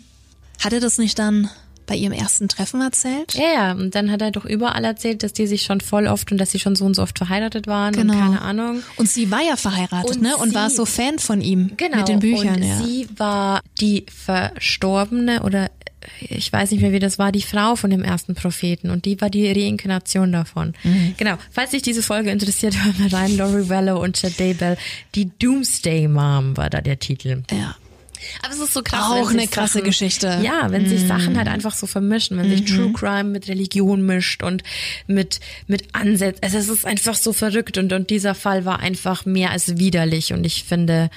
Hat 0.63 0.73
er 0.73 0.79
das 0.79 0.97
nicht 0.97 1.19
dann 1.19 1.49
bei 1.85 1.95
ihrem 1.95 2.13
ersten 2.13 2.47
Treffen 2.47 2.81
erzählt? 2.81 3.33
Ja, 3.33 3.53
ja, 3.53 3.71
und 3.73 3.95
dann 3.95 4.11
hat 4.11 4.21
er 4.21 4.31
doch 4.31 4.45
überall 4.45 4.83
erzählt, 4.83 5.23
dass 5.23 5.33
die 5.33 5.47
sich 5.47 5.63
schon 5.63 5.81
voll 5.81 6.07
oft 6.07 6.31
und 6.31 6.37
dass 6.37 6.51
sie 6.51 6.59
schon 6.59 6.75
so 6.75 6.85
und 6.85 6.95
so 6.95 7.01
oft 7.01 7.17
verheiratet 7.17 7.67
waren 7.67 7.93
genau. 7.93 8.13
und 8.13 8.19
keine 8.19 8.41
Ahnung. 8.41 8.83
Und 8.97 9.09
sie 9.09 9.31
war 9.31 9.41
ja 9.41 9.55
verheiratet, 9.55 10.17
und 10.17 10.21
ne? 10.21 10.35
Und 10.37 10.49
sie, 10.49 10.55
war 10.55 10.69
so 10.69 10.85
Fan 10.85 11.19
von 11.19 11.41
ihm 11.41 11.71
genau, 11.77 11.97
mit 11.97 12.07
den 12.07 12.19
Büchern, 12.19 12.55
und 12.55 12.63
ja. 12.63 12.81
Sie 12.81 13.07
war 13.17 13.61
die 13.79 14.05
verstorbene 14.09 15.43
oder 15.43 15.69
ich 16.19 16.51
weiß 16.51 16.71
nicht 16.71 16.81
mehr, 16.81 16.91
wie 16.91 16.99
das 16.99 17.19
war, 17.19 17.31
die 17.31 17.41
Frau 17.41 17.75
von 17.75 17.89
dem 17.89 18.03
ersten 18.03 18.35
Propheten 18.35 18.89
und 18.89 19.05
die 19.05 19.19
war 19.21 19.29
die 19.29 19.51
Reinkarnation 19.51 20.31
davon. 20.31 20.73
Mhm. 20.83 21.15
Genau. 21.17 21.35
Falls 21.51 21.71
dich 21.71 21.81
diese 21.81 22.03
Folge 22.03 22.31
interessiert, 22.31 22.75
hör 22.83 22.93
mal 22.99 23.07
rein. 23.09 23.37
Laurie 23.37 23.69
Wello 23.69 24.01
und 24.01 24.15
Chad 24.15 24.39
Daybell. 24.39 24.77
Die 25.15 25.29
Doomsday 25.39 26.07
Mom 26.07 26.55
war 26.57 26.69
da 26.69 26.81
der 26.81 26.99
Titel. 26.99 27.43
Ja. 27.51 27.75
Aber 28.41 28.53
es 28.53 28.59
ist 28.59 28.73
so 28.73 28.81
krass. 28.81 29.11
Auch 29.11 29.29
eine 29.29 29.47
krasse 29.47 29.79
Sachen, 29.79 29.85
Geschichte. 29.85 30.39
Ja, 30.43 30.71
wenn 30.71 30.83
mm. 30.83 30.87
sich 30.87 31.07
Sachen 31.07 31.37
halt 31.37 31.47
einfach 31.47 31.73
so 31.73 31.87
vermischen, 31.87 32.37
wenn 32.37 32.47
mm 32.47 32.51
sich 32.51 32.71
mhm. 32.71 32.75
True 32.75 32.93
Crime 32.93 33.25
mit 33.25 33.47
Religion 33.47 34.05
mischt 34.05 34.43
und 34.43 34.63
mit, 35.07 35.39
mit 35.67 35.83
Ansätzen. 35.93 36.43
Also 36.43 36.57
es 36.57 36.69
ist 36.69 36.85
einfach 36.85 37.15
so 37.15 37.33
verrückt 37.33 37.77
und, 37.77 37.91
und 37.93 38.09
dieser 38.09 38.35
Fall 38.35 38.65
war 38.65 38.79
einfach 38.79 39.25
mehr 39.25 39.51
als 39.51 39.77
widerlich 39.77 40.33
und 40.33 40.45
ich 40.45 40.63
finde, 40.63 41.09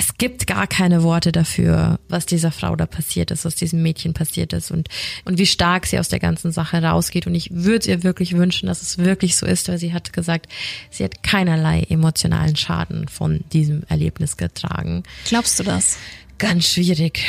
es 0.00 0.16
gibt 0.16 0.46
gar 0.46 0.66
keine 0.66 1.02
Worte 1.02 1.32
dafür, 1.32 1.98
was 2.08 2.24
dieser 2.24 2.52
Frau 2.52 2.76
da 2.76 2.86
passiert 2.86 3.30
ist, 3.30 3.44
was 3.44 3.54
diesem 3.56 3.82
Mädchen 3.82 4.14
passiert 4.14 4.52
ist 4.52 4.70
und, 4.70 4.88
und 5.24 5.38
wie 5.38 5.46
stark 5.46 5.86
sie 5.86 5.98
aus 5.98 6.08
der 6.08 6.20
ganzen 6.20 6.52
Sache 6.52 6.82
rausgeht. 6.82 7.26
Und 7.26 7.34
ich 7.34 7.50
würde 7.52 7.90
ihr 7.90 8.02
wirklich 8.02 8.36
wünschen, 8.36 8.66
dass 8.66 8.82
es 8.82 8.98
wirklich 8.98 9.36
so 9.36 9.44
ist, 9.44 9.68
weil 9.68 9.78
sie 9.78 9.92
hat 9.92 10.12
gesagt, 10.12 10.46
sie 10.90 11.04
hat 11.04 11.22
keinerlei 11.22 11.82
emotionalen 11.88 12.56
Schaden 12.56 13.08
von 13.08 13.40
diesem 13.52 13.82
Erlebnis 13.88 14.36
getragen. 14.36 15.02
Glaubst 15.26 15.58
du 15.58 15.64
das? 15.64 15.98
Ganz 16.40 16.68
schwierig. 16.68 17.20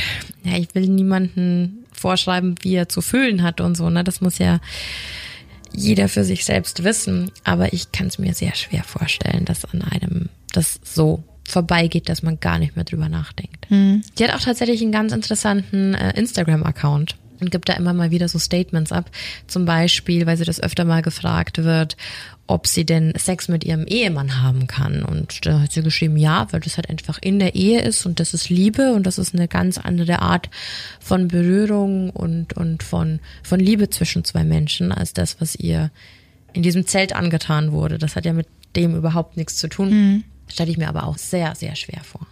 Ja, 0.43 0.57
ich 0.57 0.73
will 0.73 0.87
niemanden 0.87 1.85
vorschreiben, 1.91 2.55
wie 2.61 2.75
er 2.75 2.89
zu 2.89 3.01
fühlen 3.01 3.43
hat 3.43 3.61
und 3.61 3.75
so. 3.75 3.89
Ne? 3.89 4.03
Das 4.03 4.21
muss 4.21 4.39
ja 4.39 4.59
jeder 5.73 6.09
für 6.09 6.23
sich 6.23 6.45
selbst 6.45 6.83
wissen. 6.83 7.29
Aber 7.43 7.73
ich 7.73 7.91
kann 7.91 8.07
es 8.07 8.17
mir 8.17 8.33
sehr 8.33 8.55
schwer 8.55 8.83
vorstellen, 8.83 9.45
dass 9.45 9.65
an 9.65 9.81
einem 9.83 10.29
das 10.53 10.79
so 10.83 11.23
vorbeigeht, 11.43 12.07
dass 12.07 12.23
man 12.23 12.39
gar 12.39 12.57
nicht 12.57 12.75
mehr 12.75 12.85
drüber 12.85 13.09
nachdenkt. 13.09 13.69
Mhm. 13.69 14.01
Die 14.17 14.23
hat 14.23 14.33
auch 14.33 14.43
tatsächlich 14.43 14.81
einen 14.81 14.91
ganz 14.91 15.11
interessanten 15.11 15.93
äh, 15.93 16.17
Instagram-Account 16.17 17.15
und 17.41 17.51
gibt 17.51 17.67
da 17.67 17.73
immer 17.73 17.93
mal 17.93 18.11
wieder 18.11 18.29
so 18.29 18.39
Statements 18.39 18.91
ab. 18.91 19.09
Zum 19.47 19.65
Beispiel, 19.65 20.25
weil 20.25 20.37
sie 20.37 20.45
das 20.45 20.61
öfter 20.61 20.85
mal 20.85 21.01
gefragt 21.01 21.63
wird, 21.63 21.97
ob 22.51 22.67
sie 22.67 22.85
denn 22.85 23.13
Sex 23.17 23.47
mit 23.47 23.63
ihrem 23.63 23.85
Ehemann 23.87 24.41
haben 24.41 24.67
kann. 24.67 25.03
Und 25.03 25.45
da 25.45 25.61
hat 25.61 25.71
sie 25.71 25.81
geschrieben, 25.81 26.17
ja, 26.17 26.47
weil 26.51 26.59
das 26.59 26.75
halt 26.75 26.89
einfach 26.89 27.17
in 27.21 27.39
der 27.39 27.55
Ehe 27.55 27.81
ist 27.81 28.05
und 28.05 28.19
das 28.19 28.33
ist 28.33 28.49
Liebe 28.49 28.93
und 28.93 29.07
das 29.07 29.17
ist 29.17 29.33
eine 29.33 29.47
ganz 29.47 29.77
andere 29.77 30.21
Art 30.21 30.49
von 30.99 31.29
Berührung 31.29 32.09
und, 32.09 32.53
und 32.53 32.83
von, 32.83 33.19
von 33.41 33.59
Liebe 33.59 33.89
zwischen 33.89 34.25
zwei 34.25 34.43
Menschen 34.43 34.91
als 34.91 35.13
das, 35.13 35.39
was 35.39 35.55
ihr 35.55 35.91
in 36.53 36.61
diesem 36.61 36.85
Zelt 36.85 37.15
angetan 37.15 37.71
wurde. 37.71 37.97
Das 37.97 38.17
hat 38.17 38.25
ja 38.25 38.33
mit 38.33 38.47
dem 38.75 38.95
überhaupt 38.95 39.37
nichts 39.37 39.55
zu 39.55 39.69
tun. 39.69 39.89
Mhm. 39.89 40.23
Stelle 40.47 40.71
ich 40.71 40.77
mir 40.77 40.89
aber 40.89 41.05
auch 41.05 41.17
sehr, 41.17 41.55
sehr 41.55 41.77
schwer 41.77 42.03
vor. 42.03 42.27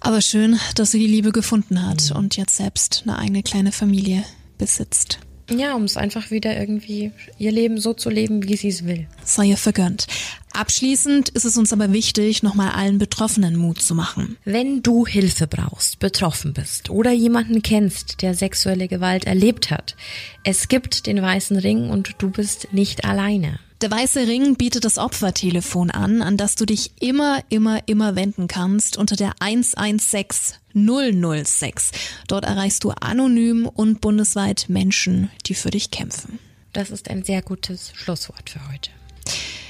Aber 0.00 0.20
schön, 0.20 0.58
dass 0.74 0.90
sie 0.90 0.98
die 0.98 1.06
Liebe 1.06 1.32
gefunden 1.32 1.86
hat 1.86 2.10
mhm. 2.10 2.16
und 2.16 2.36
jetzt 2.36 2.56
selbst 2.56 3.04
eine 3.06 3.18
eigene 3.18 3.42
kleine 3.42 3.72
Familie 3.72 4.22
besitzt. 4.58 5.18
Ja, 5.50 5.74
um 5.74 5.84
es 5.84 5.96
einfach 5.96 6.30
wieder 6.30 6.58
irgendwie 6.58 7.12
ihr 7.38 7.52
Leben 7.52 7.78
so 7.78 7.94
zu 7.94 8.10
leben, 8.10 8.48
wie 8.48 8.56
sie 8.56 8.68
es 8.68 8.84
will. 8.84 9.06
Sei 9.22 9.46
ihr 9.46 9.56
vergönnt. 9.56 10.06
Abschließend 10.52 11.28
ist 11.28 11.44
es 11.44 11.56
uns 11.58 11.72
aber 11.72 11.92
wichtig, 11.92 12.42
nochmal 12.42 12.70
allen 12.70 12.98
Betroffenen 12.98 13.56
Mut 13.56 13.80
zu 13.80 13.94
machen. 13.94 14.38
Wenn 14.44 14.82
du 14.82 15.06
Hilfe 15.06 15.46
brauchst, 15.46 15.98
betroffen 15.98 16.54
bist 16.54 16.88
oder 16.90 17.12
jemanden 17.12 17.62
kennst, 17.62 18.22
der 18.22 18.34
sexuelle 18.34 18.88
Gewalt 18.88 19.26
erlebt 19.26 19.70
hat, 19.70 19.96
es 20.44 20.68
gibt 20.68 21.06
den 21.06 21.20
weißen 21.20 21.58
Ring 21.58 21.90
und 21.90 22.14
du 22.18 22.30
bist 22.30 22.68
nicht 22.72 23.04
alleine. 23.04 23.60
Der 23.82 23.90
Weiße 23.90 24.20
Ring 24.20 24.56
bietet 24.56 24.86
das 24.86 24.96
Opfertelefon 24.96 25.90
an, 25.90 26.22
an 26.22 26.38
das 26.38 26.54
du 26.54 26.64
dich 26.64 26.92
immer, 26.98 27.42
immer, 27.50 27.86
immer 27.86 28.16
wenden 28.16 28.48
kannst 28.48 28.96
unter 28.96 29.16
der 29.16 29.34
116 29.40 30.56
006. 30.72 31.90
Dort 32.26 32.46
erreichst 32.46 32.84
du 32.84 32.90
anonym 32.92 33.66
und 33.66 34.00
bundesweit 34.00 34.70
Menschen, 34.70 35.30
die 35.44 35.54
für 35.54 35.68
dich 35.68 35.90
kämpfen. 35.90 36.38
Das 36.72 36.90
ist 36.90 37.10
ein 37.10 37.22
sehr 37.22 37.42
gutes 37.42 37.92
Schlusswort 37.94 38.48
für 38.48 38.66
heute. 38.72 38.90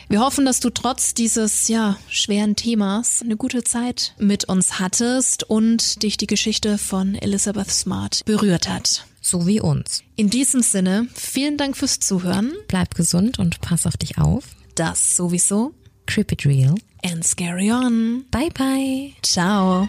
Wir 0.09 0.21
hoffen, 0.21 0.45
dass 0.45 0.61
du 0.61 0.71
trotz 0.71 1.15
dieses 1.15 1.67
ja 1.67 1.99
schweren 2.09 2.55
Themas 2.55 3.23
eine 3.23 3.37
gute 3.37 3.65
Zeit 3.65 4.15
mit 4.19 4.45
uns 4.45 4.79
hattest 4.79 5.43
und 5.43 6.05
dich 6.05 6.17
die 6.17 6.29
Geschichte 6.29 6.79
von 6.79 7.17
Elizabeth 7.17 7.73
Smart 7.73 8.25
berührt 8.25 8.69
hat 8.69 9.05
so 9.27 9.47
wie 9.47 9.61
uns. 9.61 10.03
In 10.15 10.31
diesem 10.31 10.63
Sinne, 10.63 11.09
vielen 11.15 11.57
Dank 11.57 11.77
fürs 11.77 11.99
Zuhören. 11.99 12.53
Bleib 12.69 12.95
gesund 12.95 13.39
und 13.39 13.61
pass 13.61 13.87
auf 13.87 13.97
dich 13.97 14.19
auf. 14.19 14.45
Das 14.75 15.17
sowieso. 15.17 15.75
Creep 16.07 16.33
it 16.33 16.47
real. 16.47 16.75
And 17.05 17.25
scary 17.25 17.71
on. 17.71 18.25
Bye 18.31 18.51
bye. 18.51 19.13
Ciao. 19.23 19.89